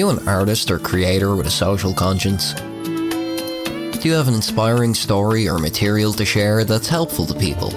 you 0.00 0.08
an 0.08 0.26
artist 0.26 0.70
or 0.70 0.78
creator 0.78 1.36
with 1.36 1.46
a 1.46 1.50
social 1.50 1.92
conscience? 1.92 2.54
Do 2.54 4.08
you 4.08 4.14
have 4.14 4.28
an 4.28 4.34
inspiring 4.34 4.94
story 4.94 5.46
or 5.46 5.58
material 5.58 6.14
to 6.14 6.24
share 6.24 6.64
that's 6.64 6.88
helpful 6.88 7.26
to 7.26 7.34
people? 7.34 7.70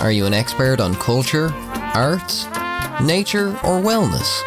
Are 0.00 0.10
you 0.10 0.24
an 0.24 0.32
expert 0.32 0.80
on 0.80 0.94
culture, 0.94 1.52
arts, 1.94 2.46
nature, 3.02 3.48
or 3.48 3.82
wellness? 3.82 4.40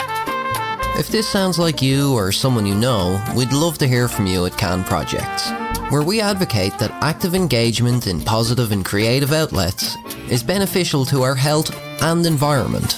If 0.97 1.09
this 1.09 1.29
sounds 1.29 1.59
like 1.59 1.83
you 1.83 2.15
or 2.15 2.31
someone 2.31 2.65
you 2.65 2.73
know, 2.73 3.23
we'd 3.35 3.53
love 3.53 3.77
to 3.77 3.87
hear 3.87 4.07
from 4.07 4.25
you 4.25 4.47
at 4.47 4.57
Can 4.57 4.83
Projects, 4.83 5.51
where 5.91 6.01
we 6.01 6.21
advocate 6.21 6.79
that 6.79 7.03
active 7.03 7.35
engagement 7.35 8.07
in 8.07 8.19
positive 8.19 8.71
and 8.71 8.83
creative 8.83 9.31
outlets 9.31 9.95
is 10.27 10.41
beneficial 10.41 11.05
to 11.05 11.21
our 11.21 11.35
health 11.35 11.69
and 12.01 12.25
environment. 12.25 12.97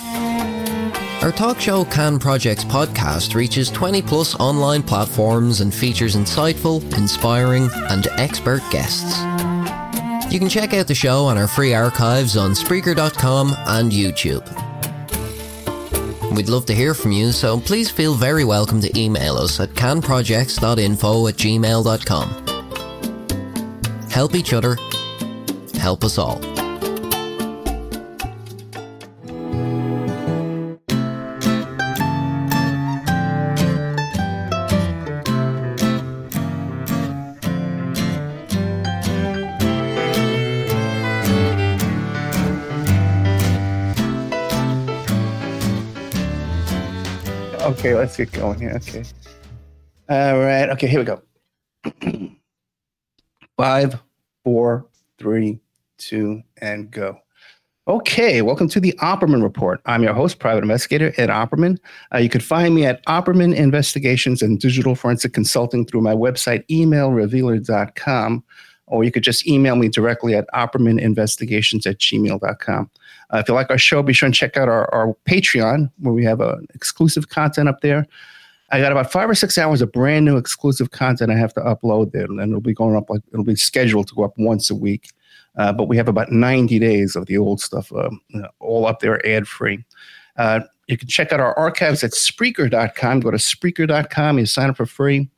Our 1.21 1.31
talk 1.31 1.59
show 1.59 1.83
Can 1.83 2.19
Projects 2.19 2.63
podcast 2.63 3.33
reaches 3.35 3.69
20 3.71 4.01
plus 4.03 4.35
online 4.35 4.83
platforms 4.83 5.61
and 5.61 5.73
features 5.73 6.15
insightful, 6.15 6.81
inspiring, 6.97 7.69
and 7.89 8.07
expert 8.17 8.61
guests. 8.71 9.17
You 10.31 10.39
can 10.39 10.47
check 10.47 10.73
out 10.73 10.87
the 10.87 10.95
show 10.95 11.25
on 11.25 11.37
our 11.37 11.47
free 11.47 11.73
archives 11.73 12.37
on 12.37 12.51
Spreaker.com 12.51 13.55
and 13.65 13.91
YouTube. 13.91 14.45
We'd 16.35 16.49
love 16.49 16.65
to 16.67 16.75
hear 16.75 16.93
from 16.93 17.11
you, 17.11 17.31
so 17.31 17.59
please 17.59 17.89
feel 17.89 18.13
very 18.13 18.45
welcome 18.45 18.79
to 18.81 18.97
email 18.99 19.37
us 19.37 19.59
at 19.59 19.69
canprojects.info 19.69 21.27
at 21.27 21.35
gmail.com. 21.35 22.29
Help 24.11 24.35
each 24.35 24.53
other, 24.53 24.77
help 25.73 26.03
us 26.03 26.17
all. 26.17 26.39
Let's 47.97 48.15
get 48.15 48.31
going 48.31 48.59
here. 48.59 48.73
Okay. 48.75 49.03
All 50.09 50.39
right. 50.39 50.69
Okay, 50.69 50.87
here 50.87 50.99
we 50.99 51.05
go. 51.05 51.21
Five, 53.57 53.99
four, 54.43 54.87
three, 55.17 55.59
two, 55.97 56.43
and 56.61 56.91
go. 56.91 57.19
Okay, 57.87 58.41
welcome 58.41 58.67
to 58.69 58.79
the 58.79 58.93
Opperman 59.01 59.41
Report. 59.41 59.81
I'm 59.85 60.03
your 60.03 60.13
host, 60.13 60.39
private 60.39 60.61
investigator 60.61 61.13
Ed 61.17 61.29
Opperman. 61.29 61.77
Uh, 62.13 62.17
you 62.17 62.29
can 62.29 62.41
find 62.41 62.75
me 62.75 62.85
at 62.85 63.03
Opperman 63.05 63.55
Investigations 63.55 64.41
and 64.41 64.59
Digital 64.59 64.93
Forensic 64.93 65.33
Consulting 65.33 65.85
through 65.85 66.01
my 66.01 66.13
website, 66.13 66.67
emailrevealer.com, 66.67 68.43
or 68.87 69.03
you 69.03 69.11
could 69.11 69.23
just 69.23 69.47
email 69.47 69.75
me 69.75 69.89
directly 69.89 70.35
at 70.35 70.47
oppermaninvestigations 70.53 71.85
at 71.85 71.99
gmail.com. 71.99 72.89
Uh, 73.33 73.37
if 73.37 73.47
you 73.47 73.53
like 73.53 73.69
our 73.69 73.77
show, 73.77 74.01
be 74.01 74.13
sure 74.13 74.25
and 74.25 74.35
check 74.35 74.57
out 74.57 74.69
our, 74.69 74.93
our 74.93 75.15
Patreon, 75.29 75.91
where 75.99 76.13
we 76.13 76.23
have 76.23 76.41
uh, 76.41 76.57
exclusive 76.73 77.29
content 77.29 77.67
up 77.67 77.81
there. 77.81 78.07
I 78.69 78.79
got 78.81 78.91
about 78.91 79.11
five 79.11 79.29
or 79.29 79.35
six 79.35 79.57
hours 79.57 79.81
of 79.81 79.91
brand 79.91 80.25
new 80.25 80.37
exclusive 80.37 80.91
content 80.91 81.31
I 81.31 81.37
have 81.37 81.53
to 81.53 81.61
upload 81.61 82.11
there, 82.11 82.25
and 82.25 82.39
it'll 82.39 82.59
be 82.59 82.73
going 82.73 82.95
up 82.95 83.09
like 83.09 83.21
it'll 83.31 83.45
be 83.45 83.55
scheduled 83.55 84.07
to 84.07 84.15
go 84.15 84.23
up 84.23 84.33
once 84.37 84.69
a 84.69 84.75
week. 84.75 85.11
Uh, 85.57 85.73
but 85.73 85.85
we 85.85 85.97
have 85.97 86.07
about 86.07 86.31
90 86.31 86.77
days 86.79 87.15
of 87.15 87.25
the 87.25 87.37
old 87.37 87.59
stuff 87.59 87.91
um, 87.93 88.21
all 88.59 88.85
up 88.85 88.99
there 88.99 89.25
ad 89.25 89.47
free. 89.47 89.83
Uh, 90.37 90.59
you 90.87 90.97
can 90.97 91.07
check 91.07 91.33
out 91.33 91.39
our 91.39 91.57
archives 91.57 92.03
at 92.03 92.11
Spreaker.com. 92.11 93.21
Go 93.21 93.31
to 93.31 93.37
Spreaker.com. 93.37 94.39
You 94.39 94.45
sign 94.45 94.69
up 94.69 94.77
for 94.77 94.85
free. 94.85 95.29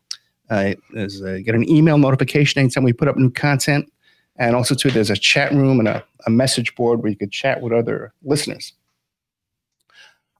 Uh, 0.49 0.73
get 0.93 1.55
an 1.55 1.69
email 1.69 1.97
notification 1.97 2.59
anytime 2.59 2.83
we 2.83 2.93
put 2.93 3.07
up 3.07 3.17
new 3.17 3.29
content. 3.29 3.91
And 4.37 4.55
also, 4.55 4.73
too, 4.73 4.89
there's 4.89 5.09
a 5.09 5.17
chat 5.17 5.51
room 5.51 5.79
and 5.79 5.87
a, 5.87 6.03
a 6.25 6.29
message 6.29 6.73
board 6.75 7.01
where 7.01 7.09
you 7.09 7.17
could 7.17 7.31
chat 7.31 7.61
with 7.61 7.73
other 7.73 8.13
listeners. 8.23 8.73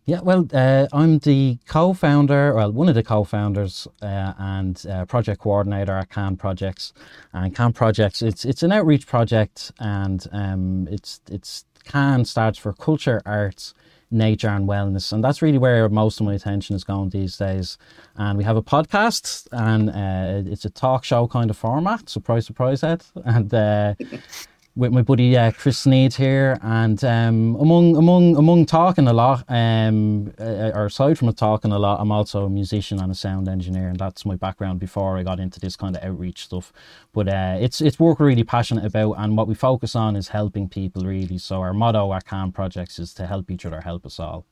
Yeah, 0.08 0.22
well, 0.22 0.48
uh, 0.54 0.88
I'm 0.94 1.20
the 1.20 1.58
co-founder, 1.68 2.56
well, 2.56 2.72
one 2.72 2.88
of 2.88 2.96
the 2.96 3.04
co-founders 3.04 3.90
uh, 4.02 4.34
and 4.38 4.82
uh, 4.90 5.04
project 5.04 5.42
coordinator 5.42 5.92
at 5.98 6.10
Can 6.10 6.38
Projects. 6.38 6.94
And 7.34 7.54
Can 7.54 7.74
Projects, 7.74 8.22
it's 8.22 8.46
it's 8.46 8.64
an 8.64 8.72
outreach 8.72 9.06
project, 9.06 9.74
and 9.80 10.26
um, 10.32 10.88
it's 10.90 11.20
it's 11.30 11.66
Can 11.84 12.24
starts 12.24 12.58
for 12.58 12.72
culture, 12.72 13.22
arts, 13.26 13.74
nature, 14.12 14.50
and 14.50 14.68
wellness, 14.68 15.12
and 15.12 15.24
that's 15.24 15.42
really 15.42 15.58
where 15.58 15.90
most 15.90 16.20
of 16.20 16.26
my 16.26 16.34
attention 16.34 16.76
is 16.76 16.84
going 16.84 17.10
these 17.10 17.38
days. 17.38 17.78
And 18.16 18.38
we 18.38 18.44
have 18.44 18.58
a 18.58 18.64
podcast, 18.64 19.48
and 19.52 19.90
uh, 19.90 20.50
it's 20.52 20.66
a 20.66 20.70
talk 20.70 21.04
show 21.04 21.28
kind 21.28 21.50
of 21.50 21.58
format. 21.58 22.10
Surprise, 22.10 22.46
surprise, 22.46 22.84
Ed. 22.84 23.04
And 23.26 23.54
uh, 23.54 23.94
with 24.78 24.92
my 24.92 25.02
buddy 25.02 25.36
uh, 25.36 25.52
Chris 25.52 25.80
Sneed 25.80 26.14
here, 26.14 26.58
and 26.62 27.04
um, 27.04 27.56
among 27.56 27.98
among 27.98 28.36
among 28.36 28.66
talking 28.68 29.08
a 29.08 29.14
lot, 29.14 29.44
um, 29.50 30.32
uh, 30.40 30.72
or 30.76 30.86
aside 30.86 31.18
from 31.18 31.34
talking 31.34 31.72
a 31.72 31.80
lot, 31.80 32.00
I'm 32.00 32.12
also 32.12 32.46
a 32.46 32.50
musician 32.50 33.00
and 33.02 33.12
a 33.12 33.16
sound 33.16 33.50
engineer, 33.50 33.88
and 33.90 33.98
that's 33.98 34.26
my 34.26 34.36
background 34.36 34.80
before 34.80 35.18
I 35.18 35.24
got 35.24 35.40
into 35.40 35.60
this 35.60 35.76
kind 35.76 35.98
of 35.98 36.04
outreach 36.04 36.44
stuff. 36.44 36.72
But 37.12 37.28
uh, 37.28 37.58
it's 37.60 37.82
it's 37.82 38.00
work 38.00 38.20
we're 38.20 38.28
really 38.28 38.44
passionate 38.44 38.86
about, 38.86 39.14
and 39.14 39.36
what 39.36 39.48
we 39.48 39.56
focus 39.56 39.96
on 39.96 40.16
is 40.16 40.30
helping 40.30 40.70
people 40.70 41.04
really. 41.04 41.40
So 41.40 41.62
our 41.62 41.74
motto 41.74 42.14
at 42.14 42.26
Can 42.26 42.52
Projects 42.52 43.00
is 43.00 43.14
to 43.16 43.26
help 43.26 43.50
each 43.50 43.66
other, 43.66 43.82
help 43.82 44.06
us 44.06 44.20
all. 44.20 44.46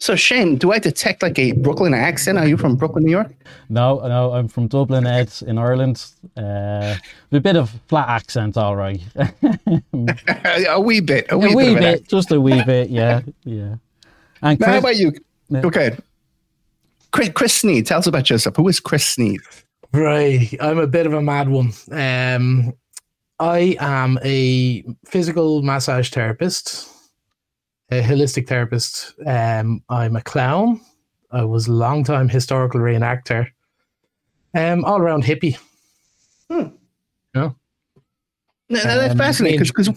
So 0.00 0.16
Shane, 0.16 0.56
do 0.56 0.72
I 0.72 0.78
detect 0.78 1.22
like 1.22 1.38
a 1.38 1.52
Brooklyn 1.52 1.92
accent? 1.92 2.38
Are 2.38 2.48
you 2.48 2.56
from 2.56 2.74
Brooklyn, 2.74 3.04
New 3.04 3.10
York? 3.10 3.34
No, 3.68 4.00
no, 4.00 4.32
I'm 4.32 4.48
from 4.48 4.66
Dublin, 4.66 5.06
Ed, 5.06 5.30
in 5.46 5.58
Ireland. 5.58 6.06
Uh, 6.36 6.96
a 7.32 7.40
bit 7.40 7.56
of 7.56 7.70
flat 7.86 8.08
accent, 8.08 8.56
all 8.56 8.76
right. 8.76 9.02
a 9.14 10.80
wee 10.80 11.00
bit, 11.00 11.26
a 11.28 11.36
wee, 11.36 11.52
a 11.52 11.56
wee 11.56 11.74
bit, 11.74 11.80
bit 11.80 12.08
just 12.08 12.32
a 12.32 12.40
wee 12.40 12.64
bit, 12.64 12.88
yeah, 12.88 13.20
yeah. 13.44 13.74
And 14.42 14.58
Chris, 14.58 14.66
now, 14.66 14.72
how 14.72 14.78
about 14.78 14.96
you? 14.96 15.12
Yeah. 15.50 15.66
Okay, 15.66 15.96
Chris, 17.12 17.28
Chris 17.34 17.54
Sneed, 17.54 17.86
tell 17.86 17.98
us 17.98 18.06
about 18.06 18.30
yourself. 18.30 18.56
Who 18.56 18.68
is 18.68 18.80
Chris 18.80 19.06
Sneed? 19.06 19.40
Right, 19.92 20.48
I'm 20.62 20.78
a 20.78 20.86
bit 20.86 21.04
of 21.04 21.12
a 21.12 21.20
mad 21.20 21.50
one. 21.50 21.72
Um, 21.90 22.72
I 23.38 23.76
am 23.80 24.18
a 24.24 24.82
physical 25.04 25.62
massage 25.62 26.08
therapist 26.08 26.88
a 27.90 28.02
holistic 28.02 28.48
therapist. 28.48 29.14
Um, 29.26 29.82
I'm 29.88 30.16
a 30.16 30.22
clown. 30.22 30.80
I 31.32 31.44
was 31.44 31.68
a 31.68 31.72
long 31.72 32.04
time 32.04 32.28
historical 32.28 32.80
reenactor. 32.80 33.48
Um, 34.54 34.84
all 34.84 34.98
around 35.00 35.24
hippie. 35.24 35.56
Hmm. 36.50 36.68
Yeah. 37.34 37.50
No, 38.68 38.78
no, 38.84 38.98
that's 38.98 39.12
um, 39.12 39.18
fascinating 39.18 39.60
because 39.60 39.90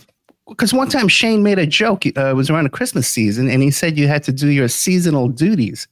because 0.48 0.74
one 0.74 0.90
time 0.90 1.08
Shane 1.08 1.44
made 1.44 1.60
a 1.60 1.66
joke. 1.66 2.06
Uh, 2.06 2.30
it 2.30 2.36
was 2.36 2.50
around 2.50 2.66
the 2.66 2.70
Christmas 2.70 3.08
season, 3.08 3.50
and 3.50 3.64
he 3.64 3.72
said 3.72 3.98
you 3.98 4.08
had 4.08 4.24
to 4.24 4.32
do 4.32 4.50
your 4.50 4.68
seasonal 4.68 5.30
duties. 5.30 5.88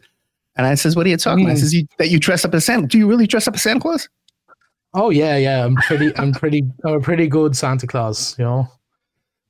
And 0.57 0.67
I 0.67 0.75
says, 0.75 0.95
"What 0.95 1.05
are 1.05 1.09
you 1.09 1.17
talking 1.17 1.45
about?" 1.45 1.57
I 1.57 1.59
says, 1.59 1.73
you, 1.73 1.87
"That 1.97 2.09
you 2.09 2.19
dress 2.19 2.43
up 2.43 2.53
as 2.53 2.65
Santa. 2.65 2.87
Do 2.87 2.97
you 2.97 3.07
really 3.07 3.27
dress 3.27 3.47
up 3.47 3.55
as 3.55 3.61
Santa 3.61 3.79
Claus?" 3.79 4.09
Oh 4.93 5.09
yeah, 5.09 5.37
yeah. 5.37 5.63
I'm 5.65 5.75
pretty. 5.75 6.15
I'm 6.17 6.33
pretty. 6.33 6.63
I'm 6.83 6.95
a 6.95 6.99
pretty 6.99 7.27
good 7.27 7.55
Santa 7.55 7.87
Claus, 7.87 8.37
you 8.37 8.45
know. 8.45 8.67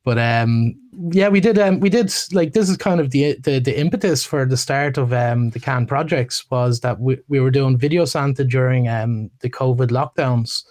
But 0.04 0.18
um, 0.19 0.75
yeah, 0.93 1.29
we 1.29 1.39
did. 1.39 1.57
Um, 1.57 1.79
we 1.79 1.89
did 1.89 2.13
like 2.33 2.53
this 2.53 2.69
is 2.69 2.75
kind 2.75 2.99
of 2.99 3.11
the 3.11 3.38
the, 3.39 3.59
the 3.59 3.79
impetus 3.79 4.25
for 4.25 4.45
the 4.45 4.57
start 4.57 4.97
of 4.97 5.13
um, 5.13 5.51
the 5.51 5.59
can 5.59 5.85
projects 5.85 6.49
was 6.51 6.81
that 6.81 6.99
we, 6.99 7.17
we 7.29 7.39
were 7.39 7.51
doing 7.51 7.77
video 7.77 8.03
Santa 8.03 8.43
during 8.43 8.89
um, 8.89 9.29
the 9.39 9.49
COVID 9.49 9.88
lockdowns, 9.88 10.63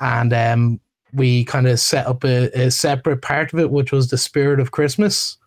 and 0.00 0.32
um, 0.34 0.80
we 1.14 1.44
kind 1.44 1.66
of 1.66 1.80
set 1.80 2.06
up 2.06 2.24
a, 2.24 2.50
a 2.58 2.70
separate 2.70 3.22
part 3.22 3.52
of 3.52 3.58
it, 3.58 3.70
which 3.70 3.90
was 3.90 4.10
the 4.10 4.18
spirit 4.18 4.60
of 4.60 4.72
Christmas, 4.72 5.38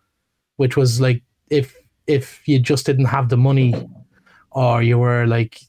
which 0.56 0.76
was 0.76 1.00
like 1.00 1.22
if 1.50 1.76
if 2.08 2.46
you 2.48 2.58
just 2.58 2.86
didn't 2.86 3.04
have 3.04 3.28
the 3.28 3.36
money, 3.36 3.72
or 4.50 4.82
you 4.82 4.98
were 4.98 5.26
like 5.26 5.60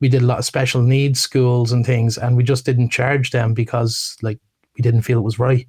we 0.00 0.10
did 0.10 0.20
a 0.20 0.26
lot 0.26 0.38
of 0.38 0.44
special 0.44 0.82
needs 0.82 1.20
schools 1.20 1.72
and 1.72 1.86
things, 1.86 2.18
and 2.18 2.36
we 2.36 2.44
just 2.44 2.66
didn't 2.66 2.90
charge 2.90 3.30
them 3.30 3.54
because 3.54 4.18
like 4.20 4.38
we 4.76 4.82
didn't 4.82 5.02
feel 5.02 5.18
it 5.18 5.22
was 5.22 5.38
right 5.38 5.66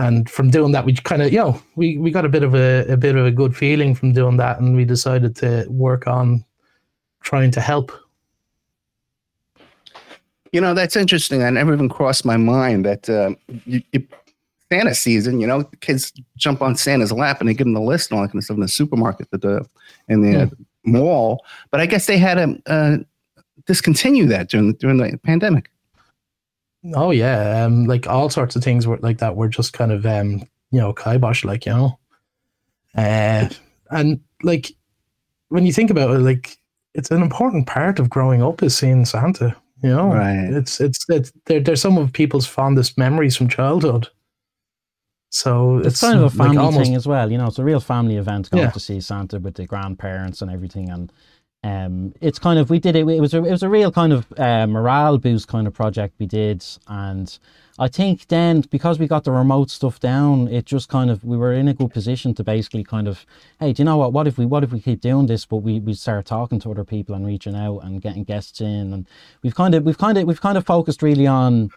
and 0.00 0.30
from 0.30 0.50
doing 0.50 0.72
that 0.72 0.84
we 0.86 0.94
kind 0.94 1.20
of 1.20 1.30
you 1.30 1.38
know 1.38 1.60
we, 1.76 1.98
we 1.98 2.10
got 2.10 2.24
a 2.24 2.28
bit 2.28 2.42
of 2.42 2.54
a, 2.54 2.86
a 2.88 2.96
bit 2.96 3.16
of 3.16 3.26
a 3.26 3.30
good 3.30 3.54
feeling 3.54 3.94
from 3.94 4.12
doing 4.12 4.38
that 4.38 4.58
and 4.58 4.74
we 4.74 4.84
decided 4.84 5.36
to 5.36 5.66
work 5.68 6.06
on 6.06 6.42
trying 7.22 7.50
to 7.50 7.60
help. 7.60 7.92
You 10.52 10.60
know 10.60 10.74
that's 10.74 10.96
interesting. 10.96 11.42
I 11.42 11.50
never 11.50 11.74
even 11.74 11.88
crossed 11.88 12.24
my 12.24 12.38
mind 12.38 12.86
that 12.86 13.08
uh, 13.08 13.34
you, 13.66 13.82
you, 13.92 14.06
santa 14.72 14.94
season 14.94 15.40
you 15.40 15.46
know 15.48 15.64
kids 15.80 16.12
jump 16.36 16.62
on 16.62 16.76
santa's 16.76 17.10
lap 17.10 17.40
and 17.40 17.48
they 17.48 17.54
give 17.54 17.66
them 17.66 17.74
the 17.74 17.80
list 17.80 18.08
and 18.10 18.16
all 18.16 18.22
that 18.22 18.28
kind 18.28 18.38
of 18.38 18.44
stuff 18.44 18.54
in 18.54 18.60
the 18.60 18.68
supermarket 18.68 19.28
the, 19.32 19.38
the 19.38 19.66
in 20.08 20.22
the 20.22 20.42
uh, 20.42 20.46
mall. 20.84 21.44
But 21.70 21.80
i 21.80 21.86
guess 21.86 22.06
they 22.06 22.18
had 22.18 22.34
to 22.34 22.62
uh, 22.66 22.96
discontinue 23.66 24.26
that 24.26 24.48
during 24.48 24.72
during 24.74 24.96
the 24.96 25.18
pandemic 25.18 25.70
Oh 26.94 27.10
yeah, 27.10 27.64
um, 27.64 27.84
like 27.84 28.06
all 28.06 28.30
sorts 28.30 28.56
of 28.56 28.64
things 28.64 28.86
were 28.86 28.98
like 28.98 29.18
that 29.18 29.36
were 29.36 29.48
just 29.48 29.72
kind 29.72 29.92
of 29.92 30.06
um, 30.06 30.42
you 30.70 30.80
know, 30.80 30.92
kibosh, 30.92 31.44
like 31.44 31.66
you 31.66 31.72
know, 31.72 31.98
uh, 32.96 33.48
and 33.90 34.20
like 34.42 34.72
when 35.48 35.66
you 35.66 35.72
think 35.72 35.90
about 35.90 36.10
it, 36.10 36.20
like 36.20 36.56
it's 36.94 37.10
an 37.10 37.22
important 37.22 37.66
part 37.66 37.98
of 37.98 38.08
growing 38.08 38.42
up 38.42 38.62
is 38.62 38.76
seeing 38.76 39.04
Santa. 39.04 39.54
You 39.82 39.90
know, 39.90 40.08
right? 40.08 40.50
It's 40.52 40.80
it's 40.80 41.04
it's 41.08 41.32
they're, 41.46 41.60
they're 41.60 41.76
some 41.76 41.98
of 41.98 42.12
people's 42.12 42.46
fondest 42.46 42.96
memories 42.98 43.36
from 43.36 43.48
childhood. 43.48 44.08
So 45.32 45.78
it's, 45.78 45.86
it's 45.88 46.00
kind 46.00 46.18
of 46.18 46.24
a 46.24 46.30
family 46.30 46.56
like 46.56 46.64
almost, 46.66 46.86
thing 46.86 46.96
as 46.96 47.06
well. 47.06 47.30
You 47.30 47.38
know, 47.38 47.46
it's 47.46 47.58
a 47.58 47.64
real 47.64 47.80
family 47.80 48.16
event 48.16 48.50
going 48.50 48.64
Yeah. 48.64 48.70
to 48.70 48.80
see 48.80 49.00
Santa 49.00 49.38
with 49.38 49.54
the 49.54 49.64
grandparents 49.66 50.42
and 50.42 50.50
everything, 50.50 50.90
and 50.90 51.12
um, 51.62 52.14
it's 52.22 52.38
kind 52.38 52.58
of 52.58 52.70
we 52.70 52.78
did 52.78 52.96
it. 52.96 53.06
It 53.06 53.20
was 53.20 53.34
a, 53.34 53.44
it 53.44 53.50
was 53.50 53.62
a 53.62 53.68
real 53.68 53.92
kind 53.92 54.12
of 54.14 54.26
uh, 54.38 54.66
morale 54.66 55.18
boost 55.18 55.46
kind 55.46 55.66
of 55.66 55.74
project 55.74 56.14
we 56.18 56.24
did, 56.24 56.64
and 56.88 57.38
I 57.78 57.88
think 57.88 58.28
then 58.28 58.62
because 58.70 58.98
we 58.98 59.06
got 59.06 59.24
the 59.24 59.32
remote 59.32 59.68
stuff 59.68 60.00
down, 60.00 60.48
it 60.48 60.64
just 60.64 60.88
kind 60.88 61.10
of 61.10 61.22
we 61.22 61.36
were 61.36 61.52
in 61.52 61.68
a 61.68 61.74
good 61.74 61.90
position 61.90 62.34
to 62.34 62.44
basically 62.44 62.82
kind 62.82 63.06
of, 63.06 63.26
hey, 63.58 63.74
do 63.74 63.82
you 63.82 63.84
know 63.84 63.98
what? 63.98 64.14
What 64.14 64.26
if 64.26 64.38
we 64.38 64.46
what 64.46 64.64
if 64.64 64.72
we 64.72 64.80
keep 64.80 65.02
doing 65.02 65.26
this, 65.26 65.44
but 65.44 65.58
we 65.58 65.80
we 65.80 65.92
start 65.92 66.24
talking 66.24 66.60
to 66.60 66.70
other 66.70 66.84
people 66.84 67.14
and 67.14 67.26
reaching 67.26 67.54
out 67.54 67.80
and 67.80 68.00
getting 68.00 68.24
guests 68.24 68.62
in, 68.62 68.94
and 68.94 69.06
we've 69.42 69.54
kind 69.54 69.74
of 69.74 69.84
we've 69.84 69.98
kind 69.98 70.16
of 70.16 70.24
we've 70.24 70.40
kind 70.40 70.56
of 70.56 70.64
focused 70.64 71.02
really 71.02 71.26
on, 71.26 71.70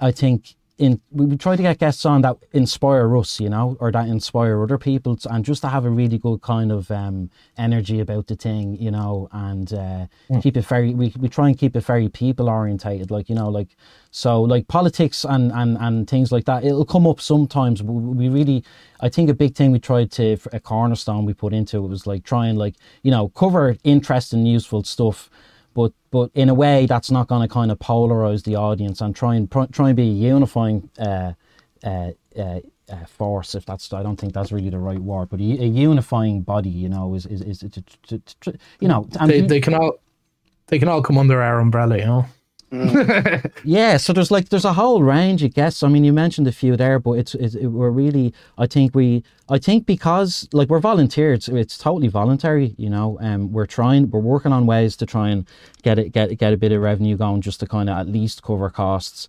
I 0.00 0.12
think 0.12 0.54
in 0.78 1.00
we, 1.10 1.26
we 1.26 1.36
try 1.36 1.56
to 1.56 1.62
get 1.62 1.78
guests 1.78 2.06
on 2.06 2.22
that 2.22 2.36
inspire 2.52 3.16
us, 3.16 3.40
you 3.40 3.48
know, 3.48 3.76
or 3.80 3.90
that 3.90 4.08
inspire 4.08 4.62
other 4.62 4.78
people, 4.78 5.16
to, 5.16 5.34
and 5.34 5.44
just 5.44 5.62
to 5.62 5.68
have 5.68 5.84
a 5.84 5.90
really 5.90 6.18
good 6.18 6.40
kind 6.40 6.70
of 6.70 6.90
um, 6.90 7.30
energy 7.56 8.00
about 8.00 8.28
the 8.28 8.36
thing, 8.36 8.76
you 8.76 8.90
know, 8.90 9.28
and 9.32 9.72
uh, 9.72 10.06
keep 10.40 10.56
it 10.56 10.64
very. 10.64 10.94
We, 10.94 11.12
we 11.18 11.28
try 11.28 11.48
and 11.48 11.58
keep 11.58 11.76
it 11.76 11.84
very 11.84 12.08
people 12.08 12.48
orientated, 12.48 13.10
like 13.10 13.28
you 13.28 13.34
know, 13.34 13.48
like 13.48 13.76
so 14.10 14.40
like 14.40 14.68
politics 14.68 15.24
and 15.24 15.52
and 15.52 15.76
and 15.78 16.08
things 16.08 16.30
like 16.30 16.44
that. 16.44 16.64
It'll 16.64 16.84
come 16.84 17.06
up 17.06 17.20
sometimes. 17.20 17.82
But 17.82 17.92
we 17.92 18.28
really, 18.28 18.64
I 19.00 19.08
think 19.08 19.28
a 19.28 19.34
big 19.34 19.56
thing 19.56 19.72
we 19.72 19.80
tried 19.80 20.12
to 20.12 20.38
a 20.52 20.60
cornerstone 20.60 21.24
we 21.24 21.34
put 21.34 21.52
into 21.52 21.84
it 21.84 21.88
was 21.88 22.06
like 22.06 22.24
trying 22.24 22.56
like 22.56 22.76
you 23.02 23.10
know 23.10 23.28
cover 23.30 23.76
interesting, 23.84 24.46
useful 24.46 24.84
stuff 24.84 25.28
but 25.78 25.92
but 26.10 26.28
in 26.34 26.48
a 26.48 26.54
way 26.54 26.86
that's 26.86 27.08
not 27.08 27.28
going 27.28 27.40
to 27.40 27.46
kind 27.46 27.70
of 27.70 27.78
polarize 27.78 28.42
the 28.42 28.56
audience 28.56 29.00
and 29.00 29.14
try 29.14 29.36
and 29.36 29.48
try 29.48 29.90
and 29.90 29.96
be 29.96 30.02
a 30.02 30.32
unifying 30.34 30.90
uh, 30.98 31.32
uh, 31.84 32.10
uh, 32.36 32.58
uh, 32.88 33.04
force. 33.06 33.54
If 33.54 33.64
that's 33.64 33.92
I 33.92 34.02
don't 34.02 34.16
think 34.16 34.32
that's 34.32 34.50
really 34.50 34.70
the 34.70 34.80
right 34.80 34.98
word, 34.98 35.28
but 35.28 35.38
a, 35.38 35.44
unifying 35.44 36.42
body, 36.42 36.68
you 36.68 36.88
know, 36.88 37.14
is 37.14 37.26
is, 37.26 37.42
is 37.42 37.58
to, 37.60 37.82
to, 38.08 38.18
to, 38.40 38.58
you 38.80 38.88
know. 38.88 39.06
and 39.20 39.30
they, 39.30 39.40
they 39.42 39.60
can 39.60 39.74
all 39.74 40.00
they 40.66 40.80
can 40.80 40.88
all 40.88 41.00
come 41.00 41.16
under 41.16 41.40
our 41.40 41.60
umbrella, 41.60 41.96
you 41.96 42.06
know. 42.06 42.26
yeah, 43.64 43.96
so 43.96 44.12
there's 44.12 44.30
like 44.30 44.50
there's 44.50 44.66
a 44.66 44.74
whole 44.74 45.02
range 45.02 45.42
of 45.42 45.54
guests. 45.54 45.82
I 45.82 45.88
mean, 45.88 46.04
you 46.04 46.12
mentioned 46.12 46.46
a 46.46 46.52
few 46.52 46.76
there, 46.76 46.98
but 46.98 47.12
it's, 47.12 47.34
it's 47.34 47.54
it, 47.54 47.68
we're 47.68 47.90
really 47.90 48.34
I 48.58 48.66
think 48.66 48.94
we 48.94 49.24
I 49.48 49.58
think 49.58 49.86
because 49.86 50.46
like 50.52 50.68
we're 50.68 50.78
volunteers, 50.78 51.48
it's 51.48 51.78
totally 51.78 52.08
voluntary. 52.08 52.74
You 52.76 52.90
know, 52.90 53.18
um, 53.20 53.52
we're 53.52 53.66
trying 53.66 54.10
we're 54.10 54.20
working 54.20 54.52
on 54.52 54.66
ways 54.66 54.96
to 54.96 55.06
try 55.06 55.30
and 55.30 55.46
get 55.82 55.98
it 55.98 56.12
get 56.12 56.36
get 56.36 56.52
a 56.52 56.58
bit 56.58 56.72
of 56.72 56.82
revenue 56.82 57.16
going, 57.16 57.40
just 57.40 57.60
to 57.60 57.66
kind 57.66 57.88
of 57.88 57.96
at 57.96 58.06
least 58.06 58.42
cover 58.42 58.68
costs. 58.68 59.28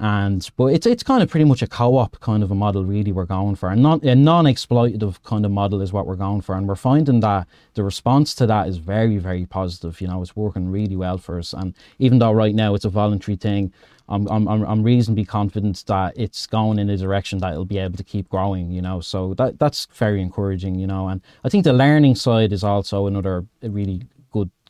And 0.00 0.48
but 0.56 0.66
it's 0.66 0.86
it's 0.86 1.02
kind 1.02 1.22
of 1.24 1.28
pretty 1.28 1.44
much 1.44 1.60
a 1.60 1.66
co-op 1.66 2.20
kind 2.20 2.44
of 2.44 2.52
a 2.52 2.54
model 2.54 2.84
really 2.84 3.10
we're 3.10 3.24
going 3.24 3.56
for, 3.56 3.68
and 3.68 3.82
not 3.82 4.04
a 4.04 4.14
non-exploitative 4.14 5.22
kind 5.24 5.44
of 5.44 5.50
model 5.50 5.82
is 5.82 5.92
what 5.92 6.06
we're 6.06 6.14
going 6.14 6.40
for, 6.40 6.54
and 6.54 6.68
we're 6.68 6.76
finding 6.76 7.18
that 7.20 7.48
the 7.74 7.82
response 7.82 8.32
to 8.36 8.46
that 8.46 8.68
is 8.68 8.76
very 8.76 9.18
very 9.18 9.44
positive. 9.44 10.00
You 10.00 10.06
know, 10.06 10.22
it's 10.22 10.36
working 10.36 10.70
really 10.70 10.94
well 10.94 11.18
for 11.18 11.38
us, 11.38 11.52
and 11.52 11.74
even 11.98 12.20
though 12.20 12.32
right 12.32 12.54
now 12.54 12.74
it's 12.76 12.84
a 12.84 12.90
voluntary 12.90 13.34
thing, 13.36 13.72
I'm 14.08 14.28
I'm 14.28 14.48
I'm, 14.48 14.82
reasonably 14.84 15.24
confident 15.24 15.84
that 15.86 16.16
it's 16.16 16.46
going 16.46 16.78
in 16.78 16.88
a 16.88 16.96
direction 16.96 17.40
that 17.40 17.52
it'll 17.52 17.64
be 17.64 17.78
able 17.78 17.96
to 17.96 18.04
keep 18.04 18.28
growing. 18.28 18.70
You 18.70 18.80
know, 18.80 19.00
so 19.00 19.34
that 19.34 19.58
that's 19.58 19.86
very 19.94 20.22
encouraging. 20.22 20.76
You 20.76 20.86
know, 20.86 21.08
and 21.08 21.20
I 21.44 21.48
think 21.48 21.64
the 21.64 21.72
learning 21.72 22.14
side 22.14 22.52
is 22.52 22.62
also 22.62 23.06
another 23.06 23.44
really 23.62 24.02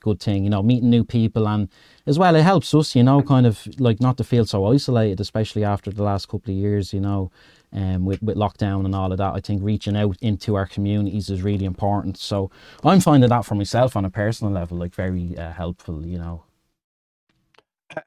good 0.00 0.18
good 0.18 0.20
thing. 0.20 0.44
You 0.44 0.50
know, 0.50 0.62
meeting 0.62 0.90
new 0.90 1.04
people 1.04 1.48
and 1.48 1.68
as 2.06 2.18
well 2.18 2.36
it 2.36 2.42
helps 2.42 2.74
us. 2.74 2.96
You 2.96 3.02
know, 3.02 3.22
kind 3.22 3.46
of 3.46 3.66
like 3.78 4.00
not 4.00 4.16
to 4.16 4.24
feel 4.24 4.44
so 4.44 4.66
isolated, 4.66 5.20
especially 5.20 5.64
after 5.64 5.90
the 5.90 6.02
last 6.02 6.28
couple 6.28 6.52
of 6.52 6.58
years. 6.58 6.92
You 6.92 7.00
know. 7.00 7.30
Um, 7.70 8.06
with, 8.06 8.22
with 8.22 8.38
lockdown 8.38 8.86
and 8.86 8.94
all 8.94 9.12
of 9.12 9.18
that, 9.18 9.34
I 9.34 9.40
think 9.40 9.62
reaching 9.62 9.94
out 9.94 10.16
into 10.22 10.54
our 10.54 10.64
communities 10.66 11.28
is 11.28 11.42
really 11.42 11.66
important. 11.66 12.16
So 12.16 12.50
I'm 12.82 13.00
finding 13.00 13.28
that 13.28 13.44
for 13.44 13.56
myself 13.56 13.94
on 13.94 14.06
a 14.06 14.10
personal 14.10 14.54
level, 14.54 14.78
like 14.78 14.94
very 14.94 15.36
uh, 15.36 15.52
helpful. 15.52 16.06
You 16.06 16.18
know, 16.18 16.44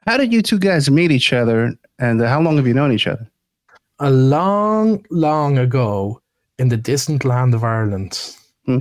How 0.06 0.16
did 0.16 0.32
you 0.32 0.42
two 0.42 0.58
guys 0.58 0.90
meet 0.90 1.12
each 1.12 1.32
other, 1.32 1.74
and 2.00 2.20
how 2.20 2.40
long 2.40 2.56
have 2.56 2.66
you 2.66 2.74
known 2.74 2.90
each 2.90 3.06
other? 3.06 3.30
A 4.00 4.10
long, 4.10 5.06
long 5.10 5.58
ago 5.58 6.20
in 6.58 6.68
the 6.68 6.76
distant 6.76 7.24
land 7.24 7.54
of 7.54 7.62
Ireland, 7.62 8.18
Hmm. 8.66 8.78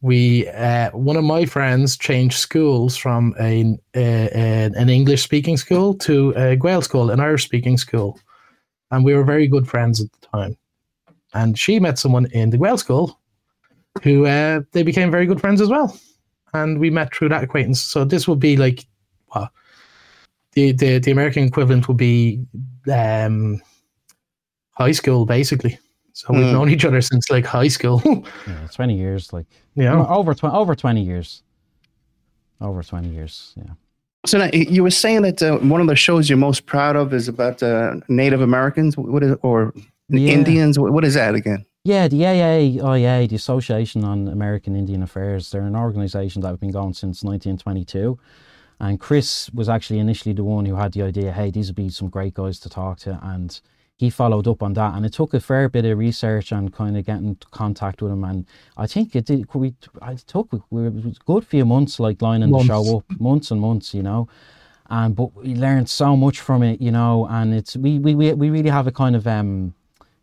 We 0.00 0.48
uh, 0.48 0.90
one 0.90 1.16
of 1.16 1.24
my 1.24 1.44
friends 1.44 1.96
changed 1.98 2.38
schools 2.38 2.96
from 2.96 3.34
a, 3.40 3.76
a, 3.94 4.28
a- 4.32 4.70
an 4.76 4.88
English 4.88 5.22
speaking 5.22 5.56
school 5.56 5.94
to 5.94 6.30
a 6.36 6.56
Gaelscoil, 6.56 7.12
an 7.12 7.18
Irish 7.20 7.44
speaking 7.44 7.76
school, 7.76 8.18
and 8.90 9.04
we 9.04 9.12
were 9.14 9.24
very 9.24 9.48
good 9.48 9.66
friends 9.66 10.00
at 10.00 10.06
the 10.12 10.26
time. 10.28 10.56
And 11.34 11.58
she 11.58 11.80
met 11.80 11.98
someone 11.98 12.26
in 12.26 12.50
the 12.50 12.58
Gaelscoil, 12.58 13.12
who 14.02 14.26
uh, 14.26 14.60
they 14.72 14.84
became 14.84 15.10
very 15.10 15.26
good 15.26 15.40
friends 15.40 15.60
as 15.60 15.68
well, 15.68 15.98
and 16.54 16.78
we 16.78 16.90
met 16.90 17.12
through 17.12 17.30
that 17.30 17.42
acquaintance. 17.42 17.82
So 17.82 18.04
this 18.04 18.28
would 18.28 18.38
be 18.40 18.56
like, 18.56 18.86
what 19.28 19.50
the 20.52 20.72
the, 20.72 20.98
the 21.00 21.10
American 21.10 21.42
equivalent 21.42 21.88
would 21.88 21.96
be 21.96 22.40
um, 22.92 23.60
high 24.70 24.92
school, 24.92 25.26
basically. 25.26 25.76
So 26.18 26.26
we've 26.34 26.46
Hmm. 26.46 26.52
known 26.52 26.68
each 26.70 26.84
other 26.84 27.00
since 27.00 27.30
like 27.30 27.46
high 27.46 27.68
school. 27.68 28.02
yeah, 28.48 28.66
20 28.74 28.94
years, 28.96 29.32
like 29.32 29.46
yeah. 29.76 29.94
over 30.20 30.34
20, 30.34 30.52
over 30.62 30.74
20 30.74 31.00
years, 31.00 31.44
over 32.60 32.82
20 32.82 33.08
years. 33.08 33.54
Yeah. 33.56 33.74
So 34.26 34.38
now, 34.38 34.50
you 34.52 34.82
were 34.82 34.90
saying 34.90 35.22
that 35.22 35.40
uh, 35.40 35.58
one 35.58 35.80
of 35.80 35.86
the 35.86 35.94
shows 35.94 36.28
you're 36.28 36.36
most 36.50 36.66
proud 36.66 36.96
of 36.96 37.14
is 37.14 37.28
about 37.28 37.62
uh, 37.62 37.94
Native 38.08 38.40
Americans, 38.40 38.96
what 38.96 39.22
is 39.22 39.36
or 39.42 39.72
Yeah. 40.08 40.32
Indians? 40.32 40.76
What 40.76 40.92
what 40.92 41.04
is 41.04 41.14
that 41.14 41.34
again? 41.36 41.64
Yeah, 41.84 42.08
the 42.08 42.22
AAIA, 42.24 43.28
the 43.28 43.36
Association 43.36 44.02
on 44.04 44.26
American 44.28 44.74
Indian 44.74 45.02
Affairs, 45.04 45.50
they're 45.50 45.62
an 45.62 45.76
organisation 45.76 46.42
that 46.42 46.48
have 46.48 46.58
been 46.60 46.72
going 46.72 46.94
since 46.94 47.22
1922. 47.22 48.18
And 48.80 48.98
Chris 48.98 49.48
was 49.54 49.68
actually 49.68 50.00
initially 50.00 50.34
the 50.34 50.44
one 50.44 50.66
who 50.66 50.74
had 50.74 50.92
the 50.92 51.02
idea, 51.02 51.30
hey, 51.32 51.50
these 51.52 51.68
would 51.68 51.76
be 51.76 51.88
some 51.90 52.08
great 52.10 52.34
guys 52.34 52.58
to 52.60 52.68
talk 52.68 52.98
to. 53.00 53.18
And 53.22 53.60
he 53.98 54.10
followed 54.10 54.46
up 54.46 54.62
on 54.62 54.74
that. 54.74 54.94
And 54.94 55.04
it 55.04 55.12
took 55.12 55.34
a 55.34 55.40
fair 55.40 55.68
bit 55.68 55.84
of 55.84 55.98
research 55.98 56.52
and 56.52 56.72
kind 56.72 56.96
of 56.96 57.04
getting 57.04 57.36
contact 57.50 58.00
with 58.00 58.12
him. 58.12 58.22
And 58.22 58.46
I 58.76 58.86
think 58.86 59.16
it 59.16 59.26
did, 59.26 59.52
we, 59.52 59.74
it 60.02 60.24
took 60.26 60.52
we 60.70 60.86
it 60.86 60.94
was 60.94 61.16
a 61.16 61.24
good 61.26 61.44
few 61.44 61.64
months, 61.64 61.98
like 61.98 62.22
lining 62.22 62.50
Months. 62.50 62.68
the 62.68 62.74
show 62.74 62.98
up, 62.98 63.20
months 63.20 63.50
and 63.50 63.60
months, 63.60 63.92
you 63.92 64.04
know. 64.04 64.28
And 64.88 65.16
but 65.16 65.34
we 65.34 65.54
learned 65.54 65.90
so 65.90 66.16
much 66.16 66.38
from 66.40 66.62
it, 66.62 66.80
you 66.80 66.92
know. 66.92 67.26
And 67.28 67.52
it's 67.52 67.76
we 67.76 67.98
we 67.98 68.14
we, 68.14 68.32
we 68.34 68.50
really 68.50 68.70
have 68.70 68.86
a 68.86 68.92
kind 68.92 69.16
of 69.16 69.26
um 69.26 69.74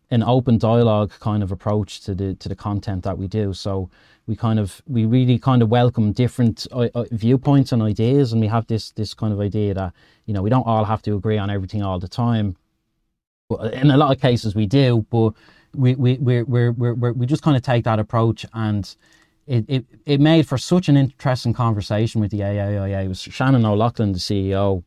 an 0.10 0.24
open 0.24 0.58
dialogue 0.58 1.12
kind 1.20 1.44
of 1.44 1.52
approach 1.52 2.00
to 2.02 2.16
the 2.16 2.34
to 2.36 2.48
the 2.48 2.56
content 2.56 3.04
that 3.04 3.18
we 3.18 3.28
do. 3.28 3.54
So 3.54 3.90
we 4.26 4.38
kind 4.38 4.58
of 4.58 4.82
we 4.88 5.06
really 5.06 5.38
kind 5.38 5.62
of 5.62 5.70
welcome 5.70 6.14
different 6.14 6.66
uh, 6.72 6.88
uh, 6.96 7.06
viewpoints 7.12 7.74
and 7.74 7.82
ideas, 7.82 8.32
and 8.32 8.42
we 8.42 8.48
have 8.48 8.68
this 8.68 8.92
this 8.92 9.14
kind 9.14 9.34
of 9.34 9.42
idea 9.42 9.74
that 9.74 9.94
you 10.26 10.34
know 10.34 10.42
we 10.42 10.50
don't 10.50 10.66
all 10.66 10.86
have 10.86 11.02
to 11.04 11.16
agree 11.16 11.38
on 11.38 11.50
everything 11.50 11.84
all 11.84 12.00
the 12.00 12.08
time. 12.08 12.56
But 13.50 13.74
in 13.74 13.92
a 13.92 13.98
lot 13.98 14.16
of 14.16 14.22
cases 14.22 14.56
we 14.56 14.66
do, 14.66 15.06
but 15.10 15.34
we 15.74 15.96
we 15.96 16.18
we 16.18 16.44
we 16.44 16.70
we 16.70 17.12
we 17.12 17.26
just 17.26 17.44
kind 17.44 17.58
of 17.58 17.64
take 17.64 17.84
that 17.86 18.00
approach 18.00 18.46
and. 18.54 18.96
It, 19.48 19.66
it, 19.68 19.86
it 20.08 20.20
made 20.20 20.48
for 20.48 20.58
such 20.58 20.90
an 20.90 20.98
interesting 20.98 21.54
conversation 21.54 22.20
with 22.20 22.32
the 22.32 22.40
AAIA. 22.40 23.06
It 23.06 23.08
was 23.08 23.22
Shannon 23.22 23.64
O'Loughlin, 23.64 24.14
the 24.14 24.18
CEO, 24.18 24.84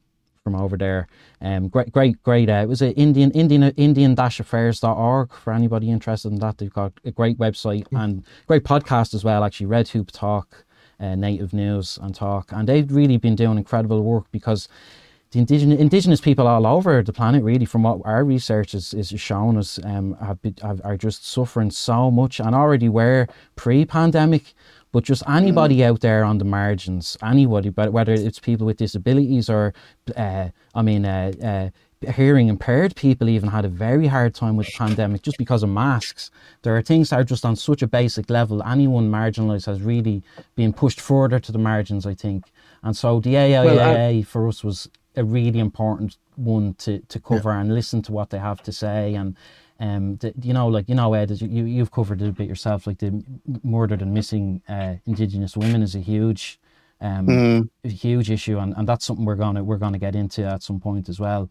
from 0.49 0.61
over 0.61 0.77
there. 0.77 1.07
Um, 1.41 1.69
great, 1.69 1.93
great, 1.93 2.23
great. 2.23 2.49
Uh, 2.49 2.63
it 2.63 2.69
was 2.69 2.83
a 2.83 2.93
Indian, 2.95 3.31
Indian, 3.33 3.63
Indian-affairs.org 3.63 5.33
for 5.33 5.53
anybody 5.53 5.91
interested 5.91 6.33
in 6.33 6.39
that. 6.41 6.59
They've 6.59 6.73
got 6.73 6.93
a 7.05 7.11
great 7.11 7.39
website 7.39 7.87
mm. 7.89 8.03
and 8.03 8.25
great 8.47 8.65
podcast 8.65 9.15
as 9.15 9.25
well. 9.25 9.45
Actually, 9.45 9.67
Red 9.67 9.89
Hoop 9.89 10.11
Talk, 10.11 10.65
uh, 10.99 11.15
Native 11.15 11.53
News 11.53 11.99
and 12.01 12.15
Talk, 12.15 12.51
and 12.53 12.69
they've 12.69 12.91
really 12.91 13.19
been 13.19 13.37
doing 13.37 13.59
incredible 13.59 14.03
work 14.03 14.25
because 14.33 14.69
the 15.31 15.41
indigenous, 15.41 15.79
indigenous 15.79 16.21
people 16.21 16.47
all 16.47 16.67
over 16.67 17.03
the 17.03 17.13
planet, 17.13 17.43
really, 17.43 17.67
from 17.67 17.83
what 17.83 18.01
our 18.05 18.25
research 18.25 18.75
is, 18.75 18.95
is 18.95 19.09
showing 19.21 19.59
us, 19.59 19.79
um, 19.85 20.17
have, 20.21 20.41
been, 20.41 20.55
have 20.63 20.81
are 20.85 20.97
just 20.97 21.27
suffering 21.27 21.71
so 21.71 22.11
much 22.11 22.41
and 22.41 22.55
already 22.55 22.89
were 22.89 23.27
pre-pandemic. 23.57 24.55
But 24.91 25.05
just 25.05 25.23
anybody 25.29 25.79
mm. 25.79 25.85
out 25.85 26.01
there 26.01 26.25
on 26.25 26.39
the 26.39 26.47
margins, 26.47 27.19
anybody, 27.23 27.69
but 27.69 27.93
whether 27.93 28.15
it's 28.15 28.39
people 28.39 28.65
with 28.65 28.79
disabilities 28.79 29.51
or, 29.51 29.75
uh, 30.17 30.49
I 30.75 30.81
mean, 30.81 31.05
uh, 31.05 31.33
uh, 31.45 32.11
hearing 32.13 32.49
impaired 32.49 32.97
people 32.97 33.29
even 33.29 33.51
had 33.51 33.67
a 33.67 33.69
very 33.69 34.07
hard 34.07 34.35
time 34.35 34.57
with 34.57 34.69
the 34.69 34.73
pandemic 34.73 35.21
just 35.21 35.37
because 35.37 35.63
of 35.63 35.69
masks. 35.69 36.31
There 36.63 36.75
are 36.75 36.81
things 36.81 37.11
that 37.11 37.21
are 37.21 37.25
just 37.25 37.45
on 37.45 37.57
such 37.57 37.83
a 37.83 37.87
basic 37.87 38.31
level. 38.31 38.63
Anyone 38.63 39.11
marginalised 39.11 39.67
has 39.67 39.83
really 39.83 40.23
been 40.55 40.73
pushed 40.73 41.03
further 41.03 41.39
to 41.39 41.53
the 41.53 41.59
margins, 41.59 42.07
I 42.07 42.15
think. 42.15 42.47
And 42.83 42.97
so 42.97 43.21
the 43.21 43.37
AIA 43.37 43.65
well, 43.65 44.23
for 44.23 44.49
us 44.49 44.65
was 44.65 44.89
a 45.19 45.25
really 45.25 45.59
important 45.59 46.17
one 46.37 46.75
to, 46.75 47.01
to 47.01 47.21
cover 47.21 47.51
yeah. 47.51 47.61
and 47.61 47.75
listen 47.75 48.03
to 48.03 48.13
what 48.13 48.31
they 48.31 48.39
have 48.39 48.63
to 48.63 48.73
say 48.73 49.15
and 49.15 49.37
um, 49.81 50.17
the, 50.17 50.35
you 50.43 50.53
know, 50.53 50.67
like 50.67 50.89
you 50.89 50.95
know, 50.95 51.15
Ed, 51.15 51.31
you 51.41 51.65
you've 51.65 51.93
covered 51.93 52.21
it 52.21 52.29
a 52.29 52.33
bit 52.33 52.49
yourself. 52.49 52.87
Like 52.87 52.99
the 52.99 53.23
murdered 53.63 54.03
and 54.03 54.13
missing 54.13 54.61
uh, 54.69 54.95
Indigenous 55.07 55.57
women 55.57 55.83
is 55.83 55.95
a 55.95 56.01
huge, 56.01 56.59
um, 57.01 57.27
mm. 57.29 57.69
huge 57.85 58.31
issue, 58.31 58.59
and, 58.59 58.75
and 58.77 58.89
that's 58.89 59.05
something 59.07 59.25
we're 59.25 59.37
gonna 59.37 59.63
we're 59.63 59.79
gonna 59.79 59.99
get 59.99 60.17
into 60.17 60.45
at 60.45 60.65
some 60.65 60.81
point 60.81 61.09
as 61.09 61.21
well. 61.21 61.49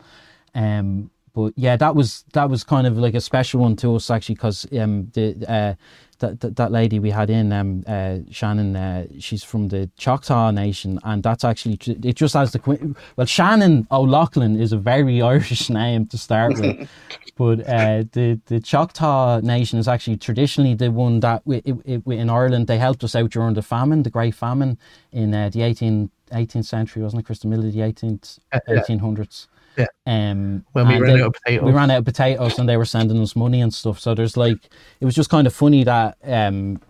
Um, 0.54 1.10
but 1.34 1.54
yeah, 1.56 1.78
that 1.78 1.96
was 1.96 2.26
that 2.34 2.50
was 2.50 2.66
kind 2.66 2.86
of 2.86 2.98
like 2.98 3.14
a 3.14 3.22
special 3.22 3.62
one 3.62 3.78
to 3.78 3.96
us 3.96 4.10
actually, 4.10 4.36
because 4.36 4.68
um, 4.78 5.10
the 5.14 5.46
uh, 5.48 5.76
that, 6.20 6.40
that, 6.42 6.56
that 6.56 6.72
lady 6.72 7.00
we 7.00 7.12
had 7.12 7.30
in 7.30 7.52
um, 7.52 7.84
uh, 7.88 8.20
Shannon, 8.32 8.76
uh, 8.76 9.06
she's 9.20 9.44
from 9.44 9.68
the 9.70 9.90
Choctaw 9.98 10.52
Nation, 10.52 11.00
and 11.04 11.24
that's 11.24 11.44
actually 11.44 11.80
it. 11.86 12.16
Just 12.16 12.36
as 12.36 12.52
the 12.52 12.96
well, 13.16 13.26
Shannon 13.26 13.88
O'Loughlin 13.92 14.60
is 14.60 14.72
a 14.72 14.78
very 14.78 15.22
Irish 15.34 15.70
name 15.70 16.08
to 16.08 16.18
start 16.18 16.60
with, 16.60 16.90
but 17.38 17.60
uh, 17.68 18.04
the 18.12 18.40
the 18.48 18.60
Choctaw 18.60 19.40
Nation 19.42 19.80
is 19.80 19.88
actually 19.88 20.18
traditionally 20.18 20.74
the 20.74 20.92
one 20.92 21.20
that 21.22 21.42
we, 21.46 21.58
it, 21.58 21.76
it, 21.86 22.08
in 22.08 22.30
Ireland 22.30 22.68
they 22.68 22.78
helped 22.78 23.04
us 23.04 23.16
out 23.16 23.30
during 23.30 23.54
the 23.54 23.62
famine, 23.62 24.04
the 24.04 24.10
Great 24.10 24.36
Famine 24.36 24.78
in 25.12 25.34
uh, 25.34 25.50
the 25.50 25.60
18th, 25.60 26.10
18th 26.32 26.66
century, 26.66 27.04
wasn't 27.04 27.22
it, 27.22 27.26
Chris? 27.26 27.40
The 27.40 27.48
middle 27.48 27.66
of 27.66 27.74
the 27.74 27.80
18th, 27.80 28.40
1800s. 28.54 29.48
Yeah. 29.78 29.86
Um, 30.06 30.66
when 30.74 30.88
we 30.88 31.00
ran 31.00 31.14
they, 31.14 31.22
out 31.22 31.28
of 31.28 31.34
potatoes. 31.34 31.66
We 31.66 31.72
ran 31.72 31.92
out 31.92 32.00
of 32.00 32.06
potatoes 32.06 32.58
and 32.58 32.68
they 32.68 32.78
were 32.78 32.86
sending 32.86 33.22
us 33.22 33.36
money 33.36 33.62
and 33.62 33.74
stuff. 33.74 34.00
So 34.00 34.16
there's 34.16 34.36
like, 34.36 34.58
it 35.00 35.06
was 35.06 35.16
just 35.16 35.30
kind 35.30 35.46
of 35.46 35.54
funny 35.54 35.84
that 35.84 36.18
um, 36.24 36.82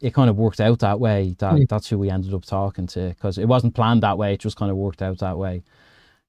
it 0.00 0.12
kind 0.12 0.28
of 0.28 0.36
worked 0.36 0.60
out 0.60 0.80
that 0.80 1.00
way. 1.00 1.34
That 1.38 1.54
mm. 1.54 1.68
That's 1.68 1.88
who 1.88 1.98
we 1.98 2.10
ended 2.10 2.34
up 2.34 2.44
talking 2.44 2.86
to 2.88 3.08
because 3.08 3.38
it 3.38 3.46
wasn't 3.46 3.74
planned 3.74 4.02
that 4.02 4.18
way. 4.18 4.34
It 4.34 4.40
just 4.40 4.56
kind 4.56 4.70
of 4.70 4.76
worked 4.76 5.02
out 5.02 5.18
that 5.18 5.38
way. 5.38 5.62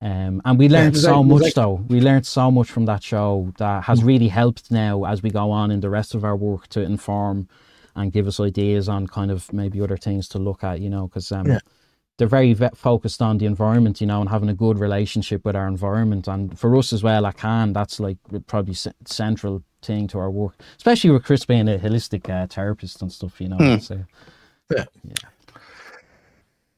Um, 0.01 0.41
and 0.45 0.57
we 0.57 0.67
learned 0.69 0.95
yeah, 0.95 1.01
so 1.01 1.21
like, 1.21 1.29
much 1.29 1.41
like, 1.41 1.53
though. 1.53 1.83
We 1.88 2.00
learned 2.00 2.25
so 2.25 2.50
much 2.50 2.71
from 2.71 2.86
that 2.86 3.03
show 3.03 3.51
that 3.57 3.83
has 3.83 4.00
mm. 4.00 4.05
really 4.05 4.29
helped 4.29 4.71
now 4.71 5.03
as 5.03 5.21
we 5.21 5.29
go 5.29 5.51
on 5.51 5.71
in 5.71 5.81
the 5.81 5.89
rest 5.89 6.15
of 6.15 6.24
our 6.24 6.36
work 6.36 6.67
to 6.69 6.81
inform 6.81 7.50
and 7.95 8.13
give 8.13 8.27
us 8.27 8.39
ideas 8.39 8.88
on 8.88 9.05
kind 9.07 9.29
of 9.29 9.51
maybe 9.51 9.81
other 9.81 9.98
things 9.98 10.29
to 10.29 10.39
look 10.39 10.63
at, 10.63 10.79
you 10.79 10.89
know, 10.89 11.07
because 11.07 11.31
um, 11.33 11.48
yeah 11.48 11.60
they're 12.18 12.27
very 12.27 12.53
focused 12.75 13.22
on 13.22 13.38
the 13.38 13.46
environment, 13.46 14.00
you 14.00 14.08
know, 14.08 14.22
and 14.22 14.30
having 14.30 14.50
a 14.50 14.53
good 14.53 14.77
relationship 14.77 15.44
with 15.44 15.56
our 15.56 15.68
environment. 15.68 16.27
And 16.27 16.58
for 16.58 16.75
us 16.75 16.94
as 16.94 17.03
well, 17.03 17.25
I 17.25 17.32
can. 17.32 17.74
That's 17.74 18.00
like 18.00 18.18
probably 18.48 18.75
central 19.06 19.63
thing 19.82 20.08
to 20.10 20.20
our 20.20 20.30
work, 20.30 20.56
especially 20.77 21.10
with 21.10 21.24
Chris 21.24 21.46
being 21.46 21.68
a 21.68 21.77
holistic 21.77 22.30
uh, 22.30 22.48
therapist 22.48 23.01
and 23.01 23.12
stuff. 23.12 23.41
You 23.41 23.50
know, 23.50 23.58
hmm. 23.58 23.77
so, 23.77 24.03
yeah. 24.75 24.86
yeah. 25.03 25.30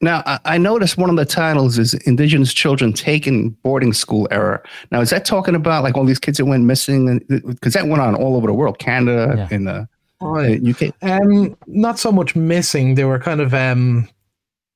Now, 0.00 0.22
I 0.44 0.58
noticed 0.58 0.98
one 0.98 1.08
of 1.08 1.16
the 1.16 1.24
titles 1.24 1.78
is 1.78 1.94
Indigenous 1.94 2.52
Children 2.52 2.92
Taken 2.92 3.50
Boarding 3.62 3.94
School 3.94 4.28
Error. 4.30 4.62
Now, 4.90 5.00
is 5.00 5.08
that 5.10 5.24
talking 5.24 5.54
about 5.54 5.82
like 5.82 5.96
all 5.96 6.04
these 6.04 6.18
kids 6.18 6.36
that 6.36 6.44
went 6.44 6.64
missing? 6.64 7.20
Because 7.28 7.72
that 7.72 7.86
went 7.86 8.02
on 8.02 8.14
all 8.14 8.36
over 8.36 8.46
the 8.46 8.52
world, 8.52 8.78
Canada 8.78 9.34
yeah. 9.36 9.48
and 9.50 9.66
the 9.66 9.88
oh, 10.20 10.36
UK. 10.40 10.92
Um, 11.00 11.56
not 11.66 11.98
so 11.98 12.12
much 12.12 12.36
missing. 12.36 12.96
They 12.96 13.04
were 13.04 13.18
kind 13.18 13.40
of 13.40 13.54
um, 13.54 14.08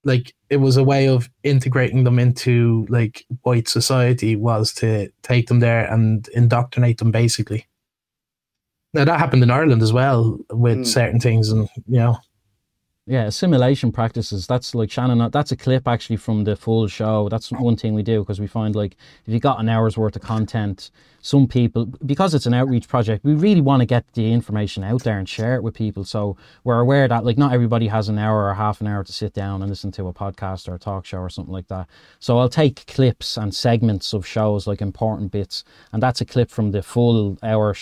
like 0.08 0.34
it 0.50 0.56
was 0.56 0.76
a 0.76 0.82
way 0.82 1.06
of 1.06 1.30
integrating 1.44 2.02
them 2.04 2.18
into 2.18 2.86
like 2.88 3.24
white 3.42 3.68
society 3.68 4.34
was 4.34 4.72
to 4.72 5.08
take 5.22 5.46
them 5.46 5.60
there 5.60 5.84
and 5.92 6.26
indoctrinate 6.28 6.98
them 6.98 7.12
basically 7.12 7.66
now 8.94 9.04
that 9.04 9.18
happened 9.20 9.42
in 9.42 9.50
ireland 9.50 9.82
as 9.82 9.92
well 9.92 10.38
with 10.50 10.78
mm. 10.78 10.86
certain 10.86 11.20
things 11.20 11.50
and 11.50 11.68
you 11.86 11.98
know 11.98 12.18
yeah, 13.08 13.24
assimilation 13.24 13.90
practices. 13.90 14.46
That's 14.46 14.74
like 14.74 14.90
Shannon. 14.90 15.20
Uh, 15.20 15.28
that's 15.30 15.50
a 15.50 15.56
clip 15.56 15.88
actually 15.88 16.18
from 16.18 16.44
the 16.44 16.54
full 16.54 16.86
show. 16.88 17.28
That's 17.30 17.50
one 17.50 17.74
thing 17.74 17.94
we 17.94 18.02
do 18.02 18.20
because 18.20 18.38
we 18.38 18.46
find 18.46 18.76
like 18.76 18.96
if 19.26 19.32
you 19.32 19.40
got 19.40 19.60
an 19.60 19.68
hour's 19.68 19.96
worth 19.96 20.14
of 20.14 20.22
content, 20.22 20.90
some 21.22 21.48
people 21.48 21.86
because 21.86 22.34
it's 22.34 22.44
an 22.44 22.52
outreach 22.52 22.86
project, 22.86 23.24
we 23.24 23.34
really 23.34 23.62
want 23.62 23.80
to 23.80 23.86
get 23.86 24.04
the 24.12 24.30
information 24.30 24.84
out 24.84 25.04
there 25.04 25.18
and 25.18 25.26
share 25.26 25.56
it 25.56 25.62
with 25.62 25.74
people. 25.74 26.04
So 26.04 26.36
we're 26.64 26.80
aware 26.80 27.08
that 27.08 27.24
like 27.24 27.38
not 27.38 27.52
everybody 27.52 27.88
has 27.88 28.10
an 28.10 28.18
hour 28.18 28.44
or 28.44 28.54
half 28.54 28.82
an 28.82 28.86
hour 28.86 29.02
to 29.02 29.12
sit 29.12 29.32
down 29.32 29.62
and 29.62 29.70
listen 29.70 29.90
to 29.92 30.08
a 30.08 30.12
podcast 30.12 30.68
or 30.68 30.74
a 30.74 30.78
talk 30.78 31.06
show 31.06 31.18
or 31.18 31.30
something 31.30 31.52
like 31.52 31.68
that. 31.68 31.88
So 32.20 32.38
I'll 32.38 32.50
take 32.50 32.86
clips 32.86 33.38
and 33.38 33.54
segments 33.54 34.12
of 34.12 34.26
shows 34.26 34.66
like 34.66 34.82
important 34.82 35.32
bits, 35.32 35.64
and 35.92 36.02
that's 36.02 36.20
a 36.20 36.26
clip 36.26 36.50
from 36.50 36.72
the 36.72 36.82
full 36.82 37.38
hour 37.42 37.74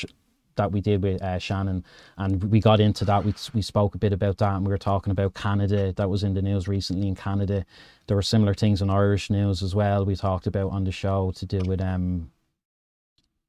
that 0.57 0.73
we 0.73 0.81
did 0.81 1.03
with 1.03 1.23
uh, 1.23 1.39
Shannon, 1.39 1.85
and 2.19 2.43
we 2.45 2.61
got 2.61 2.81
into 2.81 3.05
that. 3.05 3.25
We 3.25 3.35
we 3.55 3.63
spoke 3.63 3.95
a 3.95 3.99
bit 3.99 4.13
about 4.13 4.39
that, 4.39 4.55
and 4.57 4.67
we 4.67 4.71
were 4.71 4.79
talking 4.79 5.11
about 5.11 5.35
Canada. 5.35 5.93
That 5.93 6.11
was 6.11 6.23
in 6.23 6.35
the 6.35 6.43
news 6.43 6.69
recently 6.69 7.09
in 7.09 7.15
Canada. 7.15 7.65
There 8.07 8.17
were 8.17 8.23
similar 8.23 8.55
things 8.55 8.83
in 8.83 8.91
Irish 8.91 9.31
news 9.31 9.63
as 9.63 9.75
well. 9.75 10.05
We 10.05 10.17
talked 10.17 10.47
about 10.47 10.73
on 10.73 10.85
the 10.85 10.93
show 10.93 11.33
to 11.37 11.47
do 11.47 11.61
with 11.67 11.81
um, 11.81 12.31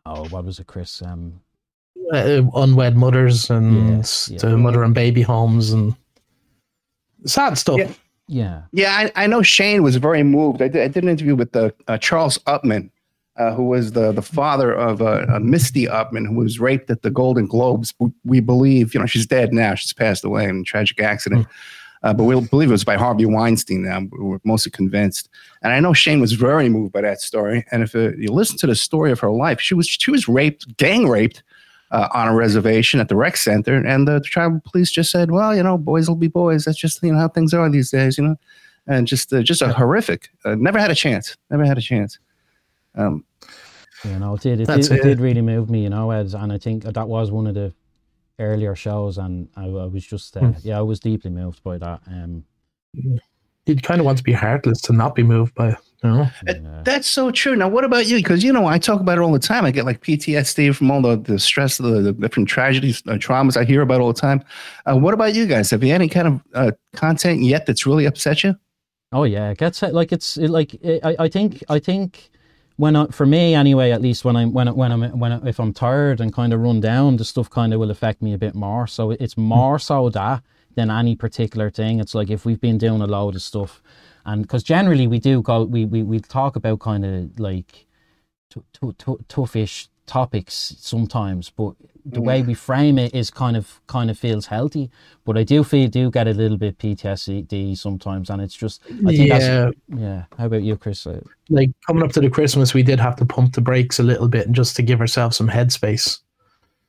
oh, 0.06 0.28
what 0.30 0.46
was 0.46 0.60
it, 0.60 0.68
Chris? 0.68 1.02
Um, 1.02 1.42
uh, 2.14 2.42
unwed 2.56 2.96
mothers 2.96 3.50
and 3.50 3.98
yeah, 3.98 4.34
yeah. 4.34 4.38
the 4.38 4.58
mother 4.58 4.84
and 4.84 4.94
baby 4.94 5.22
homes 5.22 5.72
and 5.72 5.96
sad 7.26 7.58
stuff. 7.58 7.80
Yeah. 7.80 7.92
Yeah, 8.30 8.64
yeah 8.74 9.10
I, 9.16 9.24
I 9.24 9.28
know 9.28 9.42
Shane 9.42 9.84
was 9.84 9.96
very 9.96 10.22
moved. 10.22 10.62
I 10.62 10.68
did, 10.68 10.84
I 10.84 10.88
did 10.90 11.04
an 11.04 11.10
interview 11.10 11.36
with 11.36 11.54
the 11.54 11.74
uh, 11.88 11.98
Charles 11.98 12.38
Upham, 12.46 12.92
uh, 13.38 13.54
who 13.54 13.64
was 13.64 13.92
the, 13.92 14.12
the 14.12 14.22
father 14.22 14.74
of 14.74 15.02
uh, 15.02 15.40
Misty 15.42 15.88
Upham, 15.88 16.26
who 16.26 16.36
was 16.36 16.60
raped 16.60 16.90
at 16.90 17.02
the 17.02 17.12
Golden 17.12 17.46
Globes. 17.46 17.94
We 18.26 18.40
believe, 18.40 18.94
you 18.94 19.00
know, 19.00 19.06
she's 19.06 19.26
dead 19.26 19.54
now. 19.54 19.76
She's 19.76 19.94
passed 19.94 20.24
away 20.24 20.46
in 20.46 20.62
a 20.62 20.64
tragic 20.64 21.00
accident. 21.00 21.46
Mm. 21.46 21.52
Uh, 22.04 22.14
but 22.14 22.26
we 22.26 22.40
believe 22.40 22.70
it 22.70 22.74
was 22.74 22.84
by 22.84 22.96
Harvey 22.96 23.26
Weinstein 23.26 23.82
now. 23.82 24.02
We're 24.12 24.40
mostly 24.44 24.72
convinced. 24.72 25.30
And 25.64 25.74
I 25.74 25.80
know 25.80 25.94
Shane 25.94 26.22
was 26.22 26.34
very 26.34 26.70
moved 26.70 26.94
by 26.94 27.02
that 27.02 27.22
story. 27.22 27.66
And 27.72 27.84
if 27.84 27.96
uh, 27.96 28.16
you 28.18 28.32
listen 28.32 28.58
to 28.58 28.68
the 28.68 28.76
story 28.76 29.12
of 29.12 29.20
her 29.20 29.32
life, 29.32 29.60
she 29.60 29.74
was 29.74 29.88
she 29.88 30.12
was 30.12 30.28
raped, 30.28 30.78
gang 30.78 31.08
raped 31.08 31.42
uh, 31.92 32.08
on 32.14 32.28
a 32.28 32.36
reservation 32.36 33.00
at 33.00 33.10
the 33.10 33.16
rec 33.16 33.36
center. 33.36 33.76
And 33.76 34.08
the 34.08 34.20
tribal 34.22 34.62
police 34.64 34.92
just 34.92 35.12
said, 35.12 35.32
well, 35.32 35.56
you 35.56 35.64
know, 35.64 35.78
boys 35.78 36.08
will 36.08 36.16
be 36.16 36.28
boys. 36.28 36.66
That's 36.66 36.78
just, 36.78 37.02
you 37.02 37.12
know, 37.12 37.20
how 37.20 37.30
things 37.30 37.54
are 37.54 37.70
these 37.70 37.90
days, 37.90 38.18
you 38.18 38.26
know. 38.26 38.36
And 38.86 39.08
just 39.08 39.34
uh, 39.34 39.42
just 39.42 39.62
a 39.62 39.74
horrific, 39.74 40.30
uh, 40.46 40.56
never 40.56 40.80
had 40.80 40.92
a 40.92 40.96
chance, 40.96 41.36
never 41.50 41.66
had 41.66 41.78
a 41.78 41.82
chance. 41.82 42.20
Um, 42.96 43.26
you 44.08 44.20
know, 44.20 44.36
it 44.36 44.42
did. 44.42 44.62
It, 44.62 44.68
did, 44.68 44.80
it. 44.80 44.92
it 44.92 45.04
did 45.04 45.20
really 45.20 45.42
move 45.42 45.70
me, 45.70 45.84
you 45.84 45.90
know, 45.90 46.12
Ed, 46.12 46.34
and 46.34 46.52
I 46.52 46.58
think 46.58 46.84
that 46.84 47.08
was 47.08 47.32
one 47.32 47.48
of 47.48 47.56
the 47.56 47.74
earlier 48.40 48.76
shows, 48.76 49.18
and 49.18 49.50
I, 49.56 49.66
I 49.66 49.86
was 49.86 50.06
just, 50.06 50.38
uh, 50.38 50.42
mm. 50.42 50.60
yeah, 50.64 50.78
I 50.78 50.82
was 50.82 51.00
deeply 51.00 51.32
moved 51.32 51.64
by 51.64 51.78
that. 51.78 52.02
Um, 52.08 52.44
You'd 53.66 53.84
kind 53.84 54.00
of 54.00 54.06
want 54.06 54.18
to 54.18 54.24
be 54.24 54.32
heartless 54.32 54.80
to 54.84 54.94
not 54.94 55.14
be 55.14 55.24
moved 55.24 55.54
by 55.54 55.72
it. 55.72 55.78
You 56.04 56.10
know? 56.10 56.30
yeah. 56.48 56.82
That's 56.86 57.08
so 57.08 57.32
true. 57.32 57.56
Now, 57.56 57.68
what 57.68 57.84
about 57.84 58.08
you? 58.08 58.16
Because 58.18 58.42
you 58.42 58.54
know, 58.54 58.66
I 58.66 58.78
talk 58.78 59.02
about 59.02 59.18
it 59.18 59.22
all 59.22 59.34
the 59.34 59.40
time. 59.40 59.66
I 59.66 59.72
get 59.72 59.84
like 59.84 60.02
PTSD 60.02 60.74
from 60.74 60.90
all 60.90 61.02
the, 61.02 61.18
the 61.18 61.38
stress, 61.38 61.78
the, 61.78 62.02
the 62.02 62.14
different 62.14 62.48
tragedies, 62.48 63.04
uh, 63.08 63.14
traumas 63.14 63.58
I 63.58 63.66
hear 63.66 63.82
about 63.82 64.00
all 64.00 64.14
the 64.14 64.20
time. 64.20 64.42
Uh, 64.86 64.96
what 64.96 65.14
about 65.14 65.36
you 65.36 65.46
guys? 65.48 65.70
Have 65.72 65.84
you 65.84 65.94
any 65.94 66.08
kind 66.08 66.28
of 66.28 66.42
uh, 66.54 66.72
content 66.96 67.42
yet 67.42 67.66
that's 67.66 67.86
really 67.86 68.06
upset 68.06 68.44
you? 68.44 68.56
Oh 69.12 69.24
yeah, 69.24 69.50
it 69.50 69.58
gets 69.58 69.82
like 69.82 70.12
it's 70.12 70.38
it, 70.38 70.50
like 70.50 70.74
it, 70.76 71.04
I 71.04 71.16
I 71.20 71.30
think 71.30 71.64
I 71.70 71.80
think 71.80 72.30
when 72.78 72.96
I, 72.96 73.08
for 73.08 73.26
me 73.26 73.56
anyway, 73.56 73.92
at 73.92 74.02
least 74.02 74.24
when 74.24 74.36
I'm 74.36 74.54
when 74.54 74.68
I, 74.68 74.72
when 74.72 74.92
I'm 74.92 75.20
when 75.20 75.32
I, 75.32 75.48
if 75.48 75.60
I'm 75.60 75.74
tired 75.74 76.22
and 76.22 76.32
kind 76.32 76.54
of 76.54 76.62
run 76.62 76.80
down, 76.80 77.18
the 77.18 77.26
stuff 77.26 77.50
kind 77.50 77.74
of 77.74 77.80
will 77.80 77.92
affect 77.92 78.22
me 78.22 78.34
a 78.34 78.38
bit 78.38 78.56
more. 78.56 78.88
So 78.88 79.12
it's 79.12 79.34
hmm. 79.34 79.42
more 79.42 79.80
so 79.80 80.10
that 80.10 80.44
than 80.76 80.92
any 80.92 81.16
particular 81.16 81.72
thing. 81.72 82.00
It's 82.00 82.16
like 82.16 82.30
if 82.30 82.46
we've 82.46 82.62
been 82.62 82.78
doing 82.78 83.02
a 83.02 83.08
load 83.08 83.36
of 83.36 83.42
stuff, 83.42 83.82
and 84.26 84.44
because 84.44 84.64
generally 84.64 85.08
we 85.08 85.20
do 85.20 85.42
go, 85.42 85.64
we 85.64 85.86
we 85.86 86.04
we 86.04 86.20
talk 86.20 86.56
about 86.56 86.80
kind 86.80 87.04
of 87.04 87.40
like 87.40 87.88
t- 88.52 88.62
t- 88.74 88.94
t- 88.98 89.24
toughish 89.28 89.88
topics 90.06 90.76
sometimes, 90.80 91.50
but 91.50 91.74
the 92.10 92.22
way 92.22 92.42
we 92.42 92.54
frame 92.54 92.98
it 92.98 93.14
is 93.14 93.30
kind 93.30 93.58
of 93.58 93.80
kind 93.88 94.10
of 94.10 94.18
feels 94.18 94.46
healthy. 94.46 94.90
But 95.26 95.38
I 95.38 95.44
do 95.44 95.64
feel 95.64 95.88
do 95.88 96.10
get 96.10 96.28
a 96.28 96.34
little 96.34 96.58
bit 96.58 96.78
PTSD 96.78 97.78
sometimes, 97.78 98.30
and 98.30 98.42
it's 98.42 98.56
just 98.56 98.82
I 98.86 99.12
think 99.12 99.30
yeah, 99.30 99.40
that's 99.40 99.78
yeah. 99.90 100.24
How 100.38 100.46
about 100.46 100.64
you, 100.64 100.78
Chris? 100.78 101.06
Uh, 101.06 101.22
like 101.50 101.70
coming 101.86 102.04
up 102.04 102.12
to 102.14 102.22
the 102.22 102.30
Christmas, 102.30 102.74
we 102.74 102.84
did 102.84 103.00
have 103.00 103.16
to 103.18 103.26
pump 103.26 103.54
the 103.54 103.62
brakes 103.62 104.00
a 104.00 104.04
little 104.04 104.28
bit, 104.28 104.48
and 104.48 104.56
just 104.56 104.76
to 104.78 104.82
give 104.82 105.02
ourselves 105.02 105.38
some 105.38 105.50
headspace. 105.50 106.20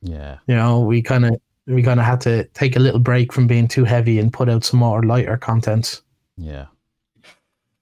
yeah, 0.01 0.37
You 0.47 0.55
know, 0.55 0.79
we 0.79 1.01
kind 1.01 1.25
of 1.25 1.35
we 1.67 1.83
kind 1.83 1.99
of 1.99 2.05
had 2.05 2.21
to 2.21 2.45
take 2.53 2.75
a 2.75 2.79
little 2.79 2.99
break 2.99 3.31
from 3.33 3.47
being 3.47 3.67
too 3.67 3.83
heavy 3.83 4.19
and 4.19 4.33
put 4.33 4.49
out 4.49 4.63
some 4.63 4.79
more 4.79 5.03
lighter 5.03 5.37
content. 5.37 6.01
yeah, 6.37 6.65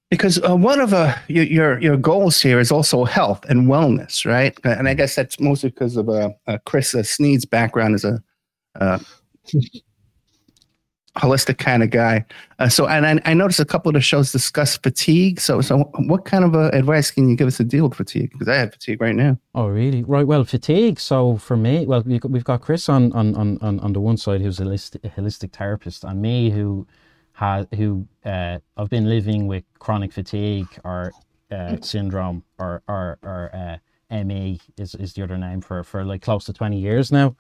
because 0.10 0.42
uh, 0.44 0.56
one 0.56 0.80
of 0.80 0.94
uh, 0.94 1.16
your, 1.28 1.44
your 1.44 1.80
your 1.80 1.98
goals 1.98 2.42
here 2.42 2.60
is 2.60 2.72
also 2.72 3.04
health 3.04 3.44
and 3.50 3.68
wellness, 3.68 4.26
right? 4.26 4.58
And 4.64 4.88
I 4.88 4.94
guess 4.94 5.16
that's 5.16 5.40
mostly 5.40 5.70
because 5.70 5.98
of 5.98 6.10
uh, 6.10 6.30
uh, 6.48 6.58
Chris 6.66 6.96
uh, 6.96 7.04
Sneed's 7.04 7.46
background 7.46 7.96
as 7.96 8.06
a 8.06 8.24
uh, 8.80 9.00
holistic 11.18 11.58
kind 11.58 11.82
of 11.82 11.90
guy. 11.90 12.24
So, 12.70 12.88
and 12.88 13.06
I, 13.06 13.32
I 13.32 13.34
noticed 13.34 13.60
a 13.60 13.66
couple 13.66 13.90
of 13.90 13.96
the 13.96 14.02
shows 14.02 14.32
discuss 14.32 14.78
fatigue. 14.78 15.40
So, 15.40 15.62
so 15.62 15.80
what 16.06 16.26
kind 16.26 16.46
of 16.46 16.54
advice 16.74 17.10
can 17.12 17.28
you 17.28 17.36
give 17.36 17.48
us 17.48 17.58
to 17.58 17.64
deal 17.64 17.90
with 17.90 17.98
fatigue? 17.98 18.30
Because 18.32 18.48
I 18.48 18.56
have 18.56 18.72
fatigue 18.72 19.02
right 19.02 19.16
now. 19.16 19.38
Oh, 19.56 19.68
really? 19.68 20.04
Right. 20.04 20.28
Well, 20.28 20.44
fatigue. 20.44 21.00
So 21.00 21.38
for 21.38 21.58
me, 21.58 21.86
well, 21.86 22.04
we've 22.06 22.44
got, 22.44 22.62
Chris 22.62 22.88
on 22.88 23.12
on, 23.14 23.36
on, 23.36 23.58
on 23.62 23.80
on 23.80 23.94
the 23.94 24.00
one 24.00 24.18
side 24.18 24.42
who's 24.42 24.60
a 24.60 24.64
holistic, 24.64 25.04
a 25.04 25.10
holistic 25.10 25.54
therapist, 25.54 26.04
and 26.04 26.22
me 26.22 26.50
who 26.52 26.88
has 27.38 27.68
who 27.76 28.08
uh, 28.26 28.58
I've 28.78 28.90
been 28.90 29.08
living 29.08 29.46
with 29.48 29.64
chronic 29.78 30.12
fatigue 30.12 30.68
or 30.84 31.12
uh, 31.52 31.78
syndrome 31.82 32.44
or 32.58 32.82
or, 32.88 33.20
or 33.22 33.52
uh, 33.54 34.24
ME 34.24 34.60
is, 34.78 34.96
is 34.96 35.14
the 35.14 35.22
other 35.24 35.38
name 35.38 35.62
for 35.62 35.84
for 35.84 36.04
like 36.04 36.22
close 36.24 36.46
to 36.46 36.54
twenty 36.54 36.80
years 36.80 37.12
now. 37.12 37.36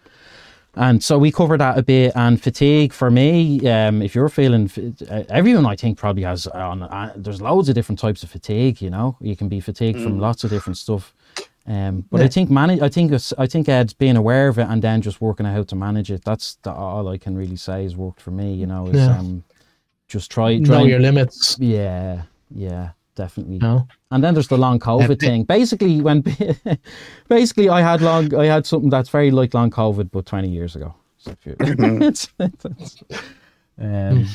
And 0.75 1.04
so 1.04 1.18
we 1.18 1.32
covered 1.32 1.60
that 1.60 1.80
a 1.80 1.82
bit. 1.82 2.12
And 2.16 2.39
fatigue 2.39 2.94
for 2.94 3.10
me, 3.10 3.68
um, 3.68 4.04
if 4.04 4.13
you're 4.13 4.30
feeling, 4.30 4.70
uh, 5.10 5.24
everyone 5.30 5.66
I 5.66 5.75
think 5.75 5.98
probably 5.98 6.22
has. 6.22 6.46
On, 6.46 6.84
uh, 6.84 7.13
there's 7.16 7.42
loads 7.42 7.68
of 7.68 7.74
different 7.74 7.98
types 7.98 8.22
of 8.22 8.30
fatigue. 8.30 8.80
You 8.80 8.92
know, 8.92 9.18
you 9.20 9.36
can 9.36 9.50
be 9.50 9.60
fatigued 9.60 10.00
from 10.04 10.20
lots 10.20 10.44
of 10.44 10.51
different 10.51 10.77
stuff. 10.77 11.16
Um, 11.66 12.06
but 12.12 12.22
I 12.22 12.27
think 12.27 12.51
manage. 12.51 12.82
I 12.82 12.89
think 12.89 13.12
I 13.39 13.48
think 13.48 13.68
Ed's 13.68 13.94
being 13.94 14.18
aware 14.18 14.48
of 14.50 14.60
it 14.60 14.68
and 14.70 14.82
then 14.82 15.01
just 15.01 15.20
working 15.20 15.48
out 15.48 15.56
how 15.56 15.63
to 15.63 15.75
manage 15.75 16.12
it. 16.12 16.24
That's 16.24 16.56
the, 16.62 16.72
all 16.72 17.08
I 17.10 17.18
can 17.18 17.36
really 17.36 17.56
say 17.58 17.82
has 17.82 17.96
worked 17.96 18.22
for 18.22 18.32
me. 18.32 18.54
You 18.54 18.68
know, 18.68 18.86
is 18.88 18.98
Yeah. 18.98 19.18
um, 19.18 19.44
just 20.08 20.32
try. 20.32 20.58
Know 20.58 20.66
try 20.66 20.82
your 20.84 21.00
limits. 21.00 21.58
yeah, 21.60 22.24
yeah, 22.52 22.90
definitely. 23.16 23.56
You 23.56 23.60
know? 23.62 23.88
And 24.12 24.24
then 24.24 24.34
there's 24.34 24.48
the 24.48 24.58
long 24.58 24.80
COVID 24.80 25.20
thing. 25.20 25.44
Basically, 25.44 26.02
when 26.02 26.24
basically 27.28 27.70
I 27.70 27.82
had 27.82 28.02
long, 28.02 28.34
I 28.36 28.46
had 28.46 28.66
something 28.66 28.90
that's 28.90 29.10
very 29.10 29.32
like 29.32 29.54
long 29.54 29.70
COVID, 29.70 30.12
but 30.12 30.26
20 30.26 30.48
years 30.50 30.76
ago. 30.76 30.94
So 31.18 31.32
if 31.32 31.46
you- 31.46 31.56
it's- 31.60 32.28
it's- 32.40 33.04
um, 33.80 34.26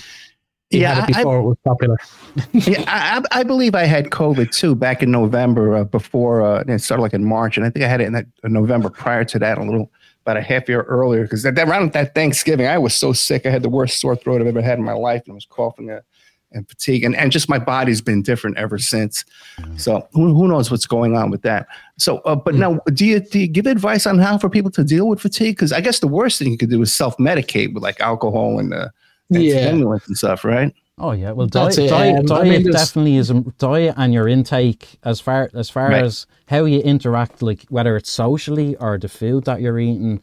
You 0.71 0.81
Yeah, 0.81 0.95
had 0.95 1.11
it 1.11 1.17
I- 1.17 1.19
before 1.21 1.39
it 1.39 1.43
was 1.43 1.57
popular. 1.65 1.97
yeah, 2.53 2.85
I, 2.87 3.19
I 3.33 3.41
I 3.41 3.43
believe 3.45 3.75
I 3.75 3.85
had 3.85 4.07
COVID 4.11 4.51
too 4.51 4.75
back 4.75 5.03
in 5.03 5.11
November 5.11 5.77
uh, 5.77 5.85
before 5.85 6.41
uh, 6.43 6.65
it 6.67 6.79
started 6.81 7.03
like 7.03 7.13
in 7.15 7.25
March, 7.25 7.57
and 7.59 7.67
I 7.67 7.71
think 7.71 7.85
I 7.85 7.89
had 7.89 8.01
it 8.01 8.07
in 8.07 8.13
that 8.15 8.27
in 8.45 8.53
November 8.53 8.89
prior 8.91 9.25
to 9.25 9.39
that, 9.39 9.59
a 9.59 9.63
little 9.65 9.91
about 10.23 10.37
a 10.37 10.43
half 10.43 10.69
year 10.69 10.83
earlier. 10.83 11.23
Because 11.23 11.43
that, 11.43 11.55
that 11.57 11.69
around 11.69 11.93
that 11.93 12.15
Thanksgiving, 12.15 12.67
I 12.67 12.79
was 12.79 12.95
so 12.95 13.13
sick. 13.13 13.47
I 13.47 13.51
had 13.51 13.63
the 13.63 13.69
worst 13.69 14.01
sore 14.01 14.17
throat 14.17 14.41
I've 14.41 14.47
ever 14.47 14.63
had 14.63 14.79
in 14.79 14.85
my 14.85 14.93
life, 14.95 15.23
and 15.25 15.33
I 15.33 15.35
was 15.35 15.47
coughing 15.47 15.91
uh, 15.91 16.01
and 16.55 16.69
fatigue, 16.69 17.03
and, 17.03 17.17
and 17.17 17.33
just 17.33 17.49
my 17.49 17.59
body's 17.59 18.01
been 18.03 18.21
different 18.23 18.59
ever 18.59 18.79
since. 18.79 19.25
So 19.77 20.07
who, 20.13 20.35
who 20.35 20.49
knows 20.49 20.71
what's 20.71 20.87
going 20.87 21.17
on 21.17 21.31
with 21.31 21.43
that? 21.43 21.67
So, 21.97 22.19
uh, 22.19 22.37
but 22.37 22.55
now, 22.55 22.79
do 22.93 23.07
you 23.07 23.21
do 23.21 23.39
you 23.39 23.49
give 23.49 23.67
advice 23.67 24.07
on 24.07 24.19
how 24.19 24.37
for 24.39 24.51
people 24.51 24.71
to 24.73 24.85
deal 24.85 25.09
with 25.09 25.21
fatigue? 25.21 25.57
Because 25.57 25.73
I 25.73 25.81
guess 25.81 26.01
the 26.01 26.09
worst 26.09 26.39
thing 26.39 26.51
you 26.51 26.59
could 26.59 26.71
do 26.71 26.83
is 26.83 26.93
self 26.93 27.17
medicate 27.17 27.73
with 27.73 27.83
like 27.83 28.01
alcohol 28.01 28.59
and 28.59 28.75
uh, 28.75 28.89
and 29.31 29.43
Yeah. 29.43 29.61
stimulants 29.61 30.07
and 30.09 30.17
stuff, 30.19 30.45
right? 30.45 30.75
Oh 31.03 31.13
yeah, 31.13 31.33
well, 31.33 31.47
diet, 31.47 31.77
diet, 31.77 32.31
um, 32.31 32.39
I 32.39 32.45
mean, 32.45 32.71
definitely 32.71 33.17
is 33.17 33.29
diet 33.59 33.95
and 33.99 34.15
your 34.15 34.29
intake 34.29 34.99
as 35.05 35.21
far 35.21 35.51
as 35.53 35.69
far 35.69 35.89
Right. 35.91 36.05
as 36.05 36.27
how 36.49 36.65
you 36.65 36.81
interact, 36.81 37.43
like 37.43 37.65
whether 37.69 37.97
it's 37.97 38.11
socially 38.11 38.77
or 38.77 38.99
the 38.99 39.09
food 39.09 39.45
that 39.45 39.61
you're 39.61 39.79
eating. 39.79 40.23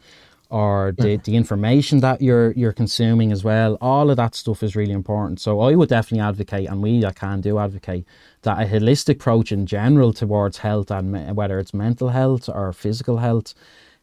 Or 0.51 0.95
the, 0.97 1.17
the 1.17 1.35
information 1.35 1.99
that 1.99 2.23
you're 2.23 2.53
you're 2.53 2.73
consuming 2.73 3.31
as 3.31 3.43
well, 3.43 3.77
all 3.81 4.09
of 4.09 4.17
that 4.17 4.33
stuff 4.33 4.63
is 4.63 4.75
really 4.75 4.93
important. 4.93 5.39
So 5.39 5.59
I 5.59 5.75
would 5.75 5.89
definitely 5.89 6.25
advocate, 6.27 6.67
and 6.67 6.81
we 6.81 7.05
I 7.05 7.11
can 7.11 7.39
do 7.41 7.59
advocate 7.59 8.03
that 8.41 8.57
a 8.59 8.65
holistic 8.65 9.17
approach 9.17 9.51
in 9.51 9.67
general 9.67 10.11
towards 10.11 10.57
health 10.57 10.89
and 10.89 11.11
me- 11.11 11.31
whether 11.33 11.59
it's 11.59 11.71
mental 11.71 12.09
health 12.09 12.49
or 12.49 12.73
physical 12.73 13.17
health 13.17 13.53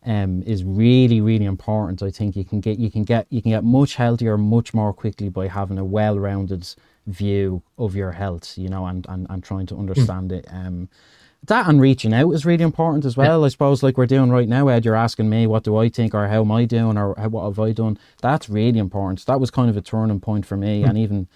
um, 0.07 0.43
is 0.45 0.65
really 0.65 1.21
really 1.21 1.45
important. 1.45 2.03
I 2.03 2.11
think 2.11 2.37
you 2.37 2.45
can 2.45 2.61
get 2.61 2.79
you 2.79 2.91
can 2.91 3.03
get 3.03 3.27
you 3.31 3.43
can 3.43 3.51
get 3.51 3.65
much 3.65 3.97
healthier 3.97 4.39
much 4.39 4.73
more 4.73 4.93
quickly 4.93 5.29
by 5.29 5.49
having 5.49 5.79
a 5.79 5.85
well-rounded 5.85 6.67
view 7.07 7.63
of 7.79 7.95
your 7.95 8.13
health, 8.13 8.57
you 8.57 8.69
know, 8.69 8.87
and 8.87 9.05
and, 9.09 9.27
and 9.29 9.43
trying 9.43 9.67
to 9.67 9.77
understand 9.77 10.33
it. 10.33 10.47
Um, 10.51 10.89
that 11.47 11.69
and 11.69 11.81
reaching 11.81 12.13
out 12.13 12.33
is 12.33 12.45
really 12.45 12.65
important 12.65 13.05
as 13.05 13.17
well. 13.17 13.45
I 13.45 13.49
suppose, 13.49 13.83
like 13.83 13.97
we're 13.97 14.07
doing 14.07 14.31
right 14.31 14.49
now, 14.49 14.69
Ed. 14.69 14.85
You're 14.85 14.97
asking 14.97 15.29
me 15.29 15.47
what 15.47 15.65
do 15.65 15.77
I 15.77 15.89
think, 15.89 16.15
or 16.15 16.27
how 16.29 16.41
am 16.41 16.51
I 16.51 16.65
doing, 16.65 16.97
or 16.99 17.15
how, 17.17 17.29
what 17.29 17.45
have 17.45 17.59
I 17.59 17.73
done? 17.73 17.99
That's 18.21 18.49
really 18.49 18.79
important. 18.79 19.25
That 19.27 19.41
was 19.41 19.51
kind 19.51 19.71
of 19.71 19.77
a 19.77 19.81
turning 19.83 20.21
point 20.21 20.47
for 20.47 20.57
me, 20.57 20.83
and 20.83 20.99
even 20.99 21.29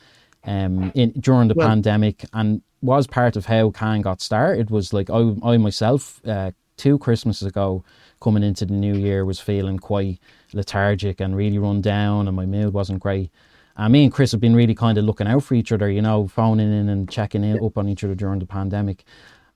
um, 0.45 0.91
in 0.95 1.11
during 1.13 1.49
the 1.49 1.55
Well- 1.55 1.69
pandemic, 1.69 2.25
and 2.33 2.63
was 2.83 3.07
part 3.07 3.37
of 3.37 3.47
how 3.47 3.71
Can 3.71 4.01
got 4.01 4.21
started. 4.21 4.71
Was 4.71 4.93
like 4.93 5.11
I, 5.11 5.35
I 5.45 5.57
myself, 5.59 6.21
uh, 6.27 6.53
two 6.77 6.99
Christmases 6.99 7.47
ago, 7.47 7.85
coming 8.21 8.43
into 8.43 8.65
the 8.67 8.75
new 8.75 8.95
year, 8.95 9.25
was 9.25 9.41
feeling 9.41 9.79
quite 9.79 10.19
lethargic 10.53 11.21
and 11.21 11.37
really 11.37 11.59
run 11.59 11.81
down, 11.81 12.29
and 12.29 12.37
my 12.37 12.47
mood 12.47 12.73
wasn't 12.73 13.01
great. 13.01 13.31
And 13.77 13.93
me 13.93 14.05
and 14.05 14.13
Chris 14.13 14.33
have 14.33 14.41
been 14.41 14.55
really 14.55 14.75
kind 14.75 14.99
of 14.99 15.05
looking 15.05 15.27
out 15.27 15.43
for 15.43 15.55
each 15.55 15.73
other, 15.73 15.91
you 15.91 16.03
know, 16.03 16.29
phoning 16.29 16.73
in 16.73 16.89
and 16.89 17.11
checking 17.11 17.45
in 17.45 17.65
up 17.65 17.79
on 17.79 17.89
each 17.89 18.05
other 18.05 18.15
during 18.15 18.39
the 18.39 18.47
pandemic. 18.47 19.05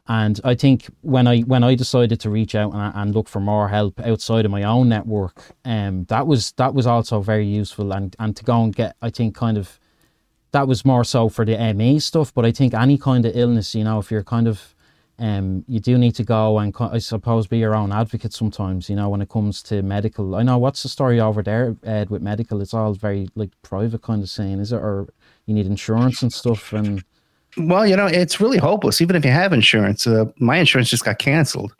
And 0.07 0.39
I 0.45 0.55
think 0.55 0.87
when 1.01 1.27
I 1.27 1.41
when 1.41 1.65
I 1.65 1.75
decided 1.75 2.21
to 2.21 2.31
reach 2.31 2.55
out 2.55 2.75
and, 2.75 2.93
and 2.95 3.15
look 3.15 3.29
for 3.29 3.41
more 3.41 3.69
help 3.69 4.01
outside 4.01 4.45
of 4.45 4.51
my 4.51 4.63
own 4.63 4.89
network, 4.89 5.43
um, 5.65 6.05
that 6.05 6.27
was 6.27 6.53
that 6.53 6.75
was 6.75 6.87
also 6.87 7.21
very 7.21 7.47
useful. 7.47 7.93
And 7.93 8.15
and 8.19 8.37
to 8.37 8.45
go 8.45 8.63
and 8.63 8.75
get, 8.75 8.97
I 9.01 9.09
think, 9.09 9.35
kind 9.35 9.57
of 9.57 9.81
that 10.53 10.69
was 10.69 10.85
more 10.85 11.05
so 11.05 11.29
for 11.31 11.45
the 11.47 11.57
ME 11.75 11.99
stuff. 12.01 12.35
But 12.35 12.45
I 12.45 12.53
think 12.53 12.75
any 12.75 12.99
kind 12.99 13.25
of 13.25 13.35
illness, 13.35 13.75
you 13.75 13.85
know, 13.85 13.99
if 13.99 14.11
you're 14.11 14.23
kind 14.23 14.47
of 14.47 14.74
um, 15.19 15.65
you 15.69 15.79
do 15.79 15.97
need 15.97 16.15
to 16.17 16.25
go 16.25 16.59
and 16.59 16.75
I 16.79 16.99
suppose 16.99 17.47
be 17.47 17.59
your 17.59 17.75
own 17.75 17.93
advocate 17.93 18.33
sometimes. 18.33 18.91
You 18.91 18.97
know, 18.97 19.09
when 19.09 19.23
it 19.23 19.29
comes 19.29 19.63
to 19.65 19.83
medical. 19.83 20.35
I 20.35 20.43
know 20.43 20.59
what's 20.59 20.83
the 20.83 20.89
story 20.89 21.21
over 21.21 21.43
there, 21.43 21.77
Ed, 21.85 22.11
with 22.11 22.23
medical. 22.23 22.61
It's 22.61 22.75
all 22.75 22.95
very 22.95 23.29
like 23.35 23.51
private 23.63 24.03
kind 24.03 24.23
of 24.23 24.29
saying, 24.29 24.59
is 24.59 24.73
it? 24.73 24.77
Or 24.77 25.09
you 25.47 25.55
need 25.55 25.67
insurance 25.67 26.23
and 26.23 26.33
stuff 26.33 26.73
and. 26.73 27.05
Well, 27.57 27.87
you 27.87 27.95
know, 27.95 28.07
it's 28.07 28.41
really 28.41 28.59
hopeless. 28.59 29.01
Even 29.01 29.15
if 29.15 29.25
you 29.25 29.31
have 29.31 29.53
insurance, 29.53 30.09
uh, 30.09 30.25
my 30.39 30.57
insurance 30.57 30.91
just 30.91 31.05
got 31.05 31.21
canceled 31.21 31.73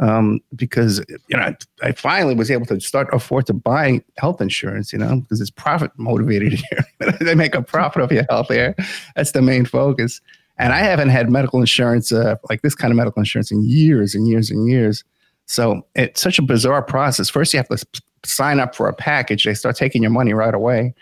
um, 0.00 0.40
because 0.54 1.04
you 1.28 1.36
know 1.36 1.54
I 1.82 1.92
finally 1.92 2.34
was 2.34 2.50
able 2.50 2.66
to 2.66 2.80
start 2.80 3.08
afford 3.12 3.46
to 3.46 3.52
buy 3.52 4.02
health 4.16 4.40
insurance. 4.40 4.92
You 4.92 5.00
know, 5.00 5.20
because 5.20 5.40
it's 5.40 5.50
profit 5.50 5.90
motivated 5.96 6.52
here. 6.70 7.10
they 7.20 7.34
make 7.34 7.54
a 7.54 7.62
profit 7.62 8.02
off 8.02 8.12
your 8.12 8.24
health 8.30 8.48
here. 8.48 8.74
That's 9.16 9.32
the 9.32 9.42
main 9.42 9.64
focus. 9.64 10.20
And 10.58 10.72
I 10.72 10.78
haven't 10.78 11.10
had 11.10 11.30
medical 11.30 11.60
insurance 11.60 12.10
uh, 12.10 12.36
like 12.50 12.62
this 12.62 12.74
kind 12.74 12.90
of 12.90 12.96
medical 12.96 13.20
insurance 13.20 13.50
in 13.50 13.62
years 13.62 14.14
and 14.14 14.26
years 14.26 14.50
and 14.50 14.68
years. 14.68 15.04
So 15.46 15.86
it's 15.94 16.20
such 16.20 16.38
a 16.38 16.42
bizarre 16.42 16.82
process. 16.82 17.30
First, 17.30 17.54
you 17.54 17.58
have 17.58 17.68
to 17.68 17.84
sign 18.24 18.60
up 18.60 18.74
for 18.74 18.88
a 18.88 18.92
package. 18.92 19.44
They 19.44 19.54
start 19.54 19.76
taking 19.76 20.02
your 20.02 20.10
money 20.10 20.34
right 20.34 20.54
away. 20.54 20.94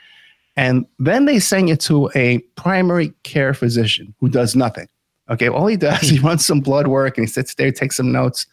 And 0.57 0.87
then 0.99 1.25
they 1.25 1.39
send 1.39 1.69
you 1.69 1.77
to 1.77 2.11
a 2.15 2.39
primary 2.57 3.13
care 3.23 3.55
physician 3.55 4.15
who 4.21 4.29
does 4.29 4.55
nothing. 4.55 4.89
Okay, 5.29 5.49
all 5.49 5.67
he 5.67 5.77
does, 5.77 6.01
he 6.09 6.19
runs 6.19 6.47
some 6.47 6.61
blood 6.61 6.87
work 6.87 7.19
and 7.19 7.27
he 7.27 7.33
sits 7.33 7.55
there, 7.55 7.73
takes 7.73 7.97
some 7.97 8.13
notes, 8.13 8.47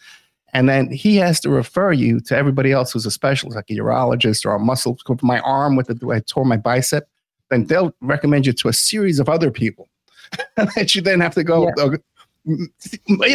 and 0.53 0.69
then 0.69 0.91
he 0.91 1.17
has 1.17 1.39
to 1.41 1.49
refer 1.49 1.91
you 1.91 2.19
to 2.21 2.35
everybody 2.35 2.71
else 2.71 2.91
who's 2.91 3.05
a 3.05 3.11
specialist, 3.11 3.55
like 3.55 3.69
a 3.69 3.73
urologist 3.73 4.45
or 4.45 4.53
a 4.53 4.59
muscle. 4.59 4.97
My 5.21 5.39
arm 5.39 5.75
with 5.75 5.87
the 5.87 6.09
I 6.09 6.19
tore 6.19 6.45
my 6.45 6.57
bicep, 6.57 7.07
then 7.49 7.65
they'll 7.65 7.93
recommend 8.01 8.45
you 8.45 8.53
to 8.53 8.67
a 8.67 8.73
series 8.73 9.19
of 9.19 9.29
other 9.29 9.51
people 9.51 9.89
that 10.55 10.95
you 10.95 11.01
then 11.01 11.19
have 11.19 11.35
to 11.35 11.43
go. 11.43 11.69
uh, 11.79 11.97
you 12.45 12.67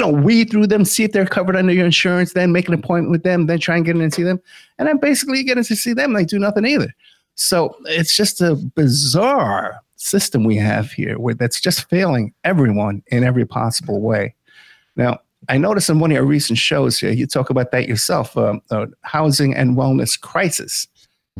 know, 0.00 0.08
weed 0.08 0.50
through 0.50 0.66
them, 0.66 0.84
see 0.84 1.04
if 1.04 1.12
they're 1.12 1.24
covered 1.26 1.56
under 1.56 1.72
your 1.72 1.86
insurance, 1.86 2.34
then 2.34 2.52
make 2.52 2.68
an 2.68 2.74
appointment 2.74 3.10
with 3.10 3.22
them, 3.22 3.46
then 3.46 3.58
try 3.58 3.76
and 3.76 3.84
get 3.86 3.96
in 3.96 4.02
and 4.02 4.12
see 4.12 4.22
them. 4.22 4.38
And 4.78 4.86
then 4.86 4.98
basically 4.98 5.38
you 5.38 5.44
get 5.44 5.56
in 5.56 5.64
to 5.64 5.76
see 5.76 5.94
them, 5.94 6.14
and 6.14 6.18
they 6.18 6.26
do 6.26 6.38
nothing 6.38 6.66
either. 6.66 6.94
So 7.34 7.74
it's 7.86 8.14
just 8.16 8.40
a 8.42 8.54
bizarre 8.54 9.80
system 9.96 10.44
we 10.44 10.56
have 10.56 10.92
here 10.92 11.18
where 11.18 11.34
that's 11.34 11.60
just 11.60 11.88
failing 11.88 12.34
everyone 12.44 13.02
in 13.08 13.24
every 13.24 13.46
possible 13.46 14.00
way. 14.00 14.34
Now, 14.96 15.20
I 15.48 15.56
noticed 15.56 15.88
in 15.88 16.00
one 16.00 16.10
of 16.10 16.14
your 16.16 16.24
recent 16.24 16.58
shows 16.58 16.98
here, 16.98 17.10
you 17.12 17.26
talk 17.26 17.48
about 17.48 17.70
that 17.70 17.88
yourself, 17.88 18.36
um, 18.36 18.60
uh, 18.70 18.86
housing 19.02 19.54
and 19.54 19.76
wellness 19.76 20.20
crisis 20.20 20.86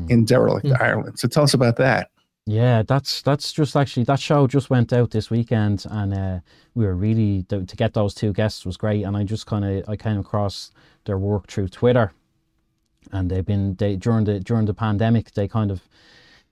in 0.09 0.25
derelict 0.25 0.65
Mm. 0.67 0.81
Ireland. 0.81 1.19
So 1.19 1.27
tell 1.29 1.43
us 1.43 1.53
about 1.55 1.77
that. 1.77 2.11
Yeah, 2.49 2.83
that's 2.83 3.21
that's 3.21 3.53
just 3.53 3.77
actually 3.77 4.05
that 4.05 4.21
show 4.21 4.47
just 4.47 4.71
went 4.71 4.91
out 4.91 5.11
this 5.11 5.29
weekend, 5.29 5.85
and 5.91 6.15
uh, 6.15 6.41
we 6.75 6.87
were 6.87 6.95
really 6.95 7.43
to, 7.51 7.67
to 7.67 7.77
get 7.77 7.93
those 7.93 8.15
two 8.15 8.33
guests 8.33 8.65
was 8.65 8.79
great. 8.79 9.03
And 9.03 9.19
I 9.19 9.25
just 9.25 9.45
kind 9.45 9.67
of 9.67 9.87
I 9.87 9.97
came 9.97 10.19
across 10.19 10.71
their 11.05 11.19
work 11.19 11.49
through 11.49 11.69
Twitter, 11.69 12.11
and 13.13 13.31
they've 13.31 13.45
been 13.45 13.75
they 13.75 13.97
during 13.97 14.25
the 14.25 14.41
during 14.41 14.65
the 14.65 14.73
pandemic 14.73 15.33
they 15.33 15.47
kind 15.47 15.71
of 15.71 15.83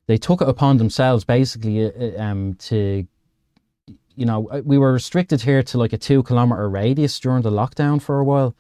they 0.07 0.19
took 0.19 0.43
it 0.43 0.49
upon 0.51 0.77
themselves 0.77 1.25
basically 1.25 1.87
uh, 1.87 1.91
uh, 1.99 2.23
um, 2.23 2.55
to 2.57 3.07
you 4.17 4.27
know 4.27 4.49
uh, 4.49 4.61
we 4.67 4.77
were 4.77 4.93
restricted 4.93 5.41
here 5.41 5.63
to 5.63 5.79
like 5.79 5.95
a 5.95 5.99
two 5.99 6.23
kilometer 6.23 6.69
radius 6.69 7.19
during 7.19 7.41
the 7.41 7.51
lockdown 7.51 8.03
for 8.03 8.19
a 8.19 8.25
while 8.25 8.55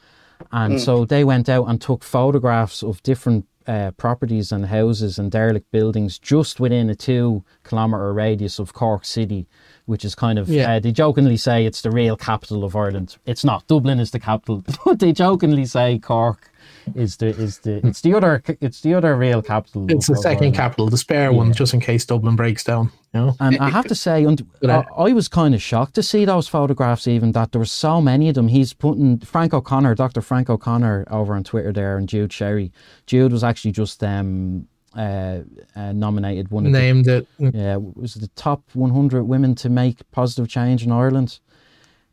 and 0.52 0.74
mm. 0.74 0.80
so 0.80 1.04
they 1.04 1.22
went 1.22 1.50
out 1.50 1.66
and 1.66 1.82
took 1.82 2.02
photographs 2.02 2.82
of 2.82 3.02
different 3.02 3.46
uh, 3.66 3.90
properties 3.92 4.52
and 4.52 4.66
houses 4.66 5.18
and 5.18 5.30
derelict 5.30 5.70
buildings 5.70 6.18
just 6.18 6.60
within 6.60 6.88
a 6.90 6.94
two 6.94 7.44
kilometre 7.64 8.12
radius 8.12 8.58
of 8.58 8.72
Cork 8.72 9.04
City, 9.04 9.46
which 9.86 10.04
is 10.04 10.14
kind 10.14 10.38
of, 10.38 10.48
yeah. 10.48 10.74
uh, 10.74 10.80
they 10.80 10.92
jokingly 10.92 11.36
say 11.36 11.64
it's 11.64 11.82
the 11.82 11.90
real 11.90 12.16
capital 12.16 12.64
of 12.64 12.76
Ireland. 12.76 13.16
It's 13.26 13.44
not. 13.44 13.66
Dublin 13.66 14.00
is 14.00 14.10
the 14.10 14.20
capital, 14.20 14.64
but 14.84 14.98
they 14.98 15.12
jokingly 15.12 15.64
say 15.64 15.98
Cork 15.98 16.50
is 16.94 17.16
the 17.16 17.26
is 17.26 17.58
the 17.58 17.86
it's 17.86 18.00
the 18.00 18.14
other 18.14 18.42
it's 18.60 18.80
the 18.80 18.94
other 18.94 19.16
real 19.16 19.42
capital. 19.42 19.90
It's 19.90 20.06
the 20.06 20.16
second 20.16 20.52
capital, 20.52 20.88
the 20.88 20.98
spare 20.98 21.30
yeah. 21.30 21.36
one, 21.36 21.52
just 21.52 21.74
in 21.74 21.80
case 21.80 22.04
Dublin 22.04 22.36
breaks 22.36 22.64
down. 22.64 22.90
You 23.12 23.20
know? 23.20 23.36
And 23.40 23.58
I 23.58 23.70
have 23.70 23.86
to 23.86 23.94
say, 23.94 24.26
I, 24.26 24.84
I 24.96 25.12
was 25.12 25.28
kind 25.28 25.54
of 25.54 25.62
shocked 25.62 25.94
to 25.94 26.02
see 26.02 26.24
those 26.24 26.48
photographs. 26.48 27.08
Even 27.08 27.32
that 27.32 27.52
there 27.52 27.58
were 27.58 27.64
so 27.64 28.00
many 28.00 28.28
of 28.28 28.34
them. 28.34 28.48
He's 28.48 28.72
putting 28.72 29.18
Frank 29.20 29.54
O'Connor, 29.54 29.94
Dr. 29.94 30.20
Frank 30.20 30.50
O'Connor, 30.50 31.06
over 31.10 31.34
on 31.34 31.44
Twitter 31.44 31.72
there, 31.72 31.96
and 31.96 32.08
Jude 32.08 32.32
Sherry. 32.32 32.72
Jude 33.06 33.32
was 33.32 33.42
actually 33.42 33.72
just 33.72 34.02
um, 34.04 34.68
uh, 34.96 35.40
uh, 35.74 35.92
nominated 35.92 36.50
one 36.50 36.70
named 36.70 37.06
the, 37.06 37.26
it. 37.38 37.54
Yeah, 37.54 37.76
was 37.76 38.14
the 38.14 38.28
top 38.28 38.62
100 38.74 39.24
women 39.24 39.54
to 39.56 39.68
make 39.68 40.10
positive 40.10 40.48
change 40.48 40.84
in 40.84 40.92
Ireland. 40.92 41.38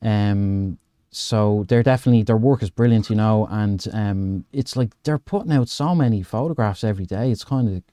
Um, 0.02 0.78
so 1.16 1.66
they're 1.68 1.84
definitely 1.84 2.24
their 2.24 2.38
work 2.38 2.64
is 2.64 2.70
brilliant, 2.70 3.10
you 3.10 3.16
know, 3.16 3.48
and 3.50 3.88
um, 3.94 4.46
it's 4.52 4.76
like 4.76 4.92
they're 5.04 5.20
putting 5.20 5.52
out 5.52 5.70
so 5.70 5.94
many 5.96 6.24
photographs 6.24 6.84
every 6.84 7.06
day. 7.06 7.32
It's 7.32 7.44
kind 7.44 7.70
of 7.70 7.84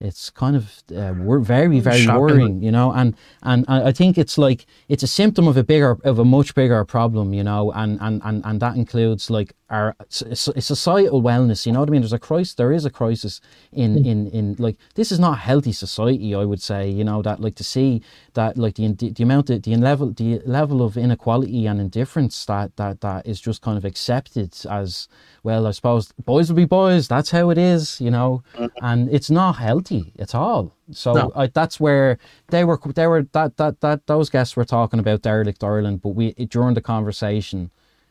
it's 0.00 0.30
kind 0.30 0.56
of 0.56 0.82
uh, 0.96 1.14
we're 1.18 1.38
very 1.40 1.78
very 1.78 2.00
Shocking. 2.00 2.20
worrying 2.20 2.62
you 2.62 2.70
know 2.70 2.90
and 2.92 3.14
and 3.42 3.66
i 3.68 3.92
think 3.92 4.16
it's 4.16 4.38
like 4.38 4.64
it's 4.88 5.02
a 5.02 5.06
symptom 5.06 5.46
of 5.46 5.56
a 5.56 5.62
bigger 5.62 5.98
of 6.04 6.18
a 6.18 6.24
much 6.24 6.54
bigger 6.54 6.82
problem 6.84 7.34
you 7.34 7.44
know 7.44 7.70
and 7.72 8.00
and 8.00 8.22
and, 8.24 8.42
and 8.44 8.60
that 8.60 8.76
includes 8.76 9.28
like 9.28 9.54
our 9.70 9.94
societal 10.10 11.22
wellness 11.22 11.64
you 11.64 11.72
know 11.72 11.80
what 11.80 11.88
i 11.88 11.92
mean 11.92 12.00
there's 12.02 12.12
a 12.12 12.18
crisis 12.18 12.54
there 12.54 12.72
is 12.72 12.84
a 12.84 12.90
crisis 12.90 13.40
in 13.72 13.94
mm. 13.94 14.06
in 14.06 14.26
in 14.28 14.56
like 14.58 14.76
this 14.96 15.12
is 15.12 15.18
not 15.20 15.38
healthy 15.38 15.72
society 15.72 16.34
i 16.34 16.44
would 16.44 16.60
say 16.60 16.90
you 16.90 17.04
know 17.04 17.22
that 17.22 17.40
like 17.40 17.54
to 17.54 17.62
see 17.62 18.02
that 18.34 18.58
like 18.58 18.74
the 18.74 18.92
the 18.92 19.22
amount 19.22 19.48
of 19.48 19.62
the 19.62 19.76
level 19.76 20.10
the 20.10 20.40
level 20.44 20.82
of 20.82 20.96
inequality 20.96 21.66
and 21.66 21.80
indifference 21.80 22.44
that 22.46 22.76
that 22.76 23.00
that 23.00 23.24
is 23.26 23.40
just 23.40 23.62
kind 23.62 23.78
of 23.78 23.84
accepted 23.84 24.52
as 24.68 25.06
well 25.44 25.66
i 25.66 25.70
suppose 25.70 26.12
boys 26.24 26.48
will 26.48 26.56
be 26.56 26.64
boys 26.64 27.06
that's 27.06 27.30
how 27.30 27.48
it 27.50 27.58
is 27.58 28.00
you 28.00 28.10
know 28.10 28.42
mm-hmm. 28.54 28.84
and 28.84 29.08
it's 29.10 29.30
not 29.30 29.52
healthy 29.52 30.12
at 30.18 30.34
all 30.34 30.74
so 30.90 31.12
no. 31.12 31.32
I, 31.36 31.46
that's 31.46 31.78
where 31.78 32.18
they 32.48 32.64
were 32.64 32.80
they 32.96 33.06
were 33.06 33.22
that 33.32 33.56
that 33.58 33.80
that 33.80 34.08
those 34.08 34.30
guests 34.30 34.56
were 34.56 34.64
talking 34.64 34.98
about 34.98 35.22
derelict 35.22 35.62
ireland 35.62 36.02
but 36.02 36.10
we 36.10 36.32
during 36.32 36.74
the 36.74 36.80
conversation 36.80 37.70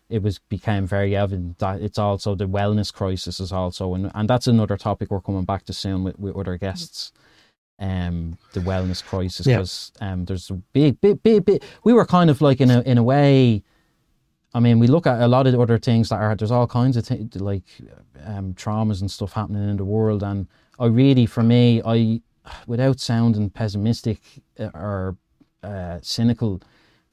it 0.10 0.24
was 0.24 0.40
became 0.50 0.86
very 0.86 1.16
evident 1.16 1.60
that 1.60 1.82
it's 1.82 2.00
also 2.00 2.36
the 2.36 2.48
wellness 2.48 2.94
crisis 2.94 3.40
is 3.40 3.52
also 3.52 3.94
and, 3.94 4.12
and 4.16 4.30
that's 4.30 4.48
another 4.48 4.78
topic 4.78 5.12
we're 5.12 5.22
coming 5.22 5.46
back 5.46 5.64
to 5.66 5.74
soon 5.74 6.04
with, 6.04 6.18
with 6.20 6.36
other 6.36 6.58
guests 6.58 7.12
um 7.80 8.38
the 8.54 8.60
wellness 8.60 9.04
crisis 9.04 9.46
because 9.46 9.92
yeah. 10.02 10.12
um 10.12 10.26
there's 10.26 10.50
a 10.50 10.54
big, 10.74 11.00
big 11.00 11.22
big 11.24 11.46
big 11.46 11.64
we 11.84 11.94
were 11.94 12.06
kind 12.06 12.30
of 12.30 12.42
like 12.42 12.60
in 12.60 12.70
a 12.72 12.82
in 12.82 12.98
a 12.98 13.04
way 13.04 13.64
I 14.54 14.60
mean, 14.60 14.80
we 14.80 14.88
look 14.88 15.06
at 15.06 15.22
a 15.22 15.28
lot 15.28 15.46
of 15.46 15.60
other 15.60 15.78
things 15.78 16.10
that 16.10 16.16
are 16.16 16.36
there's 16.36 16.52
all 16.52 16.68
kinds 16.68 16.98
of 16.98 17.06
things 17.06 17.36
like 17.36 17.64
um, 18.26 18.54
traumas 18.54 19.02
and 19.02 19.12
stuff 19.12 19.34
happening 19.34 19.70
in 19.70 19.78
the 19.78 19.86
world, 19.86 20.24
and 20.24 20.48
I 20.80 20.88
really, 20.88 21.26
for 21.26 21.44
me, 21.44 21.82
I, 21.86 22.22
without 22.66 23.00
sounding 23.00 23.52
pessimistic 23.52 24.20
uh, 24.60 24.70
or 24.74 25.18
uh, 25.62 26.00
cynical, 26.02 26.62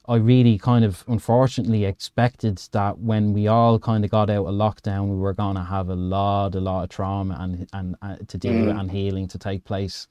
I 0.09 0.15
really 0.15 0.57
kind 0.57 0.85
of 0.85 1.03
unfortunately 1.07 1.83
expected 1.83 2.61
that 2.71 2.97
when 2.99 3.33
we 3.33 3.47
all 3.47 3.77
kind 3.77 4.05
of 4.05 4.11
got 4.11 4.29
out 4.29 4.45
of 4.45 4.55
lockdown, 4.55 5.09
we 5.09 5.17
were 5.17 5.33
going 5.33 5.57
to 5.57 5.63
have 5.63 5.89
a 5.89 5.95
lot, 5.95 6.55
a 6.55 6.61
lot 6.61 6.83
of 6.83 6.89
trauma 6.89 7.35
and 7.39 7.67
and 7.73 7.95
uh, 8.01 8.15
to 8.27 8.37
deal 8.37 8.53
mm. 8.53 8.67
with 8.67 8.77
and 8.77 8.89
healing 8.89 9.27
to 9.27 9.37
take 9.37 9.65
place. 9.65 10.07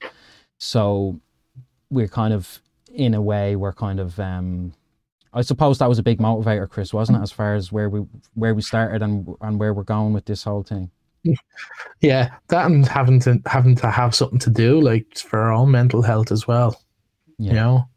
So 0.59 1.19
we're 1.91 2.09
kind 2.09 2.35
of, 2.35 2.61
in 2.93 3.15
a 3.15 3.23
way, 3.23 3.57
we're 3.57 3.73
kind 3.73 3.99
of. 3.99 4.19
Um, 4.21 4.75
I 5.33 5.43
suppose 5.43 5.79
that 5.79 5.89
was 5.89 5.99
a 5.99 6.03
big 6.03 6.19
motivator, 6.19 6.69
Chris, 6.69 6.95
wasn't 6.95 7.19
it, 7.19 7.23
as 7.23 7.33
far 7.33 7.55
as 7.55 7.73
where 7.73 7.89
we 7.89 8.01
where 8.35 8.55
we 8.55 8.63
started 8.63 9.03
and 9.03 9.27
and 9.41 9.59
where 9.59 9.73
we're 9.73 9.83
going 9.83 10.13
with 10.13 10.27
this 10.27 10.45
whole 10.45 10.63
thing. 10.63 10.91
Yeah, 12.03 12.35
that 12.49 12.67
and 12.67 12.87
having 12.87 13.21
to 13.21 13.41
having 13.47 13.75
to 13.77 13.91
have 13.91 14.15
something 14.15 14.39
to 14.41 14.51
do, 14.51 14.79
like 14.79 15.17
for 15.17 15.41
our 15.41 15.53
own 15.53 15.71
mental 15.71 16.03
health 16.03 16.31
as 16.31 16.47
well. 16.47 16.79
Yeah. 17.39 17.49
You 17.49 17.55
know, 17.55 17.89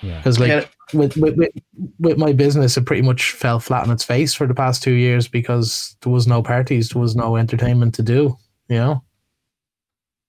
yeah, 0.00 0.16
because 0.18 0.38
like 0.38 0.48
yeah 0.48 0.64
with, 0.92 1.16
with, 1.16 1.36
with 1.36 1.52
with 1.98 2.18
my 2.18 2.32
business, 2.32 2.76
it 2.76 2.86
pretty 2.86 3.02
much 3.02 3.32
fell 3.32 3.60
flat 3.60 3.84
on 3.84 3.90
its 3.90 4.04
face 4.04 4.34
for 4.34 4.46
the 4.46 4.54
past 4.54 4.82
two 4.82 4.92
years 4.92 5.28
because 5.28 5.96
there 6.02 6.12
was 6.12 6.26
no 6.26 6.42
parties, 6.42 6.90
there 6.90 7.00
was 7.02 7.16
no 7.16 7.36
entertainment 7.36 7.94
to 7.94 8.02
do. 8.02 8.36
You 8.68 8.76
know. 8.76 9.04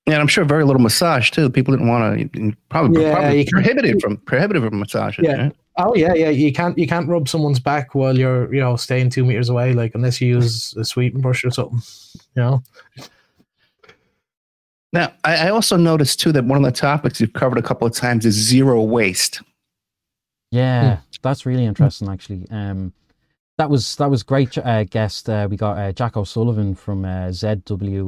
Yeah, 0.08 0.20
I'm 0.20 0.28
sure 0.28 0.44
very 0.46 0.66
little 0.66 0.82
massage 0.82 1.30
too. 1.30 1.50
People 1.50 1.74
didn't 1.74 1.88
want 1.88 2.34
to 2.34 2.54
probably, 2.70 3.04
yeah, 3.04 3.14
probably 3.14 3.46
prohibited 3.46 4.02
from 4.02 4.18
prohibited 4.18 4.64
from 4.64 4.80
massages. 4.80 5.24
Yeah. 5.24 5.44
Right? 5.44 5.56
Oh 5.78 5.96
yeah, 5.96 6.14
yeah. 6.14 6.30
You 6.30 6.52
can't 6.52 6.78
you 6.78 6.88
can't 6.88 7.08
rub 7.08 7.30
someone's 7.30 7.60
back 7.60 7.94
while 7.94 8.18
you're 8.18 8.54
you 8.54 8.60
know 8.60 8.76
staying 8.76 9.12
two 9.12 9.24
meters 9.24 9.50
away, 9.50 9.74
like 9.74 9.94
unless 9.96 10.20
you 10.20 10.28
use 10.28 10.74
a 10.76 10.84
sweeping 10.84 11.22
brush 11.22 11.46
or 11.46 11.52
something. 11.52 11.82
You 12.36 12.42
know. 12.42 12.64
Now, 14.94 15.14
I 15.24 15.48
also 15.48 15.78
noticed 15.78 16.20
too 16.20 16.34
that 16.34 16.44
one 16.44 16.58
of 16.58 16.66
the 16.66 16.78
topics 16.78 17.22
you've 17.22 17.32
covered 17.32 17.58
a 17.58 17.62
couple 17.62 17.88
of 17.88 17.94
times 17.94 18.26
is 18.26 18.36
zero 18.36 18.84
waste. 18.84 19.42
Yeah, 20.52 20.98
hmm. 20.98 21.02
that's 21.22 21.46
really 21.46 21.66
interesting, 21.66 22.10
actually. 22.10 22.46
Um, 22.52 22.94
that 23.58 23.70
was 23.70 23.96
that 23.98 24.10
was 24.10 24.24
great 24.24 24.58
uh, 24.58 24.84
guest. 24.86 25.30
Uh, 25.30 25.48
we 25.50 25.56
got 25.56 25.78
uh, 25.78 25.92
Jack 25.92 26.18
O'Sullivan 26.18 26.76
from 26.76 27.06
uh, 27.06 27.28
zwai.ie, 27.30 28.08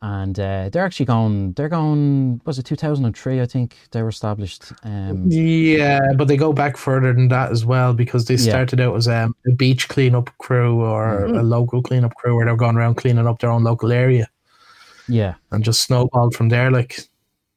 and 0.00 0.40
uh, 0.40 0.68
they're 0.70 0.84
actually 0.84 1.06
going. 1.06 1.52
They're 1.52 1.68
going. 1.68 2.40
Was 2.44 2.58
it 2.58 2.64
two 2.64 2.76
thousand 2.76 3.04
and 3.04 3.16
three? 3.16 3.40
I 3.40 3.46
think 3.46 3.76
they 3.90 4.02
were 4.02 4.08
established. 4.08 4.72
Um, 4.84 5.24
yeah, 5.28 6.12
but 6.16 6.28
they 6.28 6.36
go 6.36 6.52
back 6.52 6.76
further 6.76 7.12
than 7.12 7.28
that 7.28 7.50
as 7.50 7.66
well 7.66 7.92
because 7.94 8.26
they 8.26 8.36
started 8.36 8.78
yeah. 8.78 8.86
out 8.86 8.96
as 8.96 9.08
um, 9.08 9.34
a 9.46 9.50
beach 9.50 9.88
cleanup 9.88 10.30
crew 10.38 10.80
or 10.80 11.26
mm-hmm. 11.26 11.38
a 11.38 11.42
local 11.42 11.82
cleanup 11.82 12.14
crew 12.14 12.36
where 12.36 12.46
they're 12.46 12.56
going 12.56 12.76
around 12.76 12.94
cleaning 12.94 13.26
up 13.26 13.40
their 13.40 13.50
own 13.50 13.64
local 13.64 13.92
area. 13.92 14.28
Yeah, 15.08 15.34
and 15.50 15.64
just 15.64 15.80
snowballed 15.82 16.34
from 16.34 16.48
there, 16.48 16.70
like. 16.70 17.00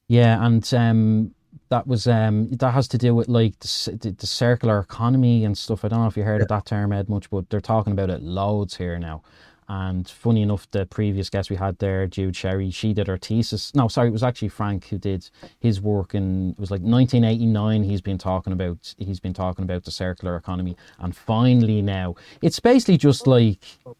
Yeah, 0.07 0.43
and 0.45 0.73
um, 0.73 1.33
that 1.71 1.87
was 1.87 2.05
um 2.05 2.49
that 2.49 2.71
has 2.71 2.87
to 2.89 2.97
do 2.97 3.15
with 3.15 3.29
like 3.29 3.57
the, 3.59 3.97
the, 3.99 4.11
the 4.11 4.27
circular 4.27 4.79
economy 4.79 5.43
and 5.45 5.57
stuff. 5.57 5.83
I 5.83 5.87
don't 5.87 6.01
know 6.01 6.07
if 6.07 6.17
you 6.17 6.23
heard 6.23 6.41
yeah. 6.41 6.43
of 6.43 6.49
that 6.49 6.65
term 6.65 6.91
Ed 6.91 7.09
much, 7.09 7.29
but 7.29 7.49
they're 7.49 7.61
talking 7.61 7.93
about 7.93 8.09
it 8.09 8.21
loads 8.21 8.75
here 8.75 8.99
now. 8.99 9.23
And 9.69 10.05
funny 10.05 10.41
enough, 10.41 10.69
the 10.71 10.85
previous 10.85 11.29
guest 11.29 11.49
we 11.49 11.55
had 11.55 11.79
there, 11.79 12.05
Jude 12.05 12.35
Sherry, 12.35 12.71
she 12.71 12.93
did 12.93 13.07
her 13.07 13.17
thesis. 13.17 13.73
No, 13.73 13.87
sorry, 13.87 14.09
it 14.09 14.11
was 14.11 14.21
actually 14.21 14.49
Frank 14.49 14.87
who 14.87 14.97
did 14.97 15.29
his 15.61 15.79
work 15.79 16.13
in 16.13 16.49
it 16.51 16.59
was 16.59 16.71
like 16.71 16.81
1989. 16.81 17.83
He's 17.83 18.01
been 18.01 18.17
talking 18.17 18.51
about 18.51 18.93
he's 18.97 19.21
been 19.21 19.33
talking 19.33 19.63
about 19.63 19.85
the 19.85 19.91
circular 19.91 20.35
economy, 20.35 20.75
and 20.99 21.15
finally 21.15 21.81
now 21.81 22.15
it's 22.41 22.59
basically 22.59 22.97
just 22.97 23.27
like 23.27 23.59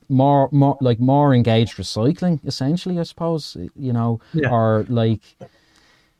more 0.10 0.50
more 0.52 0.78
like 0.82 1.00
more 1.00 1.34
engaged 1.34 1.78
recycling, 1.78 2.46
essentially. 2.46 3.00
I 3.00 3.04
suppose 3.04 3.56
you 3.78 3.94
know, 3.94 4.20
yeah. 4.34 4.50
or 4.52 4.86
like 4.90 5.22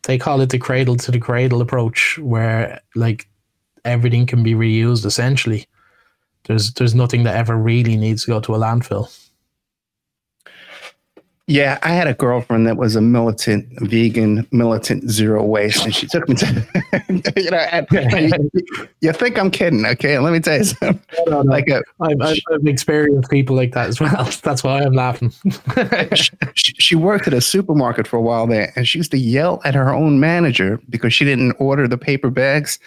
they 0.04 0.18
call 0.18 0.42
it 0.42 0.50
the 0.50 0.58
cradle 0.58 0.96
to 0.98 1.12
the 1.12 1.20
cradle 1.20 1.62
approach 1.62 2.18
where 2.20 2.82
like 2.96 3.28
everything 3.86 4.26
can 4.26 4.44
be 4.44 4.54
reused 4.54 5.06
essentially. 5.06 5.68
There's 6.46 6.74
there's 6.74 6.96
nothing 6.96 7.24
that 7.24 7.36
ever 7.36 7.56
really 7.56 7.98
needs 7.98 8.26
to 8.26 8.32
go 8.32 8.40
to 8.42 8.56
a 8.56 8.60
landfill 8.60 9.16
yeah, 11.52 11.80
I 11.84 11.90
had 11.90 12.08
a 12.08 12.14
girlfriend 12.14 12.66
that 12.68 12.78
was 12.78 12.96
a 12.96 13.02
militant 13.02 13.68
vegan, 13.82 14.48
militant 14.52 15.10
zero 15.10 15.44
waste, 15.44 15.84
and 15.84 15.94
she 15.94 16.08
took 16.08 16.30
me 16.30 16.36
to, 16.36 16.66
you 17.36 17.52
know, 17.52 17.58
and, 17.72 18.50
you, 18.54 18.88
you, 19.02 19.12
think 19.12 19.38
I'm 19.38 19.52
kidding, 19.52 19.86
okay? 19.86 20.18
Let 20.18 20.32
me 20.32 20.40
tell 20.40 20.60
you 20.60 20.64
something. 20.64 21.02
No, 21.18 21.24
no, 21.26 21.42
no. 21.42 21.52
Like 21.52 21.68
a, 21.68 21.84
I've, 22.00 22.22
I've, 22.22 22.66
experienced 22.66 23.30
people 23.30 23.58
like 23.58 23.74
that 23.74 23.90
as 23.90 24.00
well. 24.00 24.30
That's 24.44 24.64
why 24.64 24.82
I'm 24.82 24.94
laughing. 24.94 25.34
she, 26.16 26.74
she, 26.80 26.96
worked 26.96 27.28
at 27.28 27.34
a 27.34 27.42
supermarket 27.42 28.08
for 28.08 28.16
a 28.16 28.22
while 28.22 28.48
there, 28.48 28.72
and 28.78 28.88
she 28.88 29.00
used 29.00 29.12
to 29.12 29.18
yell 29.18 29.62
at 29.66 29.76
her 29.76 29.94
own 29.94 30.22
manager 30.22 30.80
because 30.90 31.14
she 31.14 31.26
didn't 31.26 31.52
order 31.60 31.86
the 31.86 31.98
paper 31.98 32.30
bags, 32.30 32.80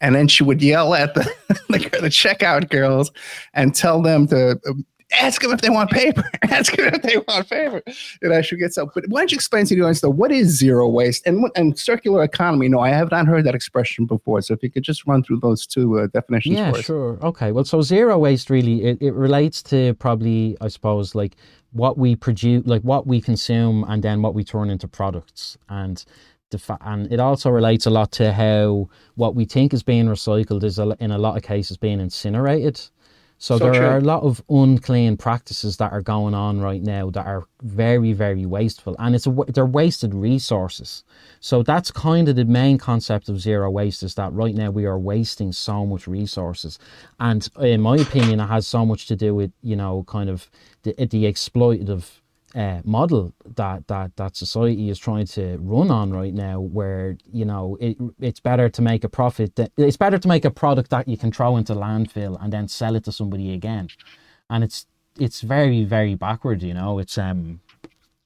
and 0.00 0.14
then 0.14 0.28
she 0.28 0.44
would 0.44 0.62
yell 0.62 0.94
at 0.94 1.14
the 1.14 1.24
the, 1.70 1.78
the 2.00 2.08
checkout 2.08 2.70
girls 2.70 3.10
and 3.54 3.74
tell 3.74 4.00
them 4.00 4.28
to 4.28 4.60
um, 4.68 4.86
ask 5.20 5.42
them 5.42 5.52
if 5.52 5.60
they 5.60 5.70
want 5.70 5.90
paper. 5.90 6.24
ask 6.42 6.74
them 6.76 6.94
if 6.94 7.02
they 7.02 7.16
want 7.16 7.48
paper. 7.48 7.82
And 8.22 8.32
I 8.32 8.40
should 8.40 8.58
get 8.58 8.72
some. 8.74 8.90
But 8.94 9.08
why 9.08 9.20
don't 9.20 9.32
you 9.32 9.36
explain 9.36 9.66
to 9.66 9.74
the 9.74 9.82
audience 9.82 10.00
though 10.00 10.10
what 10.10 10.32
is 10.32 10.56
zero 10.56 10.88
waste 10.88 11.26
and 11.26 11.50
and 11.56 11.78
circular 11.78 12.22
economy? 12.22 12.68
No, 12.68 12.80
I 12.80 12.90
have 12.90 13.10
not 13.10 13.26
heard 13.26 13.44
that 13.44 13.54
expression 13.54 14.06
before. 14.06 14.42
So 14.42 14.54
if 14.54 14.62
you 14.62 14.70
could 14.70 14.84
just 14.84 15.06
run 15.06 15.22
through 15.22 15.40
those 15.40 15.66
two 15.66 15.98
uh, 15.98 16.06
definitions. 16.08 16.56
Yeah, 16.56 16.72
sure. 16.72 17.18
Okay. 17.22 17.52
Well, 17.52 17.64
so 17.64 17.82
zero 17.82 18.18
waste 18.18 18.50
really 18.50 18.84
it, 18.84 18.98
it 19.00 19.12
relates 19.12 19.62
to 19.64 19.94
probably 19.94 20.56
I 20.60 20.68
suppose 20.68 21.14
like 21.14 21.36
what 21.72 21.96
we 21.96 22.14
produce, 22.16 22.66
like 22.66 22.82
what 22.82 23.06
we 23.06 23.20
consume, 23.20 23.84
and 23.88 24.02
then 24.02 24.22
what 24.22 24.34
we 24.34 24.44
turn 24.44 24.70
into 24.70 24.88
products 24.88 25.56
and 25.68 26.04
and 26.82 27.10
it 27.10 27.18
also 27.18 27.50
relates 27.50 27.86
a 27.86 27.90
lot 27.90 28.12
to 28.12 28.32
how 28.32 28.88
what 29.14 29.34
we 29.34 29.44
think 29.44 29.72
is 29.72 29.82
being 29.82 30.06
recycled 30.06 30.62
is 30.64 30.78
in 30.78 31.10
a 31.10 31.18
lot 31.18 31.36
of 31.36 31.42
cases 31.42 31.76
being 31.76 32.00
incinerated. 32.00 32.78
So, 33.42 33.58
so 33.58 33.64
there 33.64 33.74
true. 33.74 33.86
are 33.86 33.96
a 33.96 34.00
lot 34.00 34.22
of 34.22 34.40
unclean 34.48 35.16
practices 35.16 35.78
that 35.78 35.90
are 35.90 36.00
going 36.00 36.32
on 36.32 36.60
right 36.60 36.80
now 36.80 37.10
that 37.10 37.26
are 37.26 37.48
very, 37.60 38.12
very 38.12 38.46
wasteful, 38.46 38.94
and 39.00 39.16
it's 39.16 39.26
a, 39.26 39.34
they're 39.48 39.66
wasted 39.66 40.14
resources. 40.14 41.02
So 41.40 41.64
that's 41.64 41.90
kind 41.90 42.28
of 42.28 42.36
the 42.36 42.44
main 42.44 42.78
concept 42.78 43.28
of 43.28 43.40
zero 43.40 43.68
waste 43.68 44.04
is 44.04 44.14
that 44.14 44.32
right 44.32 44.54
now 44.54 44.70
we 44.70 44.84
are 44.86 44.96
wasting 44.96 45.52
so 45.52 45.84
much 45.84 46.06
resources, 46.06 46.78
and 47.18 47.48
in 47.58 47.80
my 47.80 47.96
opinion, 47.96 48.38
it 48.38 48.46
has 48.46 48.64
so 48.64 48.86
much 48.86 49.06
to 49.06 49.16
do 49.16 49.34
with 49.34 49.50
you 49.60 49.74
know 49.74 50.04
kind 50.06 50.30
of 50.30 50.48
the, 50.84 50.92
the 50.94 51.24
exploitative 51.24 52.21
uh, 52.54 52.80
model 52.84 53.32
that 53.56 53.86
that 53.88 54.16
that 54.16 54.36
society 54.36 54.90
is 54.90 54.98
trying 54.98 55.26
to 55.26 55.56
run 55.60 55.90
on 55.90 56.12
right 56.12 56.34
now, 56.34 56.60
where 56.60 57.16
you 57.32 57.44
know 57.44 57.76
it, 57.80 57.96
it's 58.20 58.40
better 58.40 58.68
to 58.68 58.82
make 58.82 59.04
a 59.04 59.08
profit. 59.08 59.56
That, 59.56 59.72
it's 59.76 59.96
better 59.96 60.18
to 60.18 60.28
make 60.28 60.44
a 60.44 60.50
product 60.50 60.90
that 60.90 61.08
you 61.08 61.16
can 61.16 61.32
throw 61.32 61.56
into 61.56 61.74
landfill 61.74 62.42
and 62.42 62.52
then 62.52 62.68
sell 62.68 62.94
it 62.94 63.04
to 63.04 63.12
somebody 63.12 63.54
again, 63.54 63.88
and 64.50 64.62
it's 64.62 64.86
it's 65.18 65.40
very 65.40 65.84
very 65.84 66.14
backward. 66.14 66.62
You 66.62 66.74
know, 66.74 66.98
it's 66.98 67.16
um, 67.16 67.60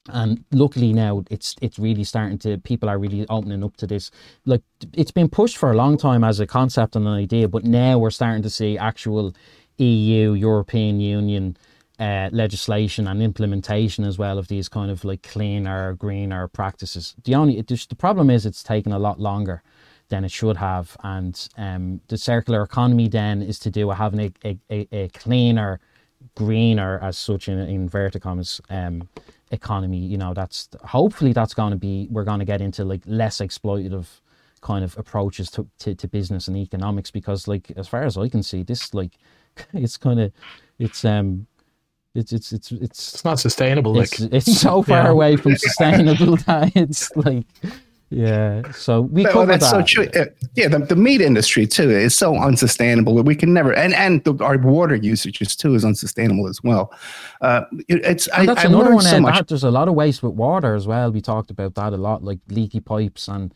and 0.09 0.43
luckily 0.51 0.93
now 0.93 1.23
it's 1.29 1.55
it's 1.61 1.79
really 1.79 2.03
starting 2.03 2.37
to 2.39 2.57
people 2.57 2.89
are 2.89 2.99
really 2.99 3.25
opening 3.29 3.63
up 3.63 3.77
to 3.77 3.87
this. 3.87 4.11
Like 4.45 4.61
it's 4.93 5.11
been 5.11 5.29
pushed 5.29 5.57
for 5.57 5.71
a 5.71 5.75
long 5.75 5.97
time 5.97 6.23
as 6.23 6.39
a 6.39 6.47
concept 6.47 6.95
and 6.95 7.07
an 7.07 7.13
idea, 7.13 7.47
but 7.47 7.63
now 7.63 7.97
we're 7.97 8.09
starting 8.09 8.43
to 8.43 8.49
see 8.49 8.77
actual 8.77 9.33
EU 9.77 10.33
European 10.33 10.99
Union 10.99 11.55
uh, 11.99 12.29
legislation 12.31 13.07
and 13.07 13.21
implementation 13.21 14.03
as 14.03 14.17
well 14.17 14.37
of 14.37 14.47
these 14.47 14.69
kind 14.69 14.91
of 14.91 15.03
like 15.03 15.23
cleaner, 15.23 15.93
greener 15.93 16.47
practices. 16.47 17.15
The 17.23 17.35
only 17.35 17.57
it 17.57 17.67
the 17.67 17.95
problem 17.95 18.29
is 18.29 18.45
it's 18.45 18.63
taken 18.63 18.91
a 18.91 18.99
lot 18.99 19.19
longer 19.19 19.63
than 20.09 20.23
it 20.23 20.31
should 20.31 20.57
have, 20.57 20.95
and 21.03 21.49
um, 21.57 21.99
the 22.07 22.17
circular 22.17 22.61
economy 22.61 23.09
then 23.09 23.41
is 23.41 23.59
to 23.59 23.69
do 23.69 23.87
with 23.87 23.97
having 23.97 24.19
a, 24.21 24.31
a, 24.45 24.59
a, 24.69 24.87
a 24.95 25.07
cleaner, 25.09 25.79
greener 26.35 26.99
as 27.01 27.17
such 27.17 27.49
in, 27.49 27.59
in 27.59 27.69
inverted 27.69 28.21
commas 28.21 28.61
um, 28.69 29.09
economy. 29.51 29.97
You 29.97 30.17
know, 30.17 30.33
that's 30.33 30.69
hopefully 30.83 31.33
that's 31.33 31.53
going 31.53 31.71
to 31.71 31.77
be 31.77 32.07
we're 32.11 32.23
going 32.23 32.39
to 32.39 32.45
get 32.45 32.61
into 32.61 32.85
like 32.85 33.01
less 33.05 33.39
exploitative 33.39 34.05
kind 34.61 34.83
of 34.83 34.97
approaches 34.97 35.49
to, 35.51 35.67
to, 35.79 35.95
to 35.95 36.07
business 36.07 36.47
and 36.47 36.57
economics 36.57 37.11
because 37.11 37.47
like 37.47 37.71
as 37.75 37.87
far 37.87 38.03
as 38.03 38.17
I 38.17 38.29
can 38.29 38.43
see, 38.43 38.63
this 38.63 38.93
like 38.93 39.17
it's 39.73 39.97
kind 39.97 40.19
of 40.19 40.31
it's 40.79 41.03
um 41.03 41.47
it's 42.17 42.33
it's 42.33 42.51
it's 42.51 42.71
it's, 42.71 43.13
it's 43.13 43.25
not 43.25 43.39
sustainable. 43.39 43.99
It's, 43.99 44.19
like 44.19 44.33
it's 44.33 44.59
so 44.59 44.81
far 44.91 45.03
yeah. 45.03 45.09
away 45.09 45.35
from 45.37 45.55
sustainable 45.55 46.35
that 46.47 46.71
it's 46.75 47.15
like 47.15 47.45
yeah. 48.09 48.71
So 48.71 49.01
we 49.01 49.23
well, 49.23 49.45
that's 49.45 49.69
that. 49.69 49.87
so 49.87 50.03
true. 50.03 50.07
Uh, 50.19 50.25
yeah, 50.55 50.69
the, 50.69 50.79
the 50.79 50.95
meat 50.95 51.19
industry 51.19 51.67
too 51.67 51.89
is 51.89 52.15
so 52.15 52.37
unsustainable. 52.37 53.15
that 53.15 53.23
We 53.23 53.35
can 53.35 53.53
never 53.53 53.73
and 53.73 53.93
and 53.93 54.23
the, 54.23 54.41
our 54.43 54.57
water 54.57 54.95
usages 54.95 55.55
too 55.55 55.75
is 55.75 55.83
unsustainable 55.83 56.47
as 56.47 56.63
well. 56.63 56.93
Uh, 57.41 57.63
it, 57.87 58.05
it's 58.05 58.27
and 58.27 58.49
I, 58.49 58.53
that's 58.53 58.65
I 58.65 58.69
another 58.69 58.95
one. 58.95 59.03
So 59.03 59.21
that, 59.21 59.47
there's 59.47 59.63
a 59.63 59.71
lot 59.71 59.87
of 59.87 59.93
waste 59.93 60.23
with 60.23 60.33
water 60.33 60.73
as 60.73 60.87
well. 60.87 61.11
We 61.11 61.21
talked 61.21 61.51
about 61.51 61.75
that 61.75 61.93
a 61.93 61.97
lot, 61.97 62.23
like 62.23 62.39
leaky 62.49 62.79
pipes, 62.79 63.27
and 63.27 63.53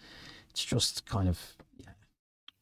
it's 0.50 0.64
just 0.64 1.06
kind 1.06 1.30
of 1.30 1.40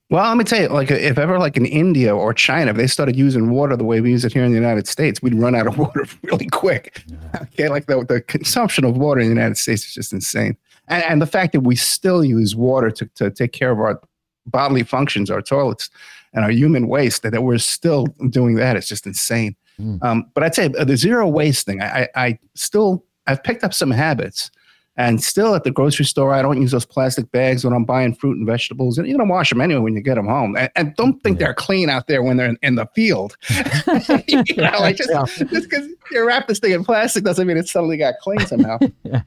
well, 0.09 0.27
let 0.27 0.37
me 0.37 0.43
tell 0.43 0.61
you, 0.61 0.67
like 0.69 0.89
if 0.89 1.19
ever 1.19 1.37
like 1.37 1.55
in 1.55 1.65
India 1.65 2.15
or 2.15 2.33
China, 2.33 2.71
if 2.71 2.77
they 2.77 2.87
started 2.87 3.15
using 3.15 3.51
water 3.51 3.77
the 3.77 3.83
way 3.83 4.01
we 4.01 4.09
use 4.09 4.25
it 4.25 4.33
here 4.33 4.43
in 4.43 4.51
the 4.51 4.57
United 4.57 4.87
States, 4.87 5.21
we'd 5.21 5.35
run 5.35 5.53
out 5.53 5.67
of 5.67 5.77
water 5.77 6.05
really 6.23 6.47
quick. 6.47 7.03
Yeah. 7.07 7.41
Okay, 7.41 7.69
like 7.69 7.85
the, 7.85 8.03
the 8.03 8.21
consumption 8.21 8.85
of 8.85 8.97
water 8.97 9.21
in 9.21 9.27
the 9.27 9.33
United 9.33 9.57
States 9.57 9.85
is 9.85 9.93
just 9.93 10.11
insane. 10.11 10.57
And, 10.87 11.03
and 11.03 11.21
the 11.21 11.27
fact 11.27 11.53
that 11.53 11.61
we 11.61 11.75
still 11.75 12.23
use 12.23 12.55
water 12.55 12.89
to, 12.89 13.05
to 13.15 13.29
take 13.29 13.51
care 13.51 13.69
of 13.69 13.79
our 13.79 14.01
bodily 14.47 14.83
functions, 14.83 15.29
our 15.29 15.43
toilets, 15.43 15.91
and 16.33 16.43
our 16.43 16.51
human 16.51 16.87
waste, 16.87 17.21
that, 17.21 17.31
that 17.31 17.43
we're 17.43 17.59
still 17.59 18.07
doing 18.29 18.55
that 18.55 18.75
is 18.75 18.87
just 18.87 19.05
insane. 19.05 19.55
Mm. 19.79 20.03
Um, 20.03 20.31
but 20.33 20.43
I'd 20.43 20.55
say 20.55 20.69
the 20.69 20.97
zero 20.97 21.27
waste 21.27 21.67
thing, 21.67 21.81
I, 21.81 22.01
I, 22.01 22.09
I 22.15 22.39
still, 22.55 23.05
I've 23.27 23.43
picked 23.43 23.63
up 23.63 23.75
some 23.75 23.91
habits 23.91 24.49
and 24.99 25.23
still 25.23 25.55
at 25.55 25.63
the 25.63 25.71
grocery 25.71 26.03
store, 26.03 26.33
I 26.33 26.41
don't 26.41 26.61
use 26.61 26.71
those 26.71 26.85
plastic 26.85 27.31
bags 27.31 27.63
when 27.63 27.73
I'm 27.73 27.85
buying 27.85 28.13
fruit 28.13 28.35
and 28.35 28.45
vegetables. 28.45 28.97
And 28.97 29.07
you're 29.07 29.17
going 29.17 29.29
to 29.29 29.33
wash 29.33 29.49
them 29.49 29.61
anyway 29.61 29.79
when 29.79 29.95
you 29.95 30.01
get 30.01 30.15
them 30.15 30.27
home. 30.27 30.57
And, 30.57 30.69
and 30.75 30.93
don't 30.97 31.23
think 31.23 31.39
yeah. 31.39 31.47
they're 31.47 31.53
clean 31.53 31.89
out 31.89 32.07
there 32.07 32.21
when 32.21 32.35
they're 32.35 32.49
in, 32.49 32.57
in 32.61 32.75
the 32.75 32.85
field. 32.93 33.37
you 34.27 34.55
know, 34.57 34.77
like 34.81 34.97
just 34.97 35.39
because 35.39 35.87
you 36.11 36.27
wrap 36.27 36.49
this 36.49 36.59
thing 36.59 36.73
in 36.73 36.83
plastic 36.83 37.23
doesn't 37.23 37.47
mean 37.47 37.55
it 37.55 37.69
suddenly 37.69 37.95
got 37.95 38.15
clean 38.21 38.45
somehow. 38.45 38.77
yeah. 39.03 39.21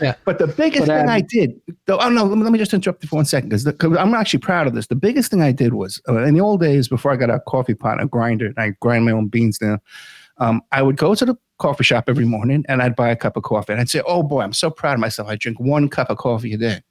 Yeah. 0.00 0.14
But 0.24 0.38
the 0.38 0.46
biggest 0.46 0.86
but, 0.86 0.94
um, 0.94 1.00
thing 1.00 1.08
I 1.10 1.20
did, 1.20 1.60
though, 1.84 1.98
oh 1.98 2.08
no, 2.08 2.24
let 2.24 2.38
me, 2.38 2.44
let 2.44 2.52
me 2.52 2.58
just 2.58 2.72
interrupt 2.72 3.02
you 3.02 3.08
for 3.10 3.16
one 3.16 3.26
second 3.26 3.50
because 3.50 3.66
I'm 3.66 4.14
actually 4.14 4.40
proud 4.40 4.68
of 4.68 4.74
this. 4.74 4.86
The 4.86 4.94
biggest 4.94 5.30
thing 5.30 5.42
I 5.42 5.52
did 5.52 5.74
was 5.74 6.00
uh, 6.08 6.22
in 6.22 6.32
the 6.32 6.40
old 6.40 6.62
days 6.62 6.88
before 6.88 7.12
I 7.12 7.16
got 7.16 7.28
a 7.28 7.40
coffee 7.40 7.74
pot, 7.74 8.02
a 8.02 8.06
grinder, 8.06 8.46
and 8.46 8.58
I 8.58 8.70
grind 8.80 9.04
my 9.04 9.12
own 9.12 9.28
beans 9.28 9.58
down. 9.58 9.80
Um, 10.40 10.62
I 10.72 10.82
would 10.82 10.96
go 10.96 11.14
to 11.14 11.24
the 11.24 11.36
coffee 11.58 11.84
shop 11.84 12.04
every 12.08 12.24
morning 12.24 12.64
and 12.68 12.82
I'd 12.82 12.96
buy 12.96 13.10
a 13.10 13.16
cup 13.16 13.36
of 13.36 13.42
coffee 13.42 13.72
and 13.72 13.80
I'd 13.80 13.90
say, 13.90 14.02
oh 14.06 14.22
boy, 14.22 14.40
I'm 14.40 14.54
so 14.54 14.70
proud 14.70 14.94
of 14.94 15.00
myself. 15.00 15.28
I 15.28 15.36
drink 15.36 15.60
one 15.60 15.88
cup 15.88 16.10
of 16.10 16.18
coffee 16.18 16.54
a 16.54 16.56
day. 16.56 16.82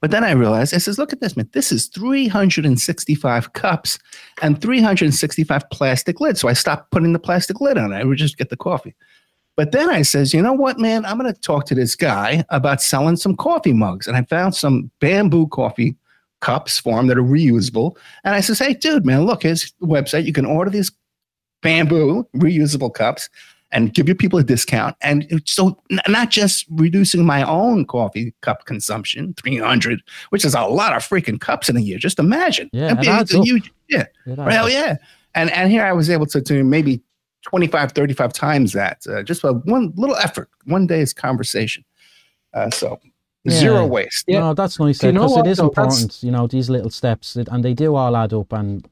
But 0.00 0.10
then 0.10 0.24
I 0.24 0.32
realized, 0.32 0.74
I 0.74 0.78
says, 0.78 0.98
look 0.98 1.12
at 1.12 1.20
this, 1.20 1.36
man. 1.36 1.48
This 1.52 1.70
is 1.70 1.86
365 1.88 3.52
cups 3.52 3.98
and 4.40 4.60
365 4.60 5.70
plastic 5.70 6.20
lids. 6.20 6.40
So 6.40 6.48
I 6.48 6.54
stopped 6.54 6.90
putting 6.90 7.12
the 7.12 7.18
plastic 7.18 7.60
lid 7.60 7.76
on. 7.76 7.92
I 7.92 8.04
would 8.04 8.18
just 8.18 8.38
get 8.38 8.48
the 8.48 8.56
coffee. 8.56 8.94
But 9.56 9.72
then 9.72 9.90
I 9.90 10.02
says, 10.02 10.32
you 10.32 10.40
know 10.40 10.54
what, 10.54 10.78
man? 10.78 11.04
I'm 11.04 11.18
going 11.18 11.32
to 11.32 11.38
talk 11.38 11.66
to 11.66 11.74
this 11.74 11.94
guy 11.94 12.44
about 12.48 12.80
selling 12.80 13.16
some 13.16 13.36
coffee 13.36 13.74
mugs. 13.74 14.06
And 14.06 14.16
I 14.16 14.22
found 14.22 14.54
some 14.54 14.90
bamboo 15.00 15.48
coffee 15.48 15.96
cups 16.40 16.78
for 16.78 16.98
him 16.98 17.06
that 17.08 17.18
are 17.18 17.22
reusable. 17.22 17.96
And 18.24 18.34
I 18.34 18.40
says, 18.40 18.58
hey, 18.58 18.72
dude, 18.72 19.04
man, 19.04 19.26
look, 19.26 19.42
his 19.42 19.74
website. 19.82 20.24
You 20.24 20.32
can 20.32 20.46
order 20.46 20.70
these 20.70 20.90
bamboo 21.62 22.26
reusable 22.36 22.92
cups 22.92 23.28
and 23.72 23.94
give 23.94 24.08
your 24.08 24.16
people 24.16 24.38
a 24.38 24.42
discount. 24.42 24.96
And 25.00 25.42
so, 25.44 25.78
not 26.08 26.30
just 26.30 26.66
reducing 26.70 27.24
my 27.24 27.42
own 27.42 27.84
coffee 27.84 28.34
cup 28.40 28.64
consumption, 28.64 29.34
300, 29.34 30.02
which 30.30 30.44
is 30.44 30.54
a 30.54 30.62
lot 30.62 30.96
of 30.96 31.02
freaking 31.02 31.40
cups 31.40 31.68
in 31.68 31.76
a 31.76 31.80
year. 31.80 31.98
Just 31.98 32.18
imagine. 32.18 32.68
Yeah, 32.72 32.94
it 32.98 33.32
a 33.32 33.42
huge, 33.42 33.72
yeah. 33.88 34.06
Hell 34.26 34.68
yeah. 34.68 34.96
And, 35.34 35.50
and 35.52 35.70
here 35.70 35.84
I 35.84 35.92
was 35.92 36.10
able 36.10 36.26
to, 36.26 36.40
to 36.40 36.64
maybe 36.64 37.00
25, 37.42 37.92
35 37.92 38.32
times 38.32 38.72
that, 38.72 39.04
uh, 39.08 39.22
just 39.22 39.42
by 39.42 39.50
one 39.50 39.92
little 39.94 40.16
effort, 40.16 40.50
one 40.64 40.86
day's 40.86 41.12
conversation. 41.12 41.84
Uh, 42.52 42.70
so, 42.70 42.98
yeah. 43.44 43.52
Zero 43.52 43.86
waste. 43.86 44.24
Yeah, 44.28 44.40
no, 44.40 44.54
that's 44.54 44.78
nice 44.78 44.98
because 44.98 45.06
you 45.06 45.12
know 45.12 45.38
it 45.38 45.46
is 45.46 45.58
important. 45.58 46.22
You 46.22 46.30
know 46.30 46.46
these 46.46 46.68
little 46.68 46.90
steps, 46.90 47.36
and 47.36 47.64
they 47.64 47.72
do 47.72 47.94
all 47.94 48.14
add 48.14 48.34
up. 48.34 48.52
And 48.52 48.86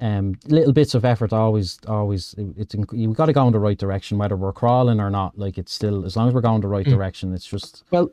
um, 0.00 0.38
little 0.46 0.72
bits 0.72 0.94
of 0.94 1.04
effort 1.04 1.32
always, 1.32 1.78
always, 1.88 2.34
it's 2.56 2.74
you've 2.92 3.16
got 3.16 3.26
to 3.26 3.32
go 3.32 3.46
in 3.46 3.52
the 3.52 3.58
right 3.58 3.78
direction, 3.78 4.18
whether 4.18 4.36
we're 4.36 4.52
crawling 4.52 5.00
or 5.00 5.10
not. 5.10 5.36
Like 5.38 5.58
it's 5.58 5.72
still, 5.72 6.04
as 6.04 6.16
long 6.16 6.28
as 6.28 6.34
we're 6.34 6.40
going 6.40 6.60
the 6.60 6.68
right 6.68 6.86
mm. 6.86 6.90
direction, 6.90 7.34
it's 7.34 7.46
just 7.46 7.84
well. 7.90 8.10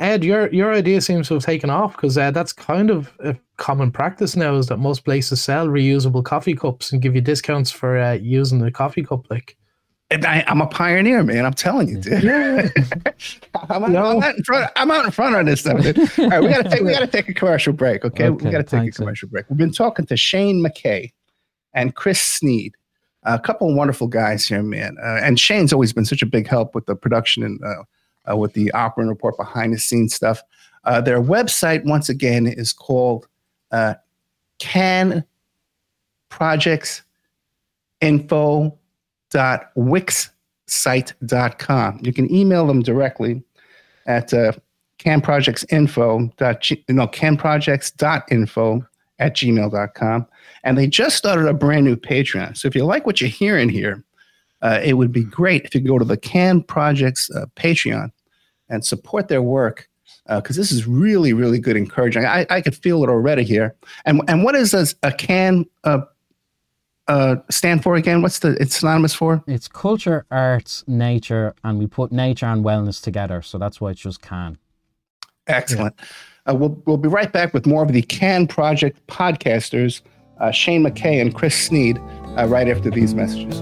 Ed, 0.00 0.22
your 0.22 0.48
your 0.52 0.72
idea 0.72 1.00
seems 1.00 1.26
to 1.28 1.34
have 1.34 1.42
taken 1.42 1.70
off 1.70 1.96
because 1.96 2.16
uh, 2.16 2.30
that's 2.30 2.52
kind 2.52 2.88
of 2.88 3.12
a 3.18 3.36
common 3.56 3.90
practice 3.90 4.36
now. 4.36 4.54
Is 4.54 4.68
that 4.68 4.78
most 4.78 5.04
places 5.04 5.42
sell 5.42 5.66
reusable 5.66 6.24
coffee 6.24 6.54
cups 6.54 6.92
and 6.92 7.02
give 7.02 7.14
you 7.14 7.20
discounts 7.20 7.70
for 7.70 7.98
uh, 7.98 8.12
using 8.12 8.60
the 8.60 8.70
coffee 8.70 9.02
cup, 9.02 9.28
like. 9.30 9.56
I, 10.10 10.42
am 10.46 10.62
a 10.62 10.66
pioneer, 10.66 11.22
man. 11.22 11.44
I'm 11.44 11.52
telling 11.52 11.88
you, 11.88 11.98
dude. 11.98 12.22
Yeah. 12.22 12.68
I'm, 13.68 13.84
I'm, 13.84 13.96
out 13.96 14.36
in 14.36 14.42
front. 14.42 14.70
I'm 14.74 14.90
out 14.90 15.04
in 15.04 15.10
front 15.10 15.36
of 15.36 15.44
this 15.44 15.60
stuff. 15.60 15.82
Dude. 15.82 15.98
All 15.98 16.28
right, 16.28 16.42
we 16.42 16.48
gotta 16.48 16.68
take. 16.68 16.82
We 16.82 16.92
gotta 16.92 17.06
take 17.06 17.28
a 17.28 17.34
commercial 17.34 17.74
break. 17.74 18.04
Okay, 18.04 18.28
okay 18.28 18.44
we 18.44 18.50
gotta 18.50 18.64
take 18.64 18.88
a 18.88 18.92
commercial 18.92 19.28
break. 19.28 19.44
We've 19.50 19.58
been 19.58 19.72
talking 19.72 20.06
to 20.06 20.16
Shane 20.16 20.64
McKay 20.64 21.12
and 21.74 21.94
Chris 21.94 22.22
Sneed, 22.22 22.74
a 23.24 23.38
couple 23.38 23.68
of 23.68 23.76
wonderful 23.76 24.06
guys 24.06 24.46
here, 24.46 24.62
man. 24.62 24.96
Uh, 25.02 25.20
and 25.22 25.38
Shane's 25.38 25.74
always 25.74 25.92
been 25.92 26.06
such 26.06 26.22
a 26.22 26.26
big 26.26 26.48
help 26.48 26.74
with 26.74 26.86
the 26.86 26.96
production 26.96 27.42
and 27.42 27.60
uh, 27.62 28.32
uh, 28.32 28.36
with 28.36 28.54
the 28.54 28.72
Opperman 28.74 29.08
report 29.08 29.36
behind 29.36 29.74
the 29.74 29.78
scenes 29.78 30.14
stuff. 30.14 30.42
Uh, 30.84 31.02
their 31.02 31.20
website, 31.20 31.84
once 31.84 32.08
again, 32.08 32.46
is 32.46 32.72
called 32.72 33.28
uh, 33.72 33.94
Can 34.58 35.24
Projects 36.30 37.02
Info 38.00 38.77
www.wixsite.com. 39.30 42.00
You 42.02 42.12
can 42.12 42.34
email 42.34 42.66
them 42.66 42.82
directly 42.82 43.40
at 44.06 44.34
uh, 44.34 44.52
canprojectsinfo. 44.98 46.88
No, 46.88 47.06
canprojects.info 47.06 48.86
at 49.18 49.34
gmail.com. 49.34 50.26
And 50.64 50.78
they 50.78 50.86
just 50.86 51.16
started 51.16 51.46
a 51.46 51.54
brand 51.54 51.84
new 51.84 51.96
Patreon. 51.96 52.56
So 52.56 52.68
if 52.68 52.74
you 52.74 52.84
like 52.84 53.06
what 53.06 53.20
you're 53.20 53.30
hearing 53.30 53.68
here, 53.68 54.02
uh, 54.62 54.80
it 54.82 54.94
would 54.94 55.12
be 55.12 55.24
great 55.24 55.64
if 55.64 55.74
you 55.74 55.80
go 55.80 55.98
to 55.98 56.04
the 56.04 56.16
Can 56.16 56.62
Project's 56.62 57.30
uh, 57.30 57.46
Patreon 57.56 58.10
and 58.68 58.84
support 58.84 59.28
their 59.28 59.42
work 59.42 59.88
because 60.26 60.58
uh, 60.58 60.60
this 60.60 60.72
is 60.72 60.86
really, 60.86 61.32
really 61.32 61.58
good 61.58 61.76
encouraging. 61.76 62.26
I, 62.26 62.46
I 62.50 62.60
could 62.60 62.76
feel 62.76 63.02
it 63.02 63.08
already 63.08 63.44
here. 63.44 63.74
And 64.04 64.20
and 64.28 64.44
what 64.44 64.54
is 64.54 64.74
a, 64.74 64.86
a 65.02 65.12
Can 65.12 65.64
uh, 67.08 67.36
stand 67.50 67.82
for 67.82 67.96
again? 67.96 68.22
What's 68.22 68.38
the 68.38 68.50
it's 68.60 68.76
synonymous 68.76 69.14
for? 69.14 69.42
It's 69.46 69.66
culture, 69.66 70.26
arts, 70.30 70.84
nature, 70.86 71.54
and 71.64 71.78
we 71.78 71.86
put 71.86 72.12
nature 72.12 72.46
and 72.46 72.64
wellness 72.64 73.02
together. 73.02 73.42
So 73.42 73.58
that's 73.58 73.80
why 73.80 73.90
it's 73.90 74.00
just 74.00 74.22
Can. 74.22 74.58
Excellent. 75.46 75.94
Yeah. 75.98 76.52
Uh, 76.52 76.54
we'll 76.54 76.82
we'll 76.86 76.96
be 76.98 77.08
right 77.08 77.32
back 77.32 77.52
with 77.52 77.66
more 77.66 77.82
of 77.82 77.92
the 77.92 78.02
Can 78.02 78.46
Project 78.46 79.04
podcasters, 79.06 80.02
uh, 80.38 80.50
Shane 80.50 80.84
McKay 80.84 81.20
and 81.20 81.34
Chris 81.34 81.56
Sneed, 81.56 81.98
uh, 82.36 82.46
right 82.46 82.68
after 82.68 82.90
these 82.90 83.14
messages. 83.14 83.60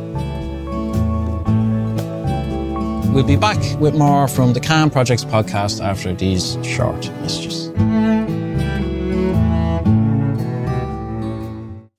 We'll 3.11 3.25
be 3.25 3.37
back 3.37 3.81
with 3.81 3.95
more 3.95 4.29
from 4.29 4.53
the 4.53 4.61
Can 4.61 4.91
Projects 4.91 5.25
podcast 5.25 5.83
after 5.83 6.13
these 6.13 6.59
short 6.63 7.11
messages. 7.23 7.71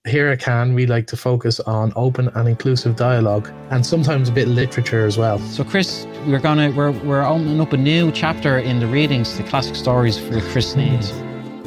Here 0.07 0.29
at 0.29 0.39
Can, 0.39 0.73
we 0.73 0.85
like 0.85 1.05
to 1.07 1.17
focus 1.17 1.59
on 1.59 1.91
open 1.97 2.29
and 2.35 2.47
inclusive 2.47 2.95
dialogue 2.95 3.51
and 3.71 3.85
sometimes 3.85 4.29
a 4.29 4.31
bit 4.31 4.47
of 4.47 4.53
literature 4.53 5.05
as 5.05 5.17
well. 5.17 5.37
So, 5.39 5.65
Chris, 5.65 6.07
we're 6.25 6.39
gonna 6.39 6.71
we're 6.71 6.91
we're 6.91 7.23
opening 7.23 7.59
up 7.59 7.73
a 7.73 7.77
new 7.77 8.11
chapter 8.13 8.57
in 8.57 8.79
the 8.79 8.87
readings, 8.87 9.35
the 9.37 9.43
classic 9.43 9.75
stories 9.75 10.17
for 10.17 10.39
Chris 10.51 10.71
Sneed. 10.71 11.03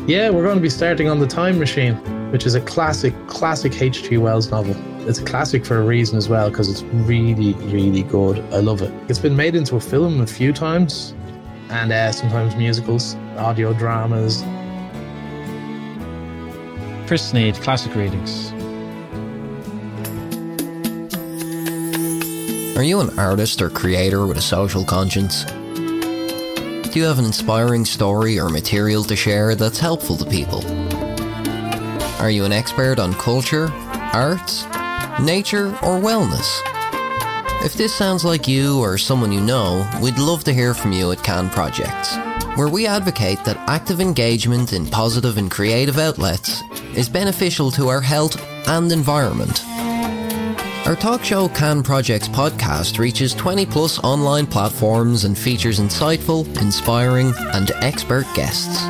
Yeah, 0.09 0.31
we're 0.31 0.43
going 0.43 0.57
to 0.57 0.63
be 0.63 0.71
starting 0.71 1.09
on 1.09 1.19
the 1.19 1.27
Time 1.27 1.59
Machine, 1.59 1.95
which 2.33 2.47
is 2.47 2.55
a 2.55 2.61
classic, 2.63 3.15
classic 3.27 3.81
H.G. 3.81 4.17
Wells 4.17 4.51
novel. 4.51 4.75
It's 5.07 5.19
a 5.19 5.25
classic 5.25 5.65
for 5.65 5.77
a 5.77 5.85
reason 5.85 6.17
as 6.17 6.29
well 6.29 6.49
because 6.49 6.71
it's 6.71 6.83
really, 6.83 7.53
really 7.71 8.03
good. 8.03 8.39
I 8.53 8.61
love 8.61 8.81
it. 8.81 8.93
It's 9.09 9.19
been 9.19 9.37
made 9.37 9.55
into 9.55 9.77
a 9.77 9.81
film 9.81 10.21
a 10.23 10.27
few 10.27 10.53
times, 10.55 11.15
and 11.69 11.93
uh, 11.93 12.11
sometimes 12.13 12.57
musicals, 12.57 13.15
audio 13.37 13.75
dramas. 13.75 14.43
Chris 17.11 17.31
Sneed, 17.31 17.57
classic 17.57 17.93
readings. 17.97 18.53
Are 22.79 22.85
you 22.85 23.01
an 23.01 23.19
artist 23.19 23.61
or 23.61 23.69
creator 23.69 24.29
with 24.29 24.37
a 24.37 24.41
social 24.41 24.85
conscience? 24.85 25.43
Do 25.43 26.93
you 26.95 27.03
have 27.03 27.19
an 27.19 27.25
inspiring 27.25 27.85
story 27.85 28.39
or 28.39 28.49
material 28.49 29.03
to 29.03 29.17
share 29.17 29.57
that's 29.57 29.81
helpful 29.81 30.19
to 30.19 30.25
people? 30.25 30.65
Are 32.21 32.31
you 32.31 32.45
an 32.45 32.53
expert 32.53 33.01
on 33.01 33.15
culture, 33.15 33.73
arts, 34.13 34.63
nature, 35.21 35.67
or 35.83 35.99
wellness? 35.99 36.61
If 37.65 37.75
this 37.75 37.93
sounds 37.93 38.25
like 38.25 38.47
you 38.47 38.79
or 38.79 38.99
someone 38.99 39.33
you 39.33 39.41
know, 39.41 39.85
we'd 40.01 40.17
love 40.17 40.45
to 40.45 40.53
hear 40.53 40.75
from 40.75 40.93
you 40.93 41.11
at 41.11 41.25
Can 41.25 41.51
Projects, 41.51 42.17
where 42.55 42.69
we 42.69 42.87
advocate 42.87 43.45
that 43.47 43.57
active 43.69 44.01
engagement 44.01 44.73
in 44.73 44.87
positive 44.87 45.39
and 45.39 45.51
creative 45.51 45.99
outlets 45.99 46.63
is 46.97 47.09
beneficial 47.09 47.71
to 47.73 47.89
our 47.89 48.01
health 48.01 48.41
and 48.69 48.93
environment. 48.93 49.65
Our 50.87 50.97
talk 50.97 51.23
show 51.23 51.49
Can 51.49 51.83
Projects 51.83 52.29
podcast 52.29 52.99
reaches 52.99 53.35
20 53.35 53.67
plus 53.67 53.99
online 54.01 54.47
platforms 54.47 55.25
and 55.25 55.39
features 55.39 55.79
insightful, 55.79 56.47
inspiring, 56.61 57.33
and 57.53 57.71
expert 57.77 58.27
guests. 58.35 58.83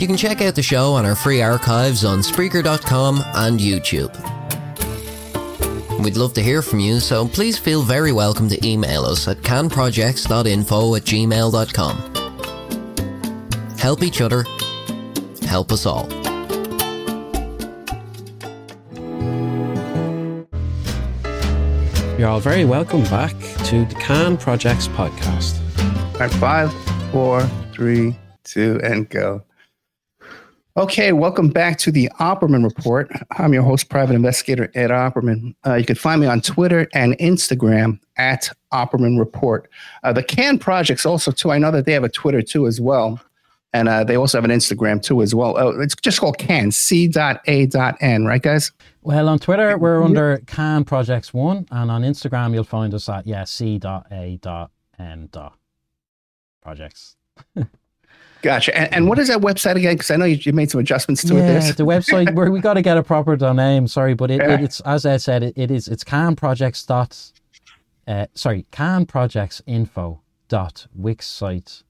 You 0.00 0.06
can 0.06 0.16
check 0.16 0.40
out 0.40 0.54
the 0.54 0.62
show 0.62 0.92
on 0.92 1.06
our 1.06 1.14
free 1.14 1.40
archives 1.40 2.04
on 2.04 2.18
Spreaker.com 2.18 3.22
and 3.34 3.58
YouTube. 3.58 4.12
We'd 6.04 6.16
love 6.16 6.34
to 6.34 6.42
hear 6.42 6.60
from 6.60 6.80
you, 6.80 7.00
so 7.00 7.26
please 7.26 7.56
feel 7.58 7.82
very 7.82 8.12
welcome 8.12 8.48
to 8.50 8.66
email 8.66 9.04
us 9.04 9.26
at 9.26 9.38
canprojects.info 9.38 10.96
at 10.96 11.02
gmail.com. 11.02 11.96
Help 13.78 14.02
each 14.02 14.20
other, 14.20 14.44
help 15.46 15.72
us 15.72 15.86
all. 15.86 16.23
You're 22.16 22.28
all 22.28 22.38
very 22.38 22.64
welcome 22.64 23.02
back 23.04 23.32
to 23.64 23.84
the 23.86 23.96
Can 23.98 24.36
Projects 24.36 24.86
podcast. 24.86 25.58
Right, 26.16 26.30
five, 26.34 26.72
four, 27.10 27.42
three, 27.72 28.16
two, 28.44 28.80
and 28.84 29.10
go. 29.10 29.42
Okay, 30.76 31.12
welcome 31.12 31.48
back 31.48 31.76
to 31.78 31.90
the 31.90 32.08
Opperman 32.20 32.62
Report. 32.62 33.10
I'm 33.32 33.52
your 33.52 33.64
host, 33.64 33.88
private 33.88 34.14
investigator 34.14 34.70
Ed 34.74 34.90
Opperman. 34.90 35.56
Uh, 35.66 35.74
you 35.74 35.84
can 35.84 35.96
find 35.96 36.20
me 36.20 36.28
on 36.28 36.40
Twitter 36.40 36.86
and 36.94 37.18
Instagram 37.18 37.98
at 38.16 38.48
Opperman 38.72 39.18
Report. 39.18 39.68
Uh, 40.04 40.12
the 40.12 40.22
Can 40.22 40.56
Projects 40.56 41.04
also 41.04 41.32
too. 41.32 41.50
I 41.50 41.58
know 41.58 41.72
that 41.72 41.84
they 41.84 41.92
have 41.94 42.04
a 42.04 42.08
Twitter 42.08 42.42
too 42.42 42.68
as 42.68 42.80
well, 42.80 43.20
and 43.74 43.88
uh, 43.88 44.04
they 44.04 44.16
also 44.16 44.38
have 44.38 44.44
an 44.44 44.52
Instagram 44.52 45.02
too 45.02 45.20
as 45.20 45.34
well. 45.34 45.58
Oh, 45.58 45.80
it's 45.80 45.96
just 45.96 46.20
called 46.20 46.38
Can 46.38 46.70
C.A.N. 46.70 48.24
Right, 48.24 48.40
guys? 48.40 48.70
Well, 49.02 49.28
on 49.28 49.38
Twitter 49.40 49.76
we're 49.76 50.02
under 50.02 50.38
Can 50.46 50.84
Projects 50.84 51.34
One, 51.34 51.66
and 51.70 51.90
on 51.90 52.02
Instagram 52.02 52.54
you'll 52.54 52.64
find 52.64 52.94
us 52.94 53.08
at 53.08 53.26
yeah 53.26 53.44
C.A.N. 53.44 55.28
Projects. 56.62 57.16
Gotcha. 58.42 58.76
And, 58.76 58.94
and, 58.94 59.08
what 59.08 59.18
is 59.18 59.28
that 59.28 59.40
website 59.40 59.76
again? 59.76 59.94
Because 59.94 60.10
I 60.10 60.16
know 60.16 60.26
you, 60.26 60.36
you, 60.38 60.52
made 60.52 60.70
some 60.70 60.78
adjustments 60.78 61.24
to 61.24 61.34
yeah, 61.34 61.56
it. 61.56 61.64
Yeah, 61.64 61.72
the 61.72 61.86
website 61.86 62.34
where 62.34 62.50
we 62.50 62.60
got 62.60 62.74
to 62.74 62.82
get 62.82 62.98
a 62.98 63.02
proper 63.02 63.36
name. 63.54 63.88
Sorry, 63.88 64.12
but 64.12 64.30
it, 64.30 64.40
yeah. 64.42 64.54
it, 64.54 64.60
it's 64.60 64.80
as 64.80 65.06
I 65.06 65.16
said, 65.16 65.42
it, 65.42 65.54
it 65.56 65.70
is 65.70 65.88
it's 65.88 66.04
can 66.04 66.36
projects 66.36 66.84
dot 66.84 67.32
uh, 68.06 68.26
sorry 68.34 68.66
can 68.70 69.06
projects 69.06 69.62
info 69.66 70.20
dot 70.48 70.86
wixsite 70.98 71.84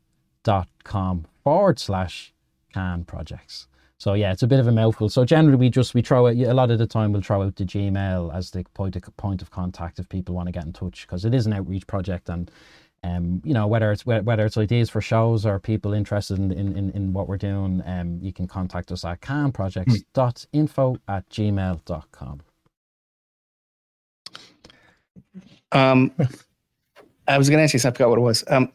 dot 0.45 0.69
com 0.85 1.27
forward 1.45 1.79
slash 1.79 2.33
can 2.73 3.05
projects. 3.05 3.69
So 3.99 4.15
yeah, 4.15 4.33
it's 4.33 4.43
a 4.43 4.47
bit 4.47 4.59
of 4.59 4.67
a 4.67 4.73
mouthful. 4.73 5.09
So 5.09 5.25
generally, 5.25 5.57
we 5.57 5.71
just 5.71 5.95
we 5.95 6.03
throw 6.03 6.27
it 6.27 6.39
a 6.39 6.53
lot 6.53 6.71
of 6.71 6.79
the 6.79 6.87
time. 6.87 7.13
We'll 7.13 7.23
throw 7.23 7.43
out 7.43 7.57
the 7.57 7.65
Gmail 7.65 8.35
as 8.35 8.51
the 8.51 8.65
point 8.75 8.97
of 8.97 9.17
point 9.17 9.41
of 9.41 9.51
contact 9.51 9.99
if 9.99 10.09
people 10.09 10.35
want 10.35 10.49
to 10.49 10.53
get 10.53 10.65
in 10.65 10.73
touch 10.73 11.07
because 11.07 11.25
it 11.25 11.33
is 11.33 11.47
an 11.47 11.53
outreach 11.53 11.87
project 11.87 12.29
and 12.29 12.51
um, 13.05 13.43
you 13.45 13.53
know, 13.53 13.67
whether 13.67 13.93
it's 13.93 14.07
whether 14.07 14.47
it's 14.47 14.57
ideas 14.57 14.89
for 14.89 15.03
shows 15.03 15.45
or 15.45 15.61
people 15.61 15.93
interested 15.93 16.39
in, 16.39 16.51
in, 16.53 16.91
in, 16.91 17.13
what 17.13 17.29
we're 17.29 17.37
doing, 17.37 17.83
um, 17.85 18.19
you 18.23 18.33
can 18.33 18.47
contact 18.47 18.91
us 18.93 19.05
at 19.05 19.21
canprojects.info 19.21 20.97
at 21.07 21.29
gmail.com. 21.29 22.41
Um, 25.73 26.13
I 27.29 27.37
was 27.37 27.51
going 27.51 27.59
to 27.59 27.65
ask 27.65 27.75
you 27.75 27.79
I 27.89 27.93
forgot 27.93 28.09
what 28.09 28.19
it 28.19 28.23
was. 28.23 28.43
Um, 28.49 28.73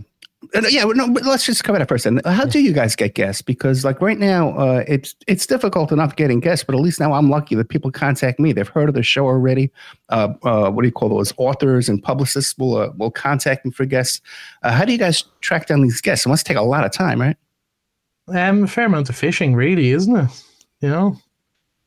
yeah, 0.70 0.84
no, 0.86 1.12
but 1.12 1.24
let's 1.26 1.46
just 1.46 1.64
cover 1.64 1.78
that 1.78 1.88
first. 1.88 2.06
And 2.06 2.26
how 2.26 2.46
do 2.46 2.60
you 2.60 2.74
guys 2.74 2.96
get 2.96 3.14
guests? 3.14 3.42
Because 3.42 3.86
like 3.86 4.02
right 4.02 4.18
now, 4.18 4.58
uh, 4.58 4.84
it's 4.88 5.16
it's 5.28 5.46
difficult 5.46 5.92
enough 5.92 6.16
getting 6.16 6.40
guests, 6.40 6.64
but 6.64 6.76
at 6.76 6.82
least 6.82 7.00
now 7.00 7.14
I'm 7.14 7.30
lucky 7.30 7.56
that 7.56 7.70
people 7.70 7.92
contact 7.92 8.40
me. 8.40 8.52
They've 8.52 8.68
heard 8.68 8.90
of 8.90 8.96
the 8.96 9.04
show 9.04 9.26
already. 9.26 9.72
Uh, 10.10 10.34
uh, 10.44 10.72
what 10.72 10.82
do 10.82 10.88
you 10.88 10.92
call 10.92 11.10
those? 11.10 11.34
Authors 11.38 11.88
and 11.90 12.02
publicists 12.02 12.58
will 12.58 12.78
uh, 12.78 12.90
will 12.98 13.12
contact 13.12 13.66
me 13.66 13.72
for 13.72 13.86
guests. 13.86 14.22
Uh, 14.64 14.72
how 14.72 14.86
do 14.86 14.92
you 14.92 14.98
guys 14.98 15.24
track 15.42 15.68
down 15.68 15.82
these 15.82 16.02
guests? 16.02 16.26
It 16.26 16.30
must 16.30 16.46
take 16.46 16.58
a 16.58 16.62
lot 16.62 16.84
of 16.84 16.92
time, 16.92 17.22
right? 17.22 17.38
Um, 18.28 18.64
a 18.64 18.68
fair 18.68 18.86
amount 18.86 19.10
of 19.10 19.16
fishing, 19.16 19.56
really, 19.56 19.90
isn't 19.90 20.16
it? 20.16 20.44
You 20.82 20.90
know. 20.90 21.18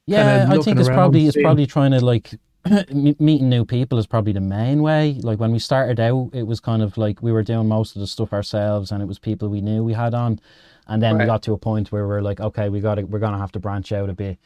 Yeah, 0.07 0.49
I 0.51 0.59
think 0.59 0.79
it's 0.79 0.89
probably 0.89 1.27
it's 1.27 1.41
probably 1.41 1.67
trying 1.67 1.93
to 1.93 2.05
like 2.05 2.35
meeting 2.93 3.49
new 3.49 3.65
people 3.65 3.99
is 3.99 4.07
probably 4.07 4.33
the 4.33 4.41
main 4.41 4.83
way. 4.83 5.15
Like 5.23 5.41
when 5.41 5.53
we 5.53 5.59
started 5.59 5.99
out, 5.99 6.31
it 6.33 6.45
was 6.45 6.61
kind 6.61 6.83
of 6.83 6.97
like 6.97 7.23
we 7.23 7.33
were 7.33 7.43
doing 7.43 7.67
most 7.69 7.97
of 7.97 8.01
the 8.01 8.07
stuff 8.07 8.33
ourselves, 8.33 8.93
and 8.93 9.03
it 9.03 9.07
was 9.07 9.19
people 9.19 9.49
we 9.49 9.61
knew 9.61 9.83
we 9.83 9.93
had 9.93 10.15
on. 10.15 10.41
And 10.87 11.03
then 11.03 11.17
right. 11.17 11.23
we 11.23 11.27
got 11.27 11.43
to 11.45 11.53
a 11.53 11.59
point 11.59 11.91
where 11.91 12.07
we're 12.07 12.23
like, 12.23 12.41
okay, 12.41 12.69
we 12.69 12.81
got 12.81 12.97
to, 12.97 13.03
we're 13.03 13.19
gonna 13.19 13.39
have 13.39 13.53
to 13.53 13.61
branch 13.61 13.93
out 13.93 14.11
a 14.11 14.15
bit. 14.15 14.39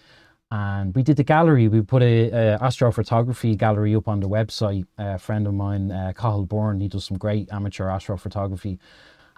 And 0.50 0.94
we 0.94 1.02
did 1.02 1.16
the 1.16 1.24
gallery. 1.24 1.68
We 1.68 1.82
put 1.82 2.02
a, 2.02 2.28
a 2.28 2.58
astrophotography 2.60 3.56
gallery 3.56 3.94
up 3.96 4.06
on 4.06 4.20
the 4.20 4.28
website. 4.28 4.86
A 4.96 5.18
friend 5.18 5.46
of 5.46 5.54
mine, 5.54 5.90
uh, 5.90 6.12
Cahill 6.16 6.46
Byrne, 6.46 6.80
he 6.80 6.88
does 6.88 7.04
some 7.04 7.18
great 7.18 7.48
amateur 7.50 7.86
astrophotography. 7.86 8.78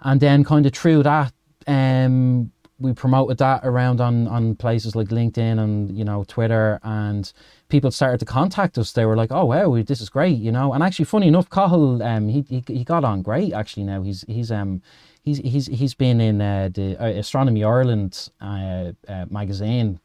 And 0.01 0.21
then 0.21 0.43
kind 0.43 0.65
of 0.65 0.73
through 0.73 1.03
that, 1.03 1.33
um, 1.67 2.51
we 2.79 2.93
promoted 2.93 3.37
that 3.39 3.61
around 3.63 4.01
on 4.01 4.27
on 4.27 4.55
places 4.55 4.95
like 4.95 5.09
LinkedIn 5.09 5.59
and 5.59 5.97
you 5.97 6.03
know 6.03 6.23
Twitter, 6.23 6.79
and 6.83 7.31
people 7.67 7.91
started 7.91 8.19
to 8.19 8.25
contact 8.25 8.77
us. 8.77 8.91
They 8.91 9.05
were 9.05 9.15
like, 9.15 9.31
"Oh 9.31 9.45
wow, 9.45 9.81
this 9.83 10.01
is 10.01 10.09
great," 10.09 10.37
you 10.37 10.51
know. 10.51 10.73
And 10.73 10.83
actually, 10.83 11.05
funny 11.05 11.27
enough, 11.27 11.49
Cahill, 11.49 12.01
um, 12.03 12.27
he, 12.29 12.41
he 12.41 12.63
he 12.67 12.83
got 12.83 13.03
on 13.03 13.21
great. 13.21 13.53
Actually, 13.53 13.83
now 13.83 14.01
he's 14.01 14.23
he's 14.27 14.51
um 14.51 14.81
he's 15.23 15.37
he's 15.39 15.67
he's 15.67 15.93
been 15.93 16.21
in 16.21 16.41
uh, 16.41 16.69
the 16.73 16.97
uh, 16.97 17.07
Astronomy 17.07 17.63
Ireland 17.63 18.29
uh, 18.41 18.93
uh, 19.07 19.25
magazine 19.29 19.99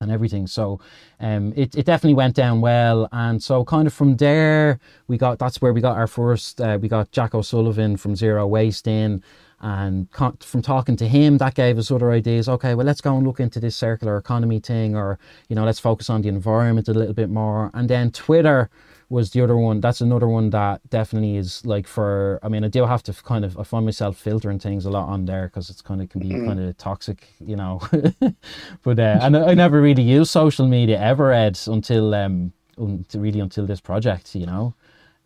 and 0.00 0.10
everything. 0.10 0.46
So 0.46 0.80
um, 1.20 1.52
it, 1.56 1.74
it 1.74 1.84
definitely 1.84 2.14
went 2.14 2.36
down 2.36 2.60
well. 2.60 3.08
And 3.12 3.42
so 3.42 3.64
kind 3.64 3.86
of 3.86 3.92
from 3.92 4.16
there, 4.16 4.78
we 5.08 5.18
got 5.18 5.38
that's 5.38 5.60
where 5.60 5.72
we 5.72 5.80
got 5.80 5.96
our 5.96 6.06
first. 6.06 6.60
Uh, 6.60 6.78
we 6.80 6.88
got 6.88 7.10
Jack 7.10 7.34
O'Sullivan 7.34 7.96
from 7.96 8.14
Zero 8.14 8.46
Waste 8.46 8.86
in, 8.86 9.22
And 9.60 10.08
from 10.40 10.62
talking 10.62 10.96
to 10.96 11.08
him, 11.08 11.38
that 11.38 11.54
gave 11.54 11.78
us 11.78 11.90
other 11.90 12.12
ideas. 12.12 12.48
Okay, 12.48 12.74
well, 12.74 12.86
let's 12.86 13.00
go 13.00 13.16
and 13.16 13.26
look 13.26 13.40
into 13.40 13.58
this 13.60 13.74
circular 13.76 14.16
economy 14.16 14.60
thing, 14.60 14.94
or 14.96 15.18
you 15.48 15.56
know, 15.56 15.64
let's 15.64 15.80
focus 15.80 16.08
on 16.10 16.22
the 16.22 16.28
environment 16.28 16.88
a 16.88 16.94
little 16.94 17.14
bit 17.14 17.28
more. 17.28 17.70
And 17.74 17.90
then 17.90 18.10
Twitter 18.12 18.70
was 19.10 19.30
the 19.30 19.40
other 19.42 19.56
one. 19.56 19.80
That's 19.80 20.00
another 20.00 20.28
one 20.28 20.50
that 20.50 20.80
definitely 20.90 21.36
is 21.38 21.64
like 21.66 21.88
for. 21.88 22.38
I 22.42 22.48
mean, 22.48 22.62
I 22.64 22.68
do 22.68 22.86
have 22.86 23.02
to 23.04 23.12
kind 23.12 23.44
of. 23.44 23.58
I 23.58 23.64
find 23.64 23.84
myself 23.84 24.16
filtering 24.16 24.60
things 24.60 24.84
a 24.86 24.90
lot 24.90 25.08
on 25.08 25.24
there 25.24 25.46
because 25.48 25.70
it's 25.70 25.82
kind 25.82 26.00
of 26.02 26.08
can 26.08 26.20
be 26.20 26.28
Mhm. 26.28 26.44
kind 26.46 26.60
of 26.60 26.76
toxic, 26.76 27.26
you 27.40 27.56
know. 27.56 27.80
but 28.82 28.98
uh, 28.98 29.18
and 29.22 29.36
I 29.36 29.50
I 29.50 29.54
never 29.54 29.80
really 29.80 30.02
used 30.02 30.30
social 30.30 30.66
media 30.68 31.00
ever, 31.00 31.32
Ed, 31.32 31.58
until 31.66 32.14
um, 32.14 32.52
until 32.76 33.20
really 33.20 33.40
until 33.40 33.66
this 33.66 33.80
project, 33.80 34.34
you 34.34 34.46
know. 34.46 34.74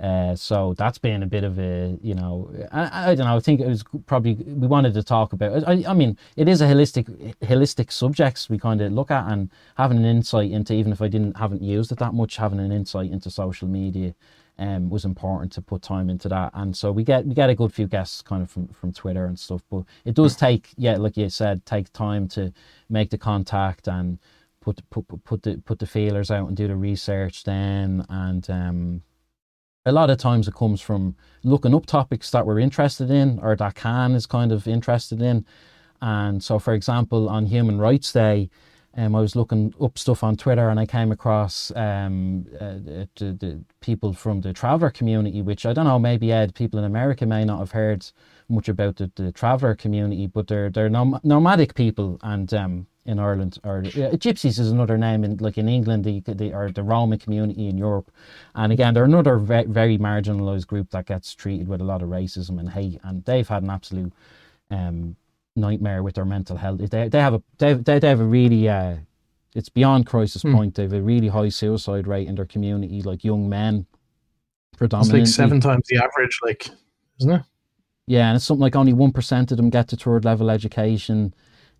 Uh, 0.03 0.34
so 0.34 0.74
that's 0.76 0.98
been 0.98 1.22
a 1.22 1.26
bit 1.26 1.44
of 1.44 1.61
a, 1.61 1.96
you 2.03 2.12
know, 2.12 2.50
I, 2.72 3.12
I 3.12 3.14
don't 3.14 3.24
know. 3.24 3.36
I 3.36 3.40
think 3.40 3.61
it 3.61 3.68
was 3.68 3.84
probably 4.07 4.34
we 4.34 4.66
wanted 4.66 4.94
to 4.94 5.03
talk 5.05 5.32
about. 5.32 5.62
I, 5.68 5.84
I 5.86 5.94
mean, 5.94 6.18
it 6.34 6.48
is 6.48 6.61
a 6.61 6.66
holistic, 6.66 7.36
holistic 7.42 7.92
subjects 7.92 8.50
we 8.50 8.59
kind 8.59 8.80
of 8.80 8.90
look 8.92 9.12
at, 9.12 9.30
and 9.30 9.48
having 9.76 9.98
an 9.98 10.05
insight 10.05 10.50
into, 10.50 10.74
even 10.74 10.90
if 10.90 11.00
I 11.00 11.07
didn't 11.07 11.36
haven't 11.36 11.62
used 11.62 11.92
it 11.92 11.98
that 11.98 12.14
much, 12.14 12.36
having 12.36 12.59
an 12.59 12.72
insight 12.72 13.12
into 13.12 13.30
social 13.30 13.68
media, 13.68 14.12
um, 14.59 14.90
was 14.90 15.05
important 15.05 15.53
to 15.53 15.62
put 15.62 15.82
time 15.82 16.11
into 16.11 16.28
that. 16.30 16.50
And 16.55 16.76
so 16.76 16.90
we 16.90 17.05
get 17.05 17.24
we 17.24 17.34
get 17.34 17.48
a 17.48 17.55
good 17.55 17.72
few 17.72 17.86
guests 17.86 18.22
kind 18.22 18.42
of 18.42 18.50
from 18.50 18.66
from 18.68 18.92
Twitter 18.92 19.26
and 19.26 19.38
stuff, 19.38 19.62
but 19.70 19.84
it 20.05 20.14
does 20.14 20.34
take, 20.34 20.70
yeah, 20.76 20.96
like 20.96 21.16
you 21.16 21.28
said, 21.30 21.64
take 21.64 21.92
time 21.92 22.26
to 22.30 22.53
make 22.88 23.11
the 23.11 23.18
contact 23.18 23.86
and 23.86 24.18
put 24.61 24.80
put 24.90 25.07
put, 25.07 25.22
put 25.22 25.42
the 25.44 25.62
put 25.64 25.78
the 25.78 25.86
feelers 25.86 26.32
out 26.32 26.48
and 26.48 26.57
do 26.57 26.66
the 26.66 26.74
research 26.74 27.44
then 27.44 28.05
and 28.09 28.50
um 28.50 29.03
a 29.85 29.93
lot 29.93 30.11
of 30.11 30.18
times 30.18 30.47
it 30.47 30.55
comes 30.55 30.80
from 30.80 31.16
looking 31.43 31.74
up 31.74 31.87
topics 31.87 32.30
that 32.30 32.47
we're 32.47 32.59
interested 32.59 33.11
in 33.11 33.39
or 33.41 33.57
that 33.57 33.74
Can 33.74 34.12
is 34.12 34.26
kind 34.26 34.53
of 34.53 34.68
interested 34.68 35.20
in. 35.20 35.45
And 36.01 36.43
so, 36.43 36.59
for 36.59 36.74
example, 36.74 37.28
on 37.28 37.47
Human 37.47 37.78
Rights 37.78 38.12
Day, 38.12 38.51
um, 38.95 39.14
I 39.14 39.20
was 39.20 39.35
looking 39.35 39.72
up 39.80 39.99
stuff 39.99 40.22
on 40.22 40.37
Twitter 40.37 40.68
and 40.68 40.78
I 40.78 40.85
came 40.85 41.12
across 41.12 41.72
um, 41.74 42.47
uh, 42.61 42.74
the, 42.74 43.09
the, 43.16 43.64
people 43.80 44.12
from 44.12 44.43
the 44.43 44.53
traveller 44.53 44.91
community, 44.91 45.41
which 45.41 45.64
I 45.64 45.72
don't 45.72 45.87
know, 45.87 45.99
maybe 45.99 46.30
Ed, 46.30 46.55
people 46.55 46.78
in 46.78 46.85
America 46.85 47.24
may 47.24 47.45
not 47.45 47.59
have 47.59 47.70
heard 47.70 48.07
much 48.51 48.68
about 48.68 48.97
the, 48.97 49.11
the 49.14 49.33
traveller 49.33 49.74
community, 49.74 50.26
but 50.26 50.47
they're 50.47 50.68
they're 50.68 50.91
nom- 50.91 51.20
nomadic 51.24 51.74
people 51.74 52.18
and 52.22 52.53
um, 52.53 52.87
in 53.05 53.18
Ireland 53.18 53.59
or 53.64 53.78
uh, 53.78 54.14
gypsies 54.16 54.59
is 54.61 54.70
another 54.70 54.96
name 54.96 55.24
in 55.24 55.36
like 55.38 55.59
in 55.59 55.68
England 55.68 56.05
the, 56.05 56.20
the 56.20 56.53
or 56.55 56.70
the 56.70 56.82
Roma 56.84 57.18
community 57.18 57.68
in 57.68 57.76
Europe. 57.76 58.11
And 58.55 58.72
again 58.72 58.94
they're 58.94 59.05
another 59.05 59.38
ve- 59.38 59.64
very 59.64 59.98
marginalized 59.98 60.66
group 60.68 60.90
that 60.90 61.07
gets 61.07 61.34
treated 61.34 61.66
with 61.66 61.80
a 61.80 61.84
lot 61.84 62.03
of 62.03 62.09
racism 62.11 62.61
and 62.61 62.70
hate 62.70 63.00
and 63.03 63.24
they've 63.24 63.48
had 63.48 63.62
an 63.64 63.70
absolute 63.70 64.12
um, 64.70 65.16
nightmare 65.57 66.03
with 66.03 66.14
their 66.14 66.24
mental 66.24 66.57
health. 66.57 66.78
They, 66.90 67.09
they 67.09 67.20
have 67.20 67.34
a 67.34 67.42
they, 67.59 67.72
they, 67.74 67.98
they 67.98 68.09
have 68.09 68.20
a 68.20 68.24
really 68.24 68.68
uh, 68.68 68.96
it's 69.55 69.68
beyond 69.68 70.07
crisis 70.07 70.42
Hmm. 70.42 70.55
point. 70.55 70.74
They 70.76 70.84
have 70.84 70.92
a 70.92 71.03
really 71.03 71.28
high 71.28 71.48
suicide 71.50 72.07
rate 72.07 72.28
in 72.28 72.36
their 72.36 72.46
community 72.46 73.03
like 73.03 73.24
young 73.24 73.48
men 73.48 73.86
It's 74.70 74.78
predominantly. 74.78 75.20
like 75.20 75.28
seven 75.28 75.61
times 75.61 75.82
the 75.88 75.98
average, 75.98 76.38
like, 76.46 76.68
isn't 77.18 77.32
it? 77.32 77.42
yeah, 78.07 78.28
and 78.28 78.36
it's 78.36 78.44
something 78.44 78.62
like 78.62 78.76
only 78.76 78.92
one 78.92 79.12
percent 79.12 79.50
of 79.50 79.57
them 79.57 79.70
get 79.70 79.88
to 79.88 79.96
third 79.96 80.24
level 80.24 80.50
education, 80.50 81.34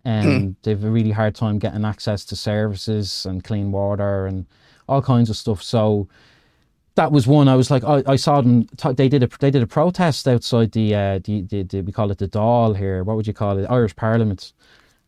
and 0.05 0.55
they 0.63 0.71
have 0.71 0.83
a 0.83 0.89
really 0.89 1.11
hard 1.11 1.35
time 1.35 1.59
getting 1.59 1.85
access 1.85 2.25
to 2.25 2.35
services 2.35 3.25
and 3.25 3.43
clean 3.43 3.71
water 3.71 4.25
and 4.25 4.45
all 4.87 5.01
kinds 5.01 5.29
of 5.29 5.37
stuff. 5.37 5.63
So 5.63 6.07
that 6.95 7.11
was 7.11 7.25
one. 7.25 7.47
I 7.47 7.55
was 7.55 7.71
like, 7.71 7.83
I, 7.83 8.03
I 8.05 8.15
saw 8.17 8.41
them. 8.41 8.67
They 8.95 9.09
did 9.09 9.23
a 9.23 9.29
they 9.39 9.49
did 9.49 9.63
a 9.63 9.67
protest 9.67 10.27
outside 10.27 10.71
the, 10.73 10.93
uh, 10.93 11.19
the, 11.23 11.41
the 11.43 11.63
the 11.63 11.81
we 11.81 11.91
call 11.91 12.11
it 12.11 12.17
the 12.19 12.27
Dáil 12.27 12.77
here. 12.77 13.03
What 13.03 13.15
would 13.15 13.25
you 13.27 13.33
call 13.33 13.57
it? 13.57 13.65
Irish 13.69 13.95
Parliament, 13.95 14.53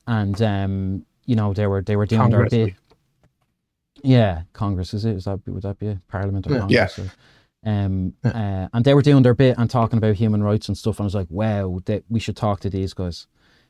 and 0.08 0.42
um, 0.42 1.06
you 1.26 1.36
know 1.36 1.54
they 1.54 1.68
were 1.68 1.82
they 1.82 1.96
were 1.96 2.06
doing 2.06 2.22
Congress, 2.22 2.52
their 2.52 2.66
bit. 2.68 2.76
Yeah, 4.04 4.44
Congress 4.54 4.94
is 4.94 5.06
it? 5.06 5.16
Is 5.16 5.26
that 5.26 5.40
would 5.48 5.64
that 5.64 5.80
be 5.80 5.88
a 5.88 6.02
Parliament 6.08 6.48
or 6.48 6.54
Yeah. 6.54 6.60
Congress? 6.60 7.00
or- 7.00 7.12
um, 7.68 8.14
uh, 8.24 8.68
and 8.74 8.86
they 8.86 8.94
were 8.94 9.02
doing 9.02 9.24
their 9.24 9.34
bit 9.34 9.58
and 9.58 9.68
talking 9.68 9.98
about 9.98 10.16
human 10.16 10.44
rights 10.44 10.68
and 10.68 10.78
stuff. 10.78 11.00
And 11.00 11.06
I 11.06 11.08
was 11.08 11.16
like, 11.16 11.32
wow, 11.32 11.80
that 11.86 12.04
we 12.10 12.20
should 12.20 12.38
talk 12.38 12.60
to 12.60 12.70
these 12.70 12.94
guys. 12.94 13.26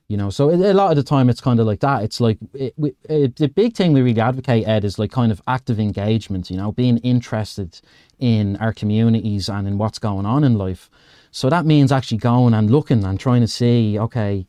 You 0.07 0.17
know, 0.17 0.29
so 0.29 0.51
a 0.51 0.73
lot 0.73 0.91
of 0.91 0.97
the 0.97 1.03
time 1.03 1.29
it's 1.29 1.41
kind 1.41 1.59
of 1.59 1.65
like 1.65 1.79
that. 1.79 2.03
It's 2.03 2.21
like 2.21 2.37
it, 2.53 2.73
we, 2.77 2.93
it, 3.09 3.37
the 3.37 3.47
big 3.47 3.73
thing 3.75 3.91
we 3.91 4.03
really 4.03 4.21
advocate, 4.21 4.67
Ed, 4.67 4.85
is 4.85 4.99
like 4.99 5.11
kind 5.11 5.31
of 5.31 5.41
active 5.47 5.79
engagement. 5.79 6.51
You 6.51 6.57
know, 6.57 6.71
being 6.71 6.97
interested 6.99 7.81
in 8.19 8.55
our 8.57 8.71
communities 8.71 9.49
and 9.49 9.67
in 9.67 9.79
what's 9.79 9.97
going 9.97 10.27
on 10.27 10.43
in 10.43 10.59
life. 10.59 10.91
So 11.31 11.49
that 11.49 11.65
means 11.65 11.91
actually 11.91 12.19
going 12.19 12.53
and 12.53 12.69
looking 12.69 13.03
and 13.03 13.19
trying 13.19 13.41
to 13.41 13.47
see, 13.47 13.97
okay, 13.97 14.45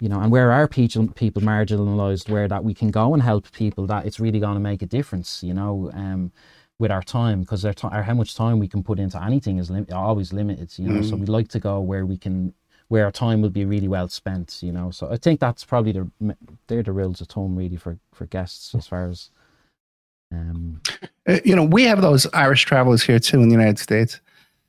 you 0.00 0.08
know, 0.08 0.20
and 0.20 0.30
where 0.30 0.52
are 0.52 0.68
people 0.68 1.08
people 1.08 1.42
marginalised, 1.42 2.30
where 2.30 2.46
that 2.46 2.62
we 2.62 2.72
can 2.72 2.92
go 2.92 3.12
and 3.12 3.22
help 3.22 3.50
people 3.50 3.86
that 3.86 4.06
it's 4.06 4.20
really 4.20 4.38
going 4.38 4.54
to 4.54 4.60
make 4.60 4.80
a 4.80 4.86
difference. 4.86 5.42
You 5.42 5.54
know, 5.54 5.90
um, 5.92 6.30
with 6.78 6.92
our 6.92 7.02
time 7.02 7.40
because 7.40 7.64
our, 7.64 7.74
ti- 7.74 7.88
our 7.90 8.04
how 8.04 8.14
much 8.14 8.34
time 8.36 8.60
we 8.60 8.68
can 8.68 8.82
put 8.84 8.98
into 9.00 9.22
anything 9.22 9.58
is 9.58 9.70
lim- 9.70 9.86
always 9.92 10.32
limited. 10.32 10.72
You 10.78 10.88
know, 10.88 11.02
so 11.02 11.16
we 11.16 11.26
like 11.26 11.48
to 11.48 11.58
go 11.58 11.80
where 11.80 12.06
we 12.06 12.16
can 12.16 12.54
where 12.90 13.04
our 13.04 13.12
time 13.12 13.40
will 13.40 13.50
be 13.50 13.64
really 13.64 13.88
well 13.88 14.08
spent. 14.08 14.58
You 14.62 14.72
know, 14.72 14.90
so 14.90 15.08
I 15.10 15.16
think 15.16 15.40
that's 15.40 15.64
probably 15.64 15.92
the 15.92 16.36
they're 16.66 16.82
the 16.82 16.92
rules 16.92 17.20
of 17.20 17.30
home 17.30 17.56
really 17.56 17.76
for 17.76 17.98
for 18.12 18.26
guests 18.26 18.74
as 18.74 18.86
far 18.86 19.08
as 19.08 19.30
um 20.32 20.80
Uh, 21.28 21.38
you 21.44 21.54
know, 21.54 21.64
we 21.64 21.84
have 21.84 22.02
those 22.02 22.26
Irish 22.34 22.64
travelers 22.64 23.02
here 23.02 23.18
too 23.18 23.40
in 23.40 23.48
the 23.48 23.54
United 23.54 23.78
States, 23.78 24.20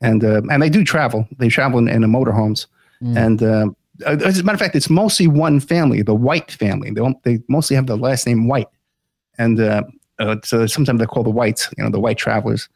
and 0.02 0.24
uh, 0.24 0.42
and 0.52 0.62
they 0.62 0.70
do 0.70 0.84
travel. 0.84 1.28
They 1.40 1.50
travel 1.50 1.80
in, 1.80 1.88
in 1.88 2.02
the 2.02 2.08
motorhomes, 2.08 2.68
mm, 3.02 3.18
and 3.18 3.42
uh, 3.42 3.70
as 4.06 4.40
a 4.40 4.44
matter 4.44 4.56
of 4.56 4.60
fact, 4.60 4.76
it's 4.76 4.90
mostly 4.90 5.28
one 5.28 5.60
family, 5.60 6.02
the 6.04 6.16
White 6.16 6.52
family. 6.52 6.90
They 6.90 7.02
don't, 7.02 7.22
they 7.24 7.40
mostly 7.48 7.76
have 7.76 7.88
the 7.88 7.98
last 7.98 8.28
name 8.28 8.48
White, 8.48 8.68
and 9.38 9.60
uh, 9.60 9.84
uh, 10.20 10.36
so 10.44 10.68
sometimes 10.68 11.00
they're 11.00 11.08
called 11.08 11.26
the 11.26 11.32
Whites. 11.32 11.70
You 11.78 11.84
know, 11.84 11.90
the 11.90 12.00
White 12.00 12.18
travelers. 12.18 12.70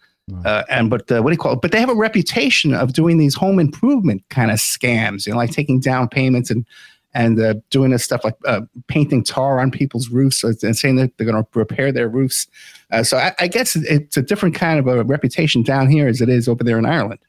Uh, 0.43 0.63
and 0.69 0.89
but 0.89 1.11
uh, 1.11 1.21
what 1.21 1.29
do 1.29 1.33
you 1.33 1.37
call 1.37 1.53
it? 1.53 1.61
But 1.61 1.71
they 1.71 1.79
have 1.79 1.89
a 1.89 1.95
reputation 1.95 2.73
of 2.73 2.93
doing 2.93 3.17
these 3.17 3.35
home 3.35 3.59
improvement 3.59 4.23
kind 4.29 4.49
of 4.49 4.57
scams. 4.57 5.25
You 5.25 5.33
know, 5.33 5.37
like 5.37 5.51
taking 5.51 5.79
down 5.79 6.09
payments 6.09 6.49
and 6.49 6.65
and 7.13 7.39
uh, 7.39 7.55
doing 7.69 7.91
this 7.91 8.03
stuff 8.03 8.23
like 8.23 8.35
uh, 8.45 8.61
painting 8.87 9.23
tar 9.23 9.59
on 9.59 9.71
people's 9.71 10.09
roofs 10.09 10.43
and 10.43 10.75
saying 10.75 10.97
that 10.97 11.17
they're 11.17 11.29
going 11.29 11.41
to 11.41 11.49
repair 11.57 11.91
their 11.91 12.09
roofs. 12.09 12.47
Uh, 12.91 13.03
so 13.03 13.17
I, 13.17 13.33
I 13.39 13.47
guess 13.47 13.75
it's 13.75 14.17
a 14.17 14.21
different 14.21 14.53
kind 14.53 14.79
of 14.79 14.87
a 14.87 15.03
reputation 15.03 15.63
down 15.63 15.89
here 15.89 16.07
as 16.07 16.21
it 16.21 16.27
is 16.27 16.49
over 16.49 16.63
there 16.63 16.77
in 16.77 16.85
Ireland. 16.85 17.19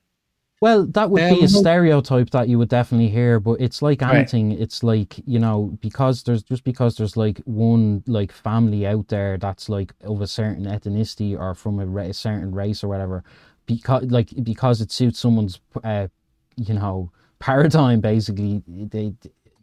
Well, 0.60 0.86
that 0.86 1.10
would 1.10 1.28
be 1.28 1.40
a 1.40 1.42
Um, 1.44 1.48
stereotype 1.48 2.30
that 2.30 2.48
you 2.48 2.58
would 2.58 2.70
definitely 2.70 3.08
hear, 3.10 3.38
but 3.38 3.60
it's 3.60 3.82
like 3.82 4.00
Right. 4.00 4.14
anything. 4.16 4.52
It's 4.52 4.82
like 4.82 5.20
you 5.26 5.38
know, 5.38 5.76
because 5.82 6.22
there's 6.22 6.42
just 6.42 6.64
because 6.64 6.96
there's 6.96 7.16
like 7.16 7.38
one 7.44 8.02
like 8.06 8.32
family 8.32 8.86
out 8.86 9.08
there 9.08 9.36
that's 9.36 9.68
like 9.68 9.92
of 10.02 10.20
a 10.22 10.26
certain 10.26 10.64
ethnicity 10.64 11.38
or 11.38 11.54
from 11.54 11.78
a, 11.78 11.86
ra- 11.86 12.04
a 12.04 12.14
certain 12.14 12.52
race 12.54 12.82
or 12.82 12.88
whatever, 12.88 13.22
because 13.66 14.04
like 14.04 14.30
because 14.42 14.80
it 14.80 14.90
suits 14.90 15.18
someone's 15.18 15.60
uh, 15.84 16.08
you 16.56 16.72
know 16.74 17.10
paradigm. 17.38 18.00
Basically, 18.00 18.62
they 18.66 19.12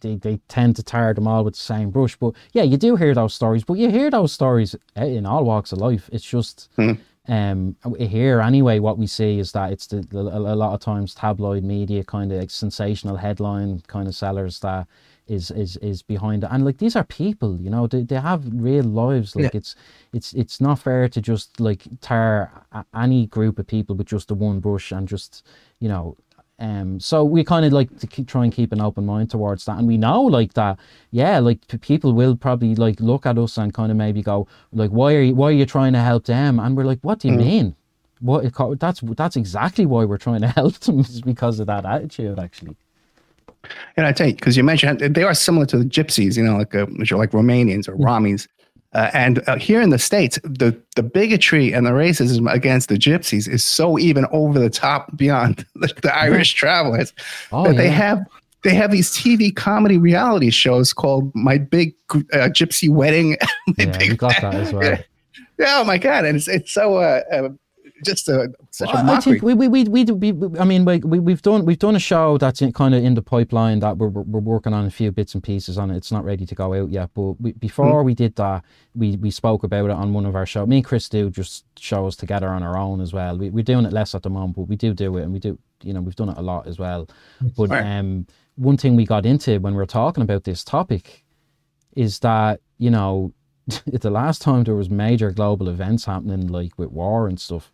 they 0.01 0.15
they 0.17 0.37
tend 0.47 0.75
to 0.75 0.83
tar 0.83 1.11
them 1.15 1.27
all 1.27 1.43
with 1.43 1.55
the 1.55 1.59
same 1.59 1.89
brush. 1.89 2.15
But 2.17 2.35
yeah, 2.51 2.63
you 2.63 2.77
do 2.77 2.95
hear 2.97 3.15
those 3.15 3.33
stories, 3.33 3.63
but 3.63 3.79
you 3.79 3.89
hear 3.89 4.11
those 4.11 4.31
stories 4.31 4.75
uh, 4.95 5.05
in 5.05 5.25
all 5.25 5.43
walks 5.43 5.71
of 5.71 5.79
life. 5.79 6.07
It's 6.13 6.23
just 6.23 6.69
Mhm. 6.77 6.99
Um 7.29 7.75
here 7.97 8.41
anyway 8.41 8.79
what 8.79 8.97
we 8.97 9.07
see 9.07 9.39
is 9.39 9.53
that 9.53 9.71
it's 9.71 9.87
the, 9.87 10.05
a, 10.11 10.53
a 10.53 10.55
lot 10.55 10.73
of 10.73 10.81
times 10.81 11.15
tabloid 11.15 11.63
media 11.63 12.03
kind 12.03 12.31
of 12.33 12.37
like 12.37 12.51
sensational 12.51 13.15
headline 13.15 13.81
kind 13.87 14.09
of 14.09 14.15
sellers 14.15 14.59
that 14.59 14.85
is 15.27 15.51
is 15.51 15.77
is 15.77 16.01
behind 16.01 16.43
it. 16.43 16.49
And 16.51 16.65
like 16.65 16.77
these 16.77 16.95
are 16.95 17.03
people 17.03 17.59
you 17.61 17.69
know 17.69 17.87
they, 17.87 18.03
they 18.03 18.19
have 18.19 18.43
real 18.53 18.83
lives. 18.83 19.35
Like 19.35 19.55
it's 19.55 19.75
it's 20.11 20.33
it's 20.33 20.59
not 20.59 20.79
fair 20.79 21.07
to 21.07 21.21
just 21.21 21.59
like 21.59 21.83
tar 22.01 22.51
any 22.93 23.27
group 23.27 23.59
of 23.59 23.67
people 23.67 23.95
with 23.95 24.07
just 24.07 24.27
the 24.27 24.35
one 24.35 24.59
brush 24.59 24.91
and 24.91 25.07
just 25.07 25.45
you 25.79 25.87
know 25.87 26.17
um 26.59 26.99
so 26.99 27.23
we 27.23 27.43
kind 27.43 27.65
of 27.65 27.73
like 27.73 27.97
to 27.99 28.07
keep, 28.07 28.27
try 28.27 28.43
and 28.43 28.53
keep 28.53 28.71
an 28.71 28.81
open 28.81 29.05
mind 29.05 29.29
towards 29.31 29.65
that. 29.65 29.77
And 29.77 29.87
we 29.87 29.97
know 29.97 30.21
like 30.21 30.53
that 30.53 30.79
yeah 31.11 31.39
like 31.39 31.67
p- 31.67 31.77
people 31.77 32.13
will 32.13 32.35
probably 32.35 32.75
like 32.75 32.99
look 32.99 33.25
at 33.25 33.37
us 33.37 33.57
and 33.57 33.73
kind 33.73 33.91
of 33.91 33.97
maybe 33.97 34.21
go 34.21 34.47
like 34.71 34.91
why 34.91 35.15
are 35.15 35.21
you 35.21 35.35
why 35.35 35.49
are 35.49 35.51
you 35.51 35.65
trying 35.65 35.93
to 35.93 35.99
help 35.99 36.25
them? 36.25 36.59
And 36.59 36.77
we're 36.77 36.85
like 36.85 36.99
what 37.01 37.19
do 37.19 37.27
you 37.27 37.33
mean? 37.33 37.75
What 38.19 38.79
that's 38.79 39.01
that's 39.01 39.35
exactly 39.35 39.85
why 39.85 40.05
we're 40.05 40.17
trying 40.17 40.41
to 40.41 40.47
help 40.59 40.79
them 40.79 40.99
is 40.99 41.21
because 41.21 41.59
of 41.59 41.67
that 41.67 41.85
attitude 41.85 42.39
actually. 42.39 42.77
And 43.95 44.05
I 44.05 44.11
tell 44.11 44.27
you, 44.27 44.35
because 44.35 44.57
you 44.57 44.63
mentioned 44.63 44.99
they 44.99 45.23
are 45.23 45.33
similar 45.33 45.65
to 45.67 45.77
the 45.77 45.85
gypsies, 45.85 46.37
you 46.37 46.43
know, 46.43 46.57
like 46.57 46.75
uh, 46.75 46.85
which 46.85 47.11
are 47.11 47.17
like 47.17 47.31
Romanians 47.31 47.87
or 47.87 47.95
Ramis. 47.95 48.47
Uh, 48.93 49.09
and 49.13 49.47
uh, 49.47 49.57
here 49.57 49.81
in 49.81 49.89
the 49.89 49.99
states, 49.99 50.39
the 50.43 50.79
the 50.95 51.03
bigotry 51.03 51.73
and 51.73 51.85
the 51.85 51.91
racism 51.91 52.51
against 52.51 52.89
the 52.89 52.95
gypsies 52.95 53.47
is 53.47 53.63
so 53.63 53.97
even 53.97 54.25
over 54.31 54.59
the 54.59 54.69
top 54.69 55.15
beyond 55.17 55.65
the, 55.75 55.91
the 56.01 56.15
Irish 56.15 56.53
travelers 56.53 57.13
oh 57.51 57.65
that 57.65 57.77
they 57.77 57.89
have 57.89 58.25
they 58.63 58.73
have 58.73 58.91
these 58.91 59.11
TV 59.11 59.53
comedy 59.53 59.97
reality 59.97 60.49
shows 60.49 60.93
called 60.93 61.33
My 61.35 61.57
Big 61.57 61.95
uh, 62.11 62.49
Gypsy 62.49 62.89
Wedding. 62.89 63.37
My 63.67 63.85
yeah 63.85 63.97
Big 63.97 64.17
got 64.17 64.39
that 64.41 64.55
as 64.55 64.73
well. 64.73 64.97
Yeah, 65.59 65.81
oh 65.81 65.83
my 65.83 65.99
god, 65.99 66.25
and 66.25 66.35
it's 66.35 66.47
it's 66.47 66.71
so 66.71 66.97
uh, 66.97 67.21
uh, 67.31 67.49
just 68.03 68.27
a, 68.29 68.53
such 68.71 68.89
a 68.89 68.97
I- 68.97 69.19
think 69.19 69.41
we 69.41 69.53
we 69.53 69.67
we, 69.67 69.83
we, 69.85 70.03
do- 70.03 70.15
we, 70.15 70.31
I 70.59 70.65
mean 70.65 70.85
we, 70.85 70.99
we 70.99 71.19
we've 71.19 71.41
done 71.41 71.65
we've 71.65 71.79
done 71.79 71.95
a 71.95 71.99
show 71.99 72.37
that's 72.37 72.61
in, 72.61 72.71
kind 72.73 72.93
of 72.93 73.03
in 73.03 73.13
the 73.15 73.21
pipeline 73.21 73.79
that 73.79 73.97
we're, 73.97 74.09
we're 74.09 74.39
working 74.39 74.73
on 74.73 74.85
a 74.85 74.91
few 74.91 75.11
bits 75.11 75.33
and 75.33 75.43
pieces 75.43 75.77
on 75.77 75.89
it. 75.91 75.97
It's 75.97 76.11
not 76.11 76.23
ready 76.25 76.45
to 76.45 76.55
go 76.55 76.73
out 76.73 76.89
yet, 76.89 77.09
but 77.13 77.33
we, 77.41 77.53
before 77.53 78.03
we 78.03 78.13
did 78.13 78.35
that, 78.35 78.63
we 78.95 79.15
we 79.17 79.31
spoke 79.31 79.63
about 79.63 79.85
it 79.85 79.91
on 79.91 80.13
one 80.13 80.25
of 80.25 80.35
our 80.35 80.45
shows. 80.45 80.67
Me 80.67 80.77
and 80.77 80.85
Chris 80.85 81.09
do 81.09 81.29
just 81.29 81.65
shows 81.79 82.15
together 82.15 82.49
on 82.49 82.61
our 82.63 82.77
own 82.77 83.01
as 83.01 83.13
well. 83.13 83.37
We, 83.37 83.49
we're 83.49 83.63
doing 83.63 83.85
it 83.85 83.93
less 83.93 84.13
at 84.15 84.23
the 84.23 84.29
moment, 84.29 84.55
but 84.55 84.63
we 84.63 84.75
do 84.75 84.93
do 84.93 85.17
it, 85.17 85.23
and 85.23 85.33
we 85.33 85.39
do 85.39 85.57
you 85.83 85.93
know 85.93 86.01
we've 86.01 86.15
done 86.15 86.29
it 86.29 86.37
a 86.37 86.41
lot 86.41 86.67
as 86.67 86.77
well. 86.79 87.09
But 87.57 87.69
Right. 87.69 87.85
um, 87.97 88.27
one 88.55 88.77
thing 88.77 88.95
we 88.95 89.05
got 89.05 89.25
into 89.25 89.59
when 89.59 89.73
we 89.73 89.77
were 89.77 89.85
talking 89.85 90.21
about 90.23 90.43
this 90.43 90.63
topic 90.63 91.23
is 91.95 92.19
that 92.19 92.59
you 92.77 92.89
know 92.91 93.33
the 93.85 94.09
last 94.09 94.41
time 94.41 94.63
there 94.63 94.75
was 94.75 94.89
major 94.89 95.31
global 95.31 95.69
events 95.69 96.05
happening 96.05 96.47
like 96.47 96.77
with 96.77 96.89
war 96.91 97.27
and 97.27 97.39
stuff 97.39 97.71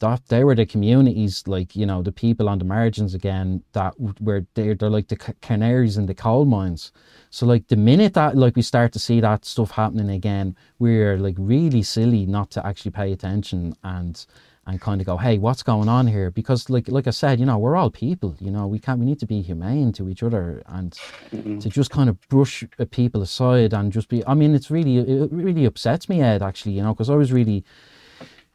that 0.00 0.24
they 0.28 0.44
were 0.44 0.54
the 0.54 0.66
communities 0.66 1.42
like 1.46 1.74
you 1.74 1.84
know 1.84 2.02
the 2.02 2.12
people 2.12 2.48
on 2.48 2.58
the 2.58 2.64
margins 2.64 3.14
again 3.14 3.62
that 3.72 3.94
were 4.20 4.46
they're, 4.54 4.74
they're 4.74 4.90
like 4.90 5.08
the 5.08 5.16
canaries 5.40 5.96
in 5.96 6.06
the 6.06 6.14
coal 6.14 6.44
mines. 6.44 6.92
So 7.30 7.46
like 7.46 7.66
the 7.68 7.76
minute 7.76 8.14
that 8.14 8.36
like 8.36 8.56
we 8.56 8.62
start 8.62 8.92
to 8.92 8.98
see 8.98 9.20
that 9.20 9.44
stuff 9.44 9.72
happening 9.72 10.10
again 10.10 10.56
we're 10.78 11.18
like 11.18 11.34
really 11.38 11.82
silly 11.82 12.26
not 12.26 12.50
to 12.52 12.64
actually 12.66 12.92
pay 12.92 13.12
attention 13.12 13.74
and 13.82 14.24
and 14.68 14.80
kind 14.82 15.00
of 15.00 15.06
go 15.06 15.16
hey 15.16 15.38
what's 15.38 15.62
going 15.62 15.88
on 15.88 16.06
here 16.06 16.30
because 16.30 16.68
like 16.68 16.86
like 16.88 17.06
i 17.06 17.10
said 17.10 17.40
you 17.40 17.46
know 17.46 17.58
we're 17.58 17.74
all 17.74 17.90
people 17.90 18.36
you 18.38 18.50
know 18.50 18.66
we 18.66 18.78
can't 18.78 19.00
we 19.00 19.06
need 19.06 19.18
to 19.18 19.26
be 19.26 19.40
humane 19.40 19.92
to 19.92 20.08
each 20.10 20.22
other 20.22 20.62
and 20.66 20.98
to 21.32 21.68
just 21.70 21.90
kind 21.90 22.08
of 22.10 22.20
brush 22.28 22.62
uh, 22.78 22.84
people 22.90 23.22
aside 23.22 23.72
and 23.72 23.90
just 23.90 24.08
be 24.08 24.24
i 24.26 24.34
mean 24.34 24.54
it's 24.54 24.70
really 24.70 24.98
it 24.98 25.32
really 25.32 25.64
upsets 25.64 26.08
me 26.08 26.20
ed 26.20 26.42
actually 26.42 26.72
you 26.72 26.82
know 26.82 26.92
because 26.92 27.08
i 27.08 27.14
was 27.14 27.32
really 27.32 27.64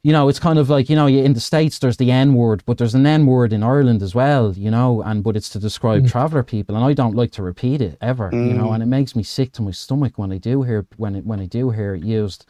you 0.06 0.12
know, 0.12 0.28
it's 0.28 0.40
kind 0.40 0.60
of 0.60 0.70
like, 0.70 0.90
you 0.90 0.98
know, 0.98 1.08
in 1.08 1.32
the 1.32 1.40
States 1.40 1.80
there's 1.80 1.96
the 1.96 2.12
N 2.12 2.34
word, 2.34 2.62
but 2.66 2.78
there's 2.78 2.94
an 2.94 3.06
N 3.06 3.26
word 3.26 3.54
in 3.54 3.64
Ireland 3.64 4.02
as 4.04 4.14
well, 4.14 4.52
you 4.52 4.70
know, 4.70 5.02
and 5.02 5.24
but 5.24 5.38
it's 5.38 5.48
to 5.52 5.60
describe 5.60 6.10
traveller 6.10 6.44
people. 6.44 6.76
And 6.76 6.84
I 6.84 6.92
don't 6.92 7.16
like 7.16 7.32
to 7.32 7.42
repeat 7.42 7.82
it 7.82 7.98
ever, 8.02 8.30
you 8.34 8.54
know, 8.54 8.74
and 8.74 8.84
it 8.84 8.88
makes 8.88 9.16
me 9.16 9.24
sick 9.24 9.54
to 9.54 9.62
my 9.62 9.72
stomach 9.72 10.18
when 10.18 10.34
I 10.34 10.40
do 10.40 10.62
hear 10.64 10.86
when 10.98 11.16
it 11.16 11.26
when 11.26 11.40
I 11.40 11.46
do 11.46 11.70
hear 11.70 11.96
it 11.96 12.04
used. 12.04 12.46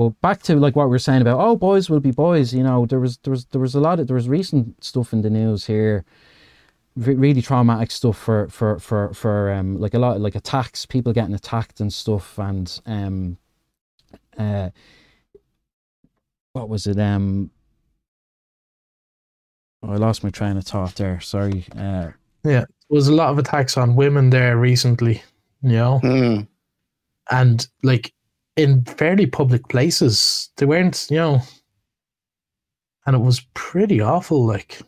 But 0.00 0.18
back 0.22 0.42
to 0.44 0.56
like 0.56 0.76
what 0.76 0.86
we 0.86 0.92
were 0.92 0.98
saying 0.98 1.20
about, 1.20 1.38
oh, 1.38 1.56
boys 1.56 1.90
will 1.90 2.00
be 2.00 2.10
boys, 2.10 2.54
you 2.54 2.62
know, 2.62 2.86
there 2.86 3.00
was 3.00 3.18
there 3.18 3.32
was 3.32 3.44
there 3.52 3.60
was 3.60 3.74
a 3.74 3.80
lot 3.80 4.00
of 4.00 4.06
there 4.06 4.14
was 4.14 4.30
recent 4.30 4.82
stuff 4.82 5.12
in 5.12 5.20
the 5.20 5.28
news 5.28 5.66
here 5.66 6.06
really 6.96 7.42
traumatic 7.42 7.90
stuff 7.90 8.16
for 8.16 8.48
for 8.48 8.78
for 8.78 9.12
for 9.12 9.52
um 9.52 9.78
like 9.78 9.92
a 9.94 9.98
lot 9.98 10.16
of, 10.16 10.22
like 10.22 10.34
attacks 10.34 10.86
people 10.86 11.12
getting 11.12 11.34
attacked 11.34 11.80
and 11.80 11.92
stuff 11.92 12.38
and 12.38 12.80
um 12.86 13.36
uh 14.38 14.70
what 16.54 16.68
was 16.68 16.86
it 16.86 16.98
um 16.98 17.50
oh, 19.82 19.92
I 19.92 19.96
lost 19.96 20.24
my 20.24 20.30
train 20.30 20.56
of 20.56 20.64
thought 20.64 20.94
there 20.96 21.20
sorry 21.20 21.64
uh 21.76 22.08
yeah, 22.42 22.64
There 22.64 22.66
was 22.88 23.08
a 23.08 23.14
lot 23.14 23.30
of 23.30 23.38
attacks 23.38 23.76
on 23.76 23.94
women 23.96 24.30
there 24.30 24.56
recently, 24.56 25.22
you 25.62 25.72
know, 25.72 26.00
Mm. 26.02 26.48
and 27.30 27.66
like 27.82 28.12
in 28.62 28.84
fairly 28.84 29.26
public 29.26 29.68
places. 29.68 30.50
They 30.56 30.66
weren't, 30.66 31.06
you 31.10 31.16
know, 31.16 31.40
and 33.06 33.16
it 33.16 33.20
was 33.20 33.40
pretty 33.54 34.00
awful. 34.00 34.46
Like, 34.46 34.80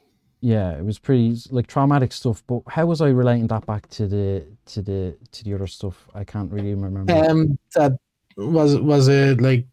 yeah 0.44 0.72
it 0.72 0.84
was 0.84 0.98
pretty 0.98 1.36
like 1.50 1.68
traumatic 1.68 2.10
stuff 2.12 2.42
but 2.48 2.62
how 2.66 2.84
was 2.84 3.00
I 3.00 3.10
relating 3.10 3.46
that 3.46 3.64
back 3.64 3.88
to 3.90 4.08
the 4.08 4.44
to 4.66 4.82
the 4.82 5.16
to 5.30 5.44
the 5.44 5.54
other 5.54 5.68
stuff 5.68 6.08
I 6.16 6.24
can't 6.24 6.50
really 6.50 6.74
remember 6.74 7.12
um, 7.14 7.56
that 7.76 7.92
was 8.36 8.76
was 8.80 9.06
it 9.06 9.40
like 9.40 9.66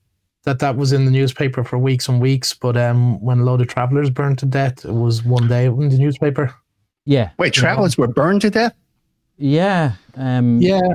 that 0.44 0.60
that 0.60 0.76
was 0.76 0.94
in 0.94 1.06
the 1.06 1.12
newspaper 1.12 1.64
for 1.64 1.78
weeks 1.78 2.08
and 2.08 2.22
weeks. 2.22 2.54
But 2.54 2.78
um, 2.78 3.20
when 3.20 3.40
a 3.40 3.44
load 3.44 3.62
of 3.62 3.68
travelers 3.68 4.10
burned 4.10 4.40
to 4.40 4.46
death, 4.46 4.86
it 4.86 4.94
was 4.94 5.24
one 5.24 5.48
day 5.48 5.66
in 5.66 5.90
the 5.90 5.98
newspaper. 5.98 6.54
yeah 7.06 7.32
Wait, 7.38 7.54
travelers 7.54 7.98
were 7.98 8.08
burned 8.08 8.42
to 8.42 8.50
death? 8.50 8.74
yeah 9.38 9.94
um 10.16 10.60
Yeah, 10.62 10.94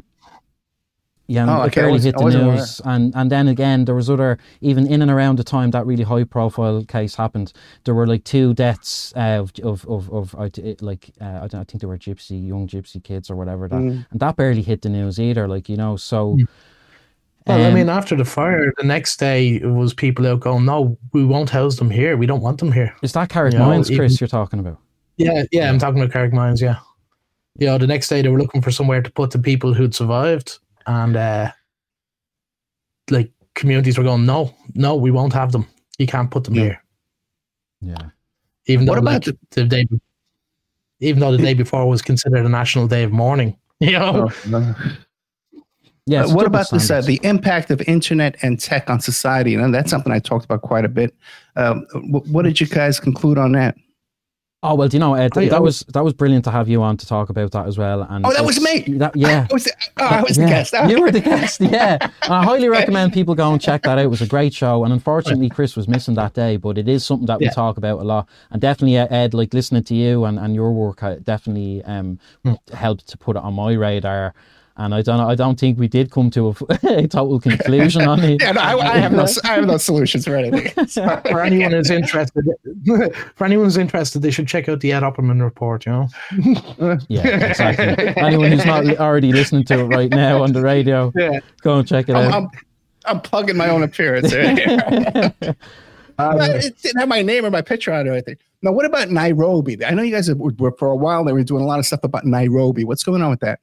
Yeah, 1.27 1.47
Oh, 1.49 1.63
it 1.63 1.67
okay, 1.69 1.81
I 1.81 1.85
barely 1.85 1.93
wasn't- 1.93 2.05
hit 2.15 2.19
the 2.19 2.25
wasn't 2.25 2.43
aware. 2.45 2.57
news, 2.57 2.81
and 2.85 3.15
and 3.17 3.31
then 3.33 3.49
again 3.49 3.87
there 3.87 3.95
was 3.95 4.11
other 4.11 4.37
even 4.61 4.87
in 4.87 5.01
and 5.01 5.11
around 5.11 5.39
the 5.39 5.45
time 5.45 5.71
that 5.71 5.87
really 5.87 6.05
high 6.05 6.25
profile 6.25 6.85
case 6.85 7.15
happened. 7.15 7.53
There 7.85 7.95
were 7.95 8.07
like 8.07 8.25
two 8.25 8.53
deaths 8.53 9.13
uh, 9.17 9.41
of 9.41 9.53
of 9.63 9.87
of, 9.89 10.11
of 10.13 10.35
like 10.83 11.11
uh, 11.23 11.41
I, 11.45 11.47
don't, 11.49 11.61
I 11.61 11.65
think 11.65 11.81
they 11.81 11.87
were 11.87 11.97
gypsy 11.97 12.47
young 12.47 12.69
gypsy 12.69 13.03
kids 13.03 13.31
or 13.31 13.37
whatever 13.37 13.69
that, 13.69 13.81
Mm. 13.81 14.05
and 14.11 14.21
that 14.21 14.37
barely 14.37 14.61
hit 14.61 14.83
the 14.83 14.91
news 14.91 15.19
either. 15.19 15.49
Like 15.49 15.69
you 15.71 15.77
know, 15.79 15.97
so. 15.97 16.37
Well, 17.47 17.61
I 17.61 17.69
um, 17.69 17.75
mean, 17.75 17.91
after 17.91 18.17
the 18.17 18.25
fire, 18.25 18.73
the 18.79 18.85
next 18.87 19.19
day 19.19 19.57
it 19.57 19.67
was 19.67 19.93
people 19.93 20.27
out 20.27 20.41
going, 20.41 20.65
"No, 20.65 20.97
we 21.13 21.25
won't 21.27 21.51
house 21.51 21.77
them 21.77 21.91
here. 21.91 22.17
We 22.17 22.25
don't 22.27 22.41
want 22.43 22.59
them 22.59 22.73
here." 22.73 22.95
is 23.03 23.13
that 23.13 23.29
Carrick 23.29 23.53
you 23.53 23.59
know, 23.59 23.67
Mines, 23.67 23.89
Chris? 23.89 24.13
even- 24.13 24.17
You're 24.21 24.29
talking 24.29 24.61
about? 24.61 24.79
Yeah, 25.19 25.43
yeah, 25.53 25.69
I'm 25.71 25.79
talking 25.79 26.01
about 26.03 26.13
Carrickmines. 26.15 26.61
Yeah, 26.63 26.77
you 27.59 27.67
know, 27.67 27.77
the 27.79 27.87
next 27.87 28.09
day 28.09 28.23
they 28.23 28.29
were 28.31 28.39
looking 28.41 28.63
for 28.63 28.71
somewhere 28.71 29.03
to 29.03 29.11
put 29.11 29.31
the 29.31 29.39
people 29.39 29.75
who'd 29.75 29.95
survived, 29.95 30.59
and 30.87 31.17
uh, 31.17 31.51
like 33.11 33.33
communities 33.55 33.99
were 33.99 34.05
going, 34.05 34.27
"No, 34.27 34.55
no, 34.75 34.95
we 34.97 35.11
won't 35.11 35.33
have 35.33 35.53
them. 35.53 35.67
You 35.99 36.07
can't 36.07 36.31
put 36.31 36.45
them 36.45 36.55
Yeah. 36.55 36.63
here." 36.63 36.81
Yeah, 37.81 37.97
Even 38.67 38.87
What 38.87 38.95
though 38.95 39.01
about 39.01 39.27
like, 39.27 39.37
the 39.51 39.65
day, 39.65 39.87
even 41.01 41.21
though 41.21 41.33
the 41.33 41.43
day 41.43 41.53
before 41.55 41.87
was 41.89 42.01
considered 42.01 42.47
a 42.47 42.49
national 42.49 42.89
day 42.89 43.03
of 43.03 43.13
mourning, 43.13 43.57
you 43.81 43.93
know. 43.93 44.31
Oh, 44.31 44.49
no. 44.49 44.75
yeah. 46.07 46.25
Uh, 46.25 46.35
what 46.35 46.47
about 46.47 46.71
this? 46.71 46.91
Uh, 46.91 47.03
the 47.03 47.21
impact 47.25 47.71
of 47.71 47.83
internet 47.83 48.37
and 48.43 48.59
tech 48.59 48.89
on 48.89 49.01
society, 49.01 49.55
and 49.55 49.75
that's 49.75 49.91
something 49.91 50.13
I 50.13 50.19
talked 50.19 50.47
about 50.47 50.63
quite 50.63 50.85
a 50.87 50.89
bit. 50.89 51.15
Um, 51.57 51.85
wh- 51.93 52.27
what 52.33 52.43
did 52.43 52.59
you 52.61 52.67
guys 52.67 52.99
conclude 52.99 53.37
on 53.37 53.53
that? 53.53 53.77
Oh 54.67 54.75
well, 54.75 54.89
do 54.89 54.97
you 54.97 54.99
know, 54.99 55.13
Ed, 55.15 55.37
I- 55.37 55.43
I 55.43 55.49
that 55.51 55.63
was- 55.63 55.85
was 55.85 55.93
that 55.93 56.03
was 56.05 56.15
brilliant 56.15 56.45
to 56.47 56.51
have 56.51 56.69
you 56.71 56.83
on 56.83 56.97
to 56.97 57.07
talk 57.07 57.29
about 57.29 57.51
that 57.53 57.67
as 57.67 57.77
well. 57.77 58.03
And 58.09 58.25
Oh, 58.25 58.33
that 58.33 58.45
was 58.47 58.59
me! 58.61 58.81
That, 58.97 59.15
yeah, 59.15 59.47
I 59.51 59.53
was, 59.53 59.69
oh, 59.99 60.05
I 60.05 60.23
was 60.23 60.37
the 60.37 60.43
Yeah, 60.45 60.49
guest. 60.49 60.75
You 60.89 61.01
were 61.03 61.11
the 61.11 61.21
guest, 61.21 61.61
yeah. 61.77 61.99
And 62.23 62.33
I 62.33 62.43
highly 62.45 62.69
recommend 62.71 63.13
people 63.13 63.35
go 63.35 63.53
and 63.53 63.61
check 63.61 63.83
that 63.83 63.99
out. 63.99 64.05
It 64.05 64.09
was 64.09 64.23
a 64.23 64.27
great 64.27 64.55
show. 64.55 64.83
And 64.85 64.93
unfortunately, 64.93 65.51
Chris 65.51 65.77
was 65.77 65.87
missing 65.87 66.15
that 66.15 66.33
day, 66.33 66.57
but 66.57 66.79
it 66.79 66.89
is 66.89 67.05
something 67.05 67.27
that 67.27 67.41
we 67.41 67.49
talk 67.51 67.77
about 67.77 68.01
a 68.01 68.05
lot. 68.05 68.27
And 68.51 68.61
definitely, 68.61 68.97
uh, 68.99 69.07
Ed, 69.11 69.35
like 69.35 69.53
listening 69.53 69.85
to 69.85 69.95
you 69.95 70.25
and, 70.25 70.39
and 70.39 70.55
your 70.55 70.73
work 70.73 71.01
definitely 71.25 71.85
um, 71.85 72.19
Hmm. 72.43 72.55
helped 72.73 73.07
to 73.09 73.19
put 73.19 73.37
it 73.37 73.43
on 73.43 73.55
my 73.55 73.73
radar. 73.75 74.35
And 74.77 74.93
I 74.93 75.03
don't 75.03 75.21
I 75.21 75.37
don't 75.37 75.59
think 75.59 75.79
we 75.79 75.87
did 75.87 76.11
come 76.11 76.31
to 76.31 76.49
a, 76.49 76.55
a 76.83 77.07
total 77.07 77.39
conclusion 77.39 78.09
on 78.09 78.19
it. 78.21 78.43
Yeah, 78.43 78.53
no, 78.53 78.61
I, 78.61 78.95
I 78.95 78.97
have 78.99 79.13
no, 79.13 79.27
I 79.45 79.55
have 79.55 79.67
no 79.67 79.77
solutions 79.77 80.25
for 80.25 80.35
anything. 80.35 80.87
For 81.31 81.41
anyone 81.41 81.71
who's 81.73 81.91
interested, 81.91 82.45
for 83.37 83.45
anyone 83.45 83.67
who's 83.67 83.77
interested, 83.77 84.23
they 84.23 84.33
should 84.33 84.49
check 84.49 84.69
out 84.69 84.81
the 84.81 84.93
Ed 84.93 85.01
Opperman 85.03 85.43
report. 85.43 85.87
You 85.87 85.93
know. 85.93 86.99
Yeah, 87.09 87.27
exactly. 87.51 88.15
Anyone 88.17 88.51
who's 88.51 88.67
not 88.67 88.85
already 88.99 89.33
listening 89.33 89.65
to 89.67 89.81
it 89.81 89.85
right 89.85 90.11
now 90.11 90.43
on 90.43 90.53
the 90.53 90.63
radio, 90.63 91.13
Yeah. 91.15 91.39
go 91.63 91.79
and 91.79 91.87
check 91.87 92.09
it 92.09 92.17
I'm, 92.17 92.33
out. 92.33 92.35
I'm, 92.35 92.49
I'm 93.07 93.21
plugging 93.21 93.57
my 93.57 93.69
own 93.69 93.83
appearance. 93.85 94.35
Right 94.35 94.59
here. 94.59 95.57
Um, 96.19 96.41
it 96.41 96.81
didn't 96.81 97.01
have 97.01 97.09
my 97.09 97.23
name 97.23 97.45
or 97.45 97.51
my 97.51 97.63
picture 97.63 97.93
on 97.93 98.07
it 98.07 98.11
or 98.11 98.13
anything. 98.13 98.37
Now, 98.63 98.73
what 98.73 98.87
about 98.87 99.11
Nairobi? 99.11 99.85
I 99.85 99.91
know 99.91 100.03
you 100.03 100.13
guys 100.13 100.33
were, 100.33 100.53
were 100.59 100.73
for 100.73 100.89
a 100.89 100.97
while. 100.97 101.25
They 101.25 101.33
were 101.33 101.43
doing 101.45 101.63
a 101.63 101.67
lot 101.67 101.79
of 101.79 101.87
stuff 101.87 102.05
about 102.05 102.25
Nairobi. 102.25 102.85
What's 102.85 103.03
going 103.03 103.23
on 103.23 103.31
with 103.31 103.41
that? 103.41 103.61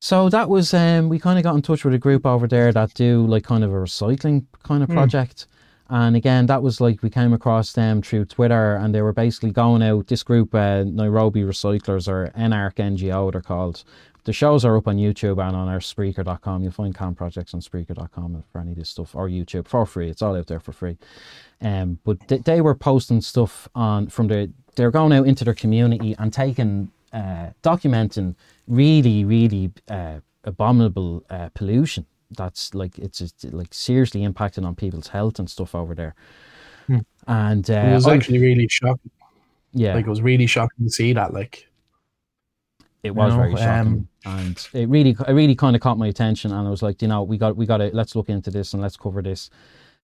So 0.00 0.28
that 0.30 0.48
was 0.48 0.72
um 0.74 1.08
we 1.08 1.18
kind 1.18 1.38
of 1.38 1.44
got 1.44 1.54
in 1.54 1.62
touch 1.62 1.84
with 1.84 1.94
a 1.94 1.98
group 1.98 2.24
over 2.26 2.46
there 2.48 2.72
that 2.72 2.94
do 2.94 3.26
like 3.26 3.44
kind 3.44 3.62
of 3.62 3.70
a 3.70 3.74
recycling 3.76 4.46
kind 4.62 4.82
of 4.82 4.88
Hmm. 4.88 4.94
project. 4.96 5.46
And 5.92 6.14
again, 6.14 6.46
that 6.46 6.62
was 6.62 6.80
like 6.80 7.02
we 7.02 7.10
came 7.10 7.32
across 7.32 7.72
them 7.72 8.00
through 8.00 8.26
Twitter, 8.26 8.76
and 8.76 8.94
they 8.94 9.02
were 9.02 9.12
basically 9.12 9.50
going 9.50 9.82
out. 9.82 10.06
This 10.06 10.22
group, 10.22 10.54
uh, 10.54 10.84
Nairobi 10.84 11.42
Recyclers, 11.42 12.06
or 12.06 12.30
NARC 12.36 12.76
NGO, 12.78 13.32
they're 13.32 13.40
called. 13.40 13.82
The 14.22 14.32
shows 14.32 14.64
are 14.64 14.76
up 14.76 14.86
on 14.86 14.98
YouTube 14.98 15.44
and 15.44 15.56
on 15.56 15.66
our 15.68 15.80
Spreaker.com. 15.80 16.62
You'll 16.62 16.70
find 16.70 16.94
Can 16.94 17.16
Projects 17.16 17.54
on 17.54 17.60
Spreaker.com 17.60 18.44
for 18.52 18.60
any 18.60 18.70
of 18.70 18.76
this 18.76 18.90
stuff, 18.90 19.16
or 19.16 19.28
YouTube 19.28 19.66
for 19.66 19.84
free. 19.84 20.08
It's 20.08 20.22
all 20.22 20.36
out 20.36 20.46
there 20.46 20.60
for 20.60 20.70
free. 20.72 20.96
Um, 21.60 21.98
but 22.04 22.18
they, 22.28 22.38
they 22.38 22.60
were 22.60 22.76
posting 22.76 23.20
stuff 23.20 23.68
on 23.74 24.06
from 24.08 24.28
their. 24.28 24.46
They're 24.76 24.92
going 24.92 25.12
out 25.12 25.26
into 25.26 25.44
their 25.44 25.54
community 25.54 26.14
and 26.20 26.32
taking, 26.32 26.92
uh, 27.12 27.50
documenting 27.62 28.34
really, 28.66 29.24
really 29.24 29.72
uh, 29.88 30.20
abominable 30.44 31.24
uh, 31.30 31.48
pollution. 31.54 32.06
That's 32.36 32.74
like 32.74 32.98
it's 32.98 33.18
just, 33.18 33.52
like 33.52 33.74
seriously 33.74 34.20
impacting 34.22 34.64
on 34.64 34.74
people's 34.74 35.08
health 35.08 35.38
and 35.38 35.50
stuff 35.50 35.74
over 35.74 35.94
there. 35.94 36.14
Hmm. 36.86 36.98
And 37.26 37.68
uh, 37.70 37.74
it 37.74 37.94
was 37.94 38.06
actually 38.06 38.38
really 38.38 38.68
shocking. 38.68 39.10
yeah, 39.72 39.94
Like 39.94 40.06
it 40.06 40.10
was 40.10 40.22
really 40.22 40.46
shocking 40.46 40.86
to 40.86 40.90
see 40.90 41.12
that. 41.12 41.34
Like 41.34 41.68
it 43.02 43.14
was 43.14 43.32
you 43.32 43.38
know, 43.38 43.42
very 43.44 43.56
shocking, 43.56 44.08
um, 44.24 44.36
and 44.38 44.68
it 44.72 44.88
really, 44.88 45.10
it 45.10 45.32
really 45.32 45.54
kind 45.54 45.74
of 45.74 45.82
caught 45.82 45.98
my 45.98 46.06
attention. 46.06 46.52
And 46.52 46.66
I 46.66 46.70
was 46.70 46.82
like, 46.82 47.02
you 47.02 47.08
know, 47.08 47.22
we 47.22 47.38
got, 47.38 47.56
we 47.56 47.66
got 47.66 47.78
to 47.78 47.90
let's 47.92 48.14
look 48.14 48.28
into 48.28 48.50
this 48.50 48.72
and 48.72 48.82
let's 48.82 48.96
cover 48.96 49.22
this. 49.22 49.50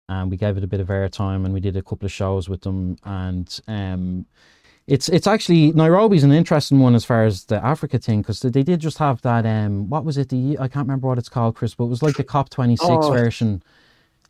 And 0.09 0.31
we 0.31 0.37
gave 0.37 0.57
it 0.57 0.65
a 0.65 0.67
bit 0.67 0.81
of 0.81 0.89
airtime, 0.89 1.45
and 1.45 1.55
we 1.55 1.61
did 1.61 1.77
a 1.77 1.83
couple 1.83 2.07
of 2.07 2.13
shows 2.13 2.49
with 2.49 2.61
them. 2.63 2.97
And 3.05 3.61
um, 3.67 4.27
it's 4.95 5.09
it's 5.09 5.27
actually 5.27 5.73
Nairobi's 5.73 6.25
an 6.25 6.33
interesting 6.33 6.79
one 6.81 6.95
as 6.95 7.05
far 7.05 7.25
as 7.25 7.45
the 7.45 7.59
Africa 7.65 7.99
thing 7.99 8.21
because 8.21 8.41
they 8.41 8.63
did 8.63 8.81
just 8.81 8.99
have 8.99 9.23
that. 9.23 9.47
Um, 9.47 9.89
what 9.89 10.05
was 10.05 10.17
it? 10.19 10.29
The 10.29 10.57
I 10.59 10.69
can't 10.69 10.87
remember 10.87 11.07
what 11.09 11.19
it's 11.19 11.29
called, 11.31 11.57
Chris, 11.57 11.75
but 11.75 11.85
it 11.85 11.89
was 11.91 12.03
like 12.03 12.17
the 12.17 12.25
COP 12.25 12.49
twenty 12.51 12.77
six 12.77 12.91
Oh. 13.07 13.13
version. 13.13 13.63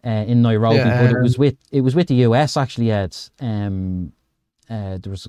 uh, 0.05 0.25
in 0.33 0.43
Nairobi, 0.43 0.77
Yeah, 0.77 1.01
but 1.03 1.11
it 1.17 1.23
was 1.23 1.39
with 1.39 1.57
it 1.71 1.81
was 1.83 1.95
with 1.95 2.09
the 2.09 2.17
US 2.29 2.57
actually. 2.57 2.91
Ed, 2.91 3.17
um, 3.41 4.13
uh, 4.69 4.99
there 5.03 5.11
was 5.11 5.29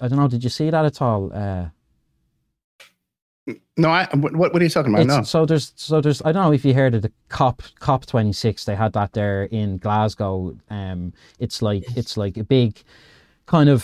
I 0.00 0.06
don't 0.08 0.18
know. 0.18 0.28
Did 0.28 0.44
you 0.44 0.50
see 0.50 0.70
that 0.70 0.84
at 0.84 1.00
all? 1.02 1.32
Uh, 1.32 1.66
No, 3.76 3.88
I. 3.90 4.06
What, 4.14 4.34
what 4.36 4.56
are 4.60 4.62
you 4.64 4.68
talking 4.70 4.92
about? 4.94 5.06
No. 5.06 5.22
So 5.22 5.46
there's 5.46 5.72
so 5.76 6.00
there's 6.00 6.20
I 6.22 6.32
don't 6.32 6.44
know 6.44 6.52
if 6.52 6.64
you 6.64 6.74
heard 6.74 6.94
of 6.94 7.02
the 7.02 7.12
COP 7.28 7.62
COP 7.80 8.06
26. 8.06 8.64
They 8.64 8.76
had 8.76 8.92
that 8.92 9.12
there 9.14 9.44
in 9.44 9.78
Glasgow. 9.78 10.56
Um, 10.68 11.12
it's 11.38 11.62
like 11.62 11.84
it's 11.96 12.16
like 12.16 12.36
a 12.36 12.44
big 12.44 12.82
kind 13.48 13.68
of. 13.68 13.82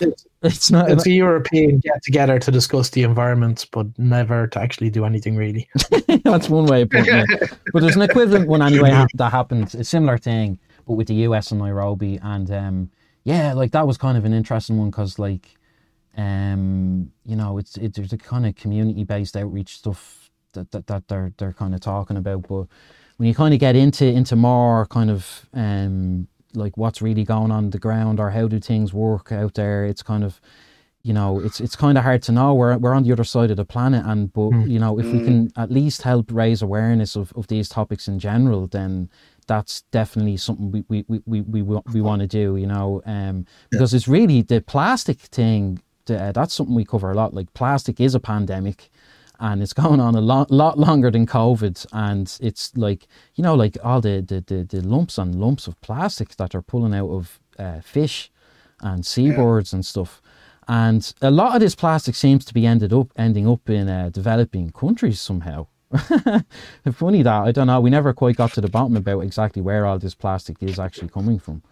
It's- 0.00 0.24
It's 0.40 0.70
not. 0.70 0.88
It's 0.88 1.04
a 1.04 1.10
European 1.10 1.80
get 1.80 2.00
together 2.04 2.38
to 2.38 2.50
discuss 2.52 2.90
the 2.90 3.02
environment, 3.02 3.66
but 3.72 3.86
never 3.98 4.46
to 4.46 4.60
actually 4.60 4.88
do 4.88 5.04
anything 5.04 5.34
really. 5.34 5.68
that's 6.24 6.48
one 6.48 6.66
way 6.66 6.82
of 6.82 6.90
putting 6.90 7.12
it. 7.12 7.52
But 7.72 7.80
there's 7.80 7.96
an 7.96 8.02
equivalent 8.02 8.46
one 8.46 8.62
anyway 8.62 8.92
that 9.14 9.32
happened. 9.32 9.74
A 9.74 9.82
similar 9.82 10.16
thing, 10.16 10.60
but 10.86 10.92
with 10.92 11.08
the 11.08 11.26
US 11.26 11.50
and 11.50 11.58
Nairobi. 11.60 12.20
And 12.22 12.48
um, 12.52 12.90
yeah, 13.24 13.52
like 13.52 13.72
that 13.72 13.84
was 13.88 13.98
kind 13.98 14.16
of 14.16 14.24
an 14.24 14.32
interesting 14.32 14.78
one 14.78 14.90
because 14.90 15.18
like, 15.18 15.56
um, 16.16 17.10
you 17.24 17.34
know, 17.34 17.58
it's 17.58 17.76
it, 17.76 17.94
there's 17.94 18.12
a 18.12 18.18
kind 18.18 18.46
of 18.46 18.54
community 18.54 19.02
based 19.02 19.36
outreach 19.36 19.78
stuff 19.78 20.30
that, 20.52 20.70
that 20.70 20.86
that 20.86 21.08
they're 21.08 21.32
they're 21.38 21.52
kind 21.52 21.74
of 21.74 21.80
talking 21.80 22.16
about. 22.16 22.46
But 22.48 22.66
when 23.16 23.26
you 23.28 23.34
kind 23.34 23.54
of 23.54 23.58
get 23.60 23.74
into 23.74 24.06
into 24.06 24.36
more 24.36 24.86
kind 24.86 25.10
of 25.10 25.46
um 25.52 26.28
like 26.54 26.76
what's 26.76 27.02
really 27.02 27.24
going 27.24 27.50
on 27.50 27.70
the 27.70 27.78
ground 27.78 28.18
or 28.20 28.30
how 28.30 28.48
do 28.48 28.58
things 28.60 28.92
work 28.94 29.32
out 29.32 29.54
there, 29.54 29.84
it's 29.84 30.02
kind 30.02 30.24
of 30.24 30.40
you 31.02 31.12
know 31.12 31.38
it's 31.40 31.60
it's 31.60 31.76
kind 31.76 31.96
of 31.96 32.04
hard 32.04 32.22
to 32.24 32.32
know. 32.32 32.54
We're, 32.54 32.76
we're 32.76 32.94
on 32.94 33.02
the 33.04 33.12
other 33.12 33.24
side 33.24 33.50
of 33.50 33.56
the 33.56 33.64
planet 33.64 34.04
and 34.04 34.32
but 34.32 34.50
Mm. 34.50 34.68
you 34.68 34.78
know 34.78 34.98
if 34.98 35.06
we 35.12 35.20
can 35.24 35.50
at 35.56 35.70
least 35.70 36.02
help 36.02 36.30
raise 36.32 36.60
awareness 36.62 37.16
of, 37.16 37.32
of 37.36 37.46
these 37.46 37.68
topics 37.68 38.08
in 38.08 38.18
general 38.18 38.66
then 38.66 39.08
that's 39.46 39.82
definitely 39.92 40.36
something 40.36 40.70
we 40.72 40.84
we, 40.88 41.04
we, 41.08 41.22
we, 41.26 41.40
we, 41.42 41.62
wa- 41.62 41.82
we 41.94 42.00
want 42.00 42.20
to 42.22 42.26
do 42.26 42.56
you 42.56 42.66
know 42.66 43.00
um 43.06 43.46
because 43.70 43.94
it's 43.94 44.08
really 44.08 44.42
the 44.42 44.60
plastic 44.60 45.18
thing 45.20 45.80
the, 46.06 46.20
uh, 46.20 46.32
that's 46.32 46.54
something 46.54 46.74
we 46.74 46.84
cover 46.86 47.10
a 47.10 47.14
lot. 47.14 47.32
Like 47.34 47.52
plastic 47.54 48.00
is 48.00 48.14
a 48.14 48.20
pandemic 48.20 48.90
and 49.40 49.62
it's 49.62 49.72
going 49.84 50.00
on 50.00 50.14
a 50.14 50.20
lot, 50.20 50.50
lot 50.50 50.78
longer 50.78 51.10
than 51.10 51.26
COVID. 51.26 51.86
And 51.92 52.36
it's 52.40 52.76
like, 52.76 53.06
you 53.34 53.42
know, 53.42 53.54
like 53.54 53.76
all 53.82 54.00
the, 54.00 54.20
the, 54.20 54.40
the, 54.40 54.64
the 54.64 54.86
lumps 54.86 55.18
and 55.18 55.34
lumps 55.34 55.66
of 55.66 55.80
plastic 55.80 56.36
that 56.36 56.54
are 56.54 56.62
pulling 56.62 56.94
out 56.94 57.10
of 57.10 57.40
uh, 57.58 57.80
fish 57.80 58.30
and 58.80 59.04
seabirds 59.04 59.72
and 59.72 59.84
stuff. 59.84 60.20
And 60.68 61.12
a 61.22 61.30
lot 61.30 61.54
of 61.54 61.60
this 61.60 61.74
plastic 61.74 62.14
seems 62.14 62.44
to 62.44 62.54
be 62.54 62.66
ended 62.66 62.92
up 62.92 63.08
ending 63.16 63.48
up 63.48 63.68
in 63.70 63.88
uh, 63.88 64.10
developing 64.10 64.70
countries 64.70 65.20
somehow. 65.20 65.66
Funny 66.92 67.22
that 67.22 67.42
I 67.44 67.50
don't 67.50 67.66
know. 67.66 67.80
We 67.80 67.88
never 67.88 68.12
quite 68.12 68.36
got 68.36 68.52
to 68.52 68.60
the 68.60 68.68
bottom 68.68 68.94
about 68.94 69.20
exactly 69.20 69.62
where 69.62 69.86
all 69.86 69.98
this 69.98 70.14
plastic 70.14 70.62
is 70.62 70.78
actually 70.78 71.08
coming 71.08 71.38
from. 71.38 71.62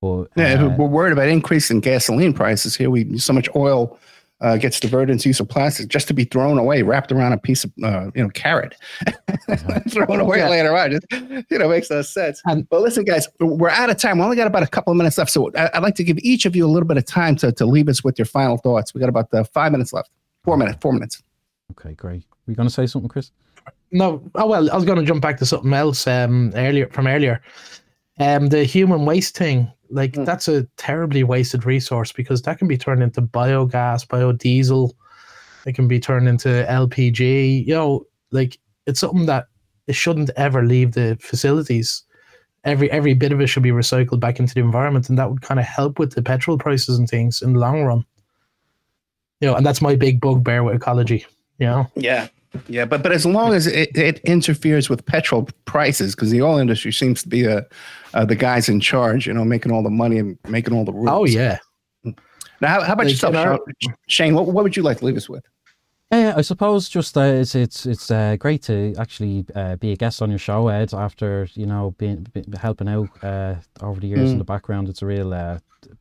But 0.00 0.28
Yeah, 0.34 0.64
uh, 0.64 0.76
we're 0.76 0.86
worried 0.86 1.12
about 1.12 1.28
increase 1.28 1.70
in 1.70 1.78
gasoline 1.78 2.32
prices 2.32 2.74
here. 2.74 2.90
We 2.90 3.18
so 3.18 3.32
much 3.32 3.48
oil 3.54 3.98
uh, 4.40 4.56
gets 4.56 4.80
diverted 4.80 5.12
into 5.12 5.28
use 5.28 5.38
of 5.40 5.48
plastic 5.48 5.88
just 5.88 6.08
to 6.08 6.14
be 6.14 6.24
thrown 6.24 6.58
away, 6.58 6.82
wrapped 6.82 7.12
around 7.12 7.32
a 7.32 7.38
piece 7.38 7.64
of 7.64 7.72
uh, 7.84 8.10
you 8.14 8.22
know 8.22 8.28
carrot, 8.30 8.74
thrown 9.88 10.20
away 10.20 10.38
Yeah. 10.38 10.48
later 10.48 10.76
on. 10.76 10.90
Just, 10.92 11.06
you 11.50 11.58
know, 11.58 11.68
makes 11.68 11.90
no 11.90 12.02
sense. 12.02 12.40
And- 12.46 12.68
but 12.68 12.80
listen, 12.82 13.04
guys, 13.04 13.28
we're 13.40 13.68
out 13.70 13.90
of 13.90 13.98
time. 13.98 14.18
We 14.18 14.24
only 14.24 14.36
got 14.36 14.46
about 14.46 14.62
a 14.62 14.66
couple 14.66 14.90
of 14.92 14.96
minutes 14.96 15.18
left, 15.18 15.30
so 15.30 15.50
I- 15.56 15.70
I'd 15.74 15.82
like 15.82 15.94
to 15.96 16.04
give 16.04 16.18
each 16.20 16.46
of 16.46 16.54
you 16.56 16.66
a 16.66 16.70
little 16.70 16.86
bit 16.86 16.96
of 16.96 17.04
time 17.06 17.36
to 17.36 17.52
to 17.52 17.66
leave 17.66 17.88
us 17.88 18.02
with 18.04 18.18
your 18.18 18.26
final 18.26 18.56
thoughts. 18.56 18.94
We 18.94 19.00
got 19.00 19.08
about 19.08 19.32
uh, 19.34 19.44
five 19.44 19.72
minutes 19.72 19.92
left. 19.92 20.10
Four 20.44 20.56
minutes. 20.56 20.78
Four 20.80 20.92
minutes. 20.92 21.22
okay, 21.72 21.92
great. 21.94 22.22
Were 22.46 22.52
you 22.52 22.56
going 22.56 22.68
to 22.68 22.74
say 22.74 22.86
something, 22.86 23.08
Chris? 23.08 23.30
No, 23.92 24.22
oh 24.36 24.46
well, 24.46 24.70
I 24.70 24.74
was 24.74 24.84
going 24.84 24.98
to 24.98 25.04
jump 25.04 25.20
back 25.20 25.36
to 25.38 25.46
something 25.46 25.72
else 25.74 26.06
um, 26.06 26.52
earlier 26.54 26.88
from 26.88 27.06
earlier. 27.06 27.42
Um, 28.18 28.48
the 28.48 28.64
human 28.64 29.04
waste 29.04 29.36
thing, 29.36 29.70
like 29.90 30.12
Mm. 30.12 30.24
that's 30.24 30.48
a 30.48 30.64
terribly 30.76 31.24
wasted 31.24 31.64
resource 31.66 32.12
because 32.12 32.42
that 32.42 32.58
can 32.58 32.68
be 32.68 32.78
turned 32.78 33.02
into 33.02 33.22
biogas, 33.22 34.06
biodiesel. 34.06 34.92
It 35.66 35.74
can 35.74 35.88
be 35.88 36.00
turned 36.00 36.28
into 36.28 36.48
LPG. 36.68 37.66
You 37.66 37.74
know, 37.74 38.06
like 38.30 38.58
it's 38.86 39.00
something 39.00 39.26
that 39.26 39.46
it 39.86 39.94
shouldn't 39.94 40.30
ever 40.36 40.64
leave 40.64 40.92
the 40.92 41.16
facilities. 41.20 42.02
Every 42.64 42.90
every 42.90 43.14
bit 43.14 43.32
of 43.32 43.40
it 43.40 43.46
should 43.48 43.62
be 43.62 43.70
recycled 43.70 44.20
back 44.20 44.38
into 44.38 44.54
the 44.54 44.60
environment, 44.60 45.08
and 45.08 45.18
that 45.18 45.30
would 45.30 45.42
kind 45.42 45.58
of 45.58 45.66
help 45.66 45.98
with 45.98 46.14
the 46.14 46.22
petrol 46.22 46.58
prices 46.58 46.98
and 46.98 47.08
things 47.08 47.42
in 47.42 47.54
the 47.54 47.58
long 47.58 47.82
run. 47.82 48.04
You 49.40 49.48
know, 49.48 49.54
and 49.54 49.64
that's 49.64 49.80
my 49.80 49.96
big 49.96 50.20
bugbear 50.20 50.62
with 50.62 50.74
ecology. 50.74 51.26
You 51.58 51.66
know. 51.66 51.90
Yeah. 51.94 52.28
Yeah, 52.66 52.84
but 52.84 53.02
but 53.02 53.12
as 53.12 53.24
long 53.24 53.54
as 53.54 53.66
it, 53.66 53.96
it 53.96 54.18
interferes 54.20 54.88
with 54.90 55.04
petrol 55.06 55.48
prices, 55.66 56.14
because 56.14 56.30
the 56.30 56.42
oil 56.42 56.58
industry 56.58 56.92
seems 56.92 57.22
to 57.22 57.28
be 57.28 57.46
uh, 57.46 57.60
uh, 58.14 58.24
the 58.24 58.34
guys 58.34 58.68
in 58.68 58.80
charge, 58.80 59.26
you 59.26 59.32
know, 59.32 59.44
making 59.44 59.70
all 59.72 59.82
the 59.84 59.90
money 59.90 60.18
and 60.18 60.36
making 60.48 60.74
all 60.74 60.84
the 60.84 60.92
rules. 60.92 61.08
Oh 61.10 61.24
yeah. 61.24 61.58
Now, 62.04 62.68
how, 62.68 62.80
how 62.82 62.92
about 62.94 63.08
yourself, 63.08 63.34
our- 63.36 63.60
Shane? 64.08 64.34
What, 64.34 64.46
what 64.46 64.64
would 64.64 64.76
you 64.76 64.82
like 64.82 64.98
to 64.98 65.04
leave 65.06 65.16
us 65.16 65.28
with? 65.28 65.44
Yeah, 66.12 66.34
I 66.36 66.40
suppose 66.42 66.88
just 66.88 67.16
uh, 67.16 67.20
it's 67.20 67.54
it's 67.54 67.86
it's 67.86 68.10
uh, 68.10 68.34
great 68.36 68.62
to 68.64 68.94
actually 68.98 69.46
uh, 69.54 69.76
be 69.76 69.92
a 69.92 69.96
guest 69.96 70.20
on 70.20 70.28
your 70.28 70.40
show, 70.40 70.66
Ed. 70.66 70.92
After 70.92 71.48
you 71.54 71.66
know 71.66 71.94
being, 71.98 72.26
be 72.32 72.42
helping 72.60 72.88
out 72.88 73.08
uh, 73.22 73.54
over 73.80 74.00
the 74.00 74.08
years 74.08 74.30
in 74.32 74.36
Mm. 74.36 74.38
the 74.38 74.44
background, 74.44 74.88
it's 74.88 75.02
a 75.02 75.06
real 75.06 75.32
uh, 75.32 75.60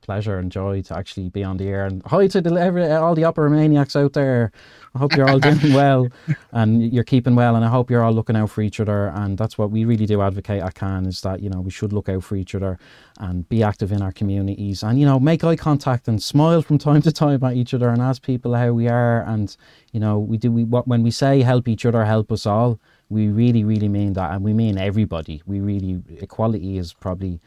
pleasure 0.10 0.39
and 0.39 0.51
joy 0.51 0.82
to 0.82 0.97
actually 0.97 1.30
be 1.30 1.43
on 1.43 1.57
the 1.57 1.68
air. 1.68 1.86
And 1.86 2.01
hi 2.03 2.26
to 2.26 2.41
the, 2.41 2.55
every, 2.55 2.84
all 2.91 3.14
the 3.14 3.22
Oppermaniacs 3.22 3.95
out 3.95 4.14
there. 4.14 4.51
I 4.95 4.97
hope 4.97 5.16
you're 5.16 5.30
all 5.30 5.38
doing 5.38 5.72
well 5.72 6.07
and 6.51 6.91
you're 6.91 7.03
keeping 7.03 7.36
well, 7.36 7.55
and 7.55 7.64
I 7.64 7.68
hope 7.68 7.91
you're 7.91 8.01
all 8.03 8.12
looking 8.12 8.36
out 8.36 8.49
for 8.49 8.64
each 8.64 8.80
other. 8.80 9.10
And 9.10 9.38
that's 9.38 9.55
what 9.60 9.70
we 9.70 9.86
really 9.86 10.07
do 10.07 10.24
advocate 10.24 10.64
at 10.64 10.74
CAN 10.74 11.05
is 11.05 11.22
that 11.22 11.41
you 11.43 11.49
know 11.51 11.62
we 11.62 11.70
should 11.70 11.93
look 11.93 12.10
out 12.10 12.24
for 12.24 12.36
each 12.36 12.55
other 12.55 12.80
and 13.20 13.47
be 13.49 13.62
active 13.62 13.91
in 13.91 14.01
our 14.01 14.12
communities, 14.12 14.82
and 14.82 14.99
you 14.99 15.05
know 15.05 15.20
make 15.20 15.43
eye 15.43 15.55
contact 15.55 16.07
and 16.07 16.24
smile 16.24 16.64
from 16.64 16.80
time 16.80 17.03
to 17.03 17.12
time 17.12 17.43
at 17.43 17.55
each 17.55 17.76
other 17.76 17.89
and 17.89 18.01
ask 18.01 18.24
people 18.24 18.55
how 18.55 18.72
we 18.72 18.88
are 18.88 19.22
and 19.28 19.57
you 19.91 19.99
know 19.99 20.18
we 20.18 20.38
do 20.38 20.51
we 20.51 20.64
what 20.64 20.88
when 20.88 21.03
we 21.03 21.12
say 21.12 21.43
help 21.43 21.68
each 21.68 21.86
other 21.86 22.03
help 22.05 22.32
us 22.32 22.47
all 22.47 22.80
we 23.10 23.28
really 23.28 23.64
really 23.64 23.89
mean 23.89 24.14
that 24.14 24.32
and 24.32 24.43
we 24.43 24.53
mean 24.53 24.78
everybody 24.78 25.41
we 25.45 25.60
really 25.60 26.01
equality 26.22 26.78
is 26.78 26.93
probably 26.93 27.39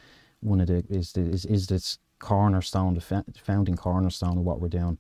one 0.43 0.61
of 0.61 0.67
the 0.67 0.85
is 0.91 1.13
the 1.13 1.23
is, 1.23 1.45
is 1.47 1.67
this 1.67 1.99
cornerstone 2.23 2.95
the 2.95 3.25
founding 3.43 3.77
cornerstone 3.77 4.39
of 4.39 4.45
what 4.45 4.61
we're 4.61 4.69
doing 4.69 4.99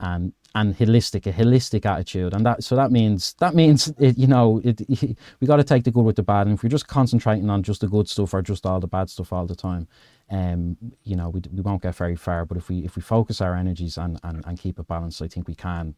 and 0.00 0.32
and 0.54 0.76
holistic 0.76 1.26
a 1.26 1.32
holistic 1.32 1.86
attitude. 1.86 2.34
And 2.34 2.44
that 2.44 2.64
so 2.64 2.74
that 2.76 2.90
means 2.90 3.34
that 3.34 3.54
means 3.54 3.92
it, 3.98 4.18
you 4.18 4.26
know 4.26 4.60
it, 4.64 4.80
we 5.40 5.46
got 5.46 5.56
to 5.56 5.64
take 5.64 5.84
the 5.84 5.90
good 5.90 6.04
with 6.04 6.16
the 6.16 6.22
bad. 6.22 6.46
And 6.46 6.54
if 6.54 6.62
we're 6.62 6.70
just 6.70 6.88
concentrating 6.88 7.50
on 7.50 7.62
just 7.62 7.82
the 7.82 7.88
good 7.88 8.08
stuff 8.08 8.34
or 8.34 8.42
just 8.42 8.66
all 8.66 8.80
the 8.80 8.88
bad 8.88 9.10
stuff 9.10 9.32
all 9.32 9.46
the 9.46 9.54
time 9.54 9.86
um 10.30 10.76
you 11.02 11.16
know 11.16 11.28
we, 11.28 11.40
we 11.52 11.60
won't 11.60 11.82
get 11.82 11.94
very 11.94 12.16
far. 12.16 12.44
But 12.44 12.56
if 12.56 12.68
we 12.68 12.84
if 12.84 12.96
we 12.96 13.02
focus 13.02 13.40
our 13.40 13.54
energies 13.54 13.96
and 13.98 14.18
and, 14.24 14.44
and 14.46 14.58
keep 14.58 14.78
it 14.78 14.88
balanced 14.88 15.22
i 15.22 15.28
think 15.28 15.46
we 15.46 15.54
can 15.54 15.94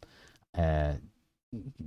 uh 0.56 0.94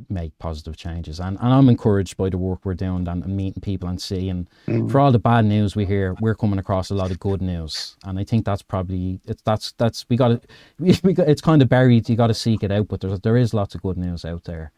make 0.09 0.37
positive 0.37 0.77
changes 0.77 1.19
and, 1.19 1.37
and 1.41 1.51
i'm 1.53 1.69
encouraged 1.69 2.15
by 2.17 2.29
the 2.29 2.37
work 2.37 2.59
we're 2.63 2.75
doing 2.75 3.07
and, 3.07 3.23
and 3.23 3.35
meeting 3.35 3.61
people 3.61 3.89
and 3.89 3.99
seeing 4.01 4.47
Mm. 4.67 4.91
for 4.91 4.99
all 4.99 5.11
the 5.11 5.19
bad 5.19 5.45
news 5.45 5.75
we 5.75 5.85
hear 5.85 6.15
we're 6.21 6.35
coming 6.35 6.59
across 6.59 6.89
a 6.91 6.95
lot 6.95 7.09
of 7.11 7.19
good 7.19 7.41
news 7.41 7.95
and 8.05 8.19
i 8.19 8.23
think 8.23 8.45
that's 8.45 8.61
probably 8.61 9.19
it's 9.25 9.41
that's 9.41 9.71
that's 9.73 10.05
we 10.09 10.17
got 10.17 10.43
we, 10.79 10.95
we 11.03 11.13
got, 11.13 11.27
it's 11.27 11.41
kind 11.41 11.61
of 11.61 11.69
buried 11.69 12.07
you 12.09 12.15
got 12.15 12.27
to 12.27 12.33
seek 12.33 12.61
it 12.63 12.71
out 12.71 12.87
but 12.87 13.01
there's 13.01 13.19
there 13.21 13.37
is 13.37 13.53
lots 13.53 13.73
of 13.75 13.81
good 13.81 13.97
news 13.97 14.23
out 14.25 14.43
there 14.43 14.71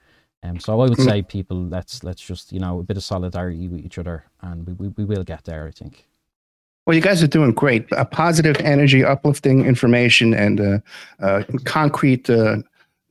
um, 0.44 0.60
so 0.60 0.74
I 0.74 0.88
would 0.88 0.98
Mm. 0.98 1.06
say 1.06 1.22
people 1.22 1.58
let's 1.66 2.04
let's 2.04 2.22
just 2.22 2.54
you 2.54 2.60
know 2.60 2.80
a 2.80 2.84
bit 2.84 2.96
of 2.98 3.04
solidarity 3.04 3.68
with 3.68 3.82
each 3.86 3.98
other 3.98 4.24
and 4.42 4.66
we, 4.68 4.74
we, 4.74 4.88
we 4.90 5.06
will 5.06 5.24
get 5.24 5.44
there 5.44 5.68
I 5.68 5.72
think 5.72 6.06
Well, 6.86 6.96
you 6.96 7.02
guys 7.02 7.22
are 7.24 7.28
doing 7.28 7.52
great. 7.54 7.86
A 7.92 8.06
positive 8.06 8.56
energy, 8.62 9.04
uplifting 9.04 9.66
information, 9.66 10.34
and 10.34 10.62
uh, 10.62 10.80
uh, 11.20 11.44
concrete 11.66 12.30
uh, 12.30 12.58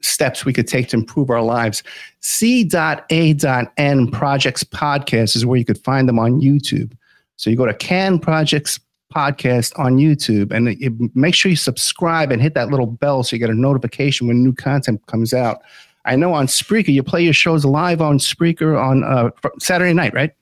steps 0.01 0.45
we 0.45 0.53
could 0.53 0.69
take 0.69 0.89
to 0.89 0.97
improve 0.97 1.31
our 1.31 1.43
lives. 1.43 1.83
C.A.N. 2.21 4.11
Projects 4.11 4.65
Podcast 4.65 5.37
is 5.37 5.47
where 5.47 5.59
you 5.59 5.65
could 5.65 5.83
find 5.83 6.09
them 6.09 6.19
on 6.19 6.41
YouTube. 6.41 6.93
So 7.37 7.51
you 7.51 7.57
go 7.57 7.67
to 7.67 7.75
Can 7.75 8.19
Projects 8.19 8.81
Podcast 9.15 9.79
on 9.79 9.97
YouTube 9.97 10.53
and 10.53 10.69
it, 10.69 10.93
make 11.15 11.35
sure 11.35 11.51
you 11.51 11.57
subscribe 11.57 12.33
and 12.33 12.43
hit 12.43 12.55
that 12.55 12.71
little 12.71 12.87
bell 12.87 13.23
so 13.23 13.37
you 13.37 13.41
get 13.41 13.51
a 13.51 13.55
notification 13.55 14.27
when 14.27 14.43
new 14.43 14.53
content 14.53 15.05
comes 15.07 15.33
out. 15.33 15.63
I 16.05 16.17
know 16.17 16.35
on 16.35 16.47
Spreaker, 16.47 16.89
you 16.89 17.03
play 17.03 17.23
your 17.23 17.33
shows 17.33 17.65
live 17.65 18.01
on 18.01 18.19
Spreaker 18.19 18.81
on 18.81 19.03
uh, 19.05 19.31
Saturday 19.59 19.93
night, 19.93 20.15
right? 20.15 20.33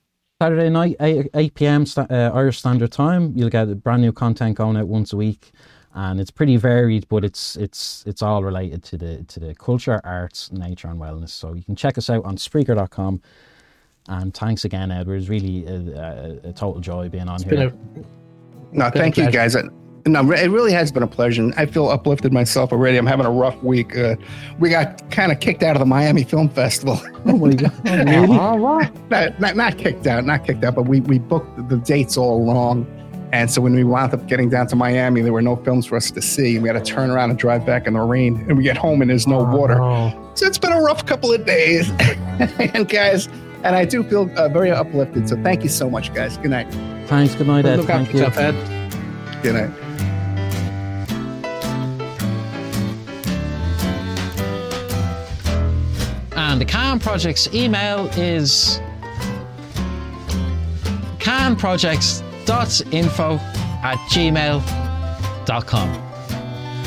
Saturday 0.41 0.69
night, 0.69 0.95
8, 0.99 1.27
8 1.33 1.55
p.m. 1.55 1.85
Sta- 1.85 2.07
uh, 2.09 2.31
Irish 2.33 2.59
Standard 2.59 2.91
Time. 2.91 3.33
You'll 3.35 3.49
get 3.49 3.83
brand 3.83 4.01
new 4.01 4.11
content 4.11 4.57
going 4.57 4.77
out 4.77 4.87
once 4.87 5.13
a 5.13 5.17
week, 5.17 5.51
and 5.95 6.19
it's 6.19 6.29
pretty 6.29 6.57
varied, 6.57 7.07
but 7.07 7.23
it's 7.23 7.55
it's 7.55 8.03
it's 8.05 8.21
all 8.21 8.43
related 8.43 8.83
to 8.83 8.97
the 8.97 9.23
to 9.23 9.39
the 9.39 9.55
culture, 9.55 10.01
arts, 10.03 10.51
nature, 10.51 10.89
and 10.89 10.99
wellness. 10.99 11.29
So 11.29 11.53
you 11.53 11.63
can 11.63 11.75
check 11.75 11.97
us 11.97 12.09
out 12.09 12.25
on 12.25 12.35
Spreaker.com. 12.35 13.21
And 14.07 14.33
thanks 14.33 14.65
again, 14.65 14.91
Edward. 14.91 15.15
It's 15.15 15.29
really 15.29 15.65
a, 15.65 15.75
a, 16.43 16.49
a 16.49 16.53
total 16.53 16.79
joy 16.79 17.09
being 17.09 17.27
on 17.27 17.35
It's 17.35 17.45
here. 17.45 17.69
a 17.69 18.75
No, 18.75 18.91
Been 18.91 19.01
thank 19.01 19.17
you, 19.17 19.31
guys. 19.31 19.55
No, 20.07 20.19
it 20.31 20.51
really 20.51 20.71
has 20.71 20.91
been 20.91 21.01
a 21.01 21.07
pleasure. 21.07 21.49
I 21.57 21.65
feel 21.65 21.89
uplifted 21.89 22.31
myself 22.31 22.71
already. 22.71 22.97
I'm 22.97 23.07
having 23.07 23.25
a 23.25 23.31
rough 23.31 23.59
week. 23.63 23.97
Uh, 23.97 24.15
we 24.59 24.69
got 24.69 25.09
kind 25.09 25.31
of 25.31 25.39
kicked 25.39 25.63
out 25.63 25.75
of 25.75 25.79
the 25.79 25.85
Miami 25.87 26.23
Film 26.23 26.49
Festival. 26.49 27.01
Oh 27.27 27.37
my 27.37 27.53
god! 27.55 27.73
Really? 27.85 28.27
not, 28.27 29.39
not, 29.39 29.55
not 29.55 29.77
kicked 29.79 30.05
out, 30.05 30.25
not 30.25 30.45
kicked 30.45 30.63
out, 30.63 30.75
but 30.75 30.83
we, 30.83 30.99
we 31.01 31.17
booked 31.17 31.69
the 31.69 31.77
dates 31.77 32.17
all 32.17 32.45
wrong. 32.45 32.85
And 33.31 33.51
so 33.51 33.59
when 33.61 33.73
we 33.75 33.83
wound 33.83 34.13
up 34.13 34.25
getting 34.27 34.49
down 34.49 34.67
to 34.67 34.75
Miami, 34.75 35.21
there 35.21 35.33
were 35.33 35.41
no 35.41 35.55
films 35.57 35.85
for 35.85 35.95
us 35.97 36.09
to 36.11 36.21
see. 36.21 36.57
We 36.59 36.69
had 36.69 36.73
to 36.73 36.91
turn 36.91 37.09
around 37.09 37.31
and 37.31 37.39
drive 37.39 37.65
back 37.65 37.85
in 37.87 37.93
the 37.93 38.01
rain. 38.01 38.45
And 38.47 38.57
we 38.57 38.63
get 38.63 38.77
home 38.77 39.01
and 39.01 39.09
there's 39.09 39.27
no 39.27 39.39
Oh, 39.39 39.57
water. 39.57 39.75
no. 39.75 40.31
So 40.35 40.45
it's 40.45 40.57
been 40.57 40.71
a 40.71 40.81
rough 40.81 41.05
couple 41.05 41.33
of 41.33 41.45
days. 41.45 41.89
and 42.39 42.87
guys, 42.87 43.27
and 43.63 43.75
I 43.75 43.83
do 43.85 44.03
feel 44.03 44.29
uh, 44.37 44.47
very 44.49 44.71
uplifted. 44.71 45.27
So 45.27 45.41
thank 45.43 45.63
you 45.63 45.69
so 45.69 45.89
much, 45.89 46.13
guys. 46.13 46.37
Good 46.37 46.51
night. 46.51 46.71
Thanks. 47.07 47.35
Good 47.35 47.47
night, 47.47 47.65
Ed. 47.65 47.77
Look 47.77 47.87
Thank 47.87 48.07
after 48.07 48.17
you. 48.17 48.23
yourself, 48.23 48.37
Ed. 48.55 49.41
Good 49.43 49.55
night. 49.55 49.71
And 56.37 56.59
the 56.61 56.65
Can 56.65 56.99
Project's 56.99 57.53
email 57.53 58.07
is 58.17 58.79
canprojects.info 62.45 63.39
at 63.83 63.97
gmail.com. 64.09 65.89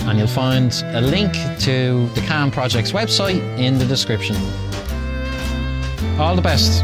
And 0.08 0.18
you'll 0.18 0.26
find 0.26 0.72
a 0.86 1.00
link 1.00 1.32
to 1.60 2.08
the 2.14 2.20
CAN 2.22 2.50
Project's 2.50 2.92
website 2.92 3.40
in 3.58 3.78
the 3.78 3.84
description. 3.84 4.36
All 6.18 6.34
the 6.34 6.42
best. 6.42 6.82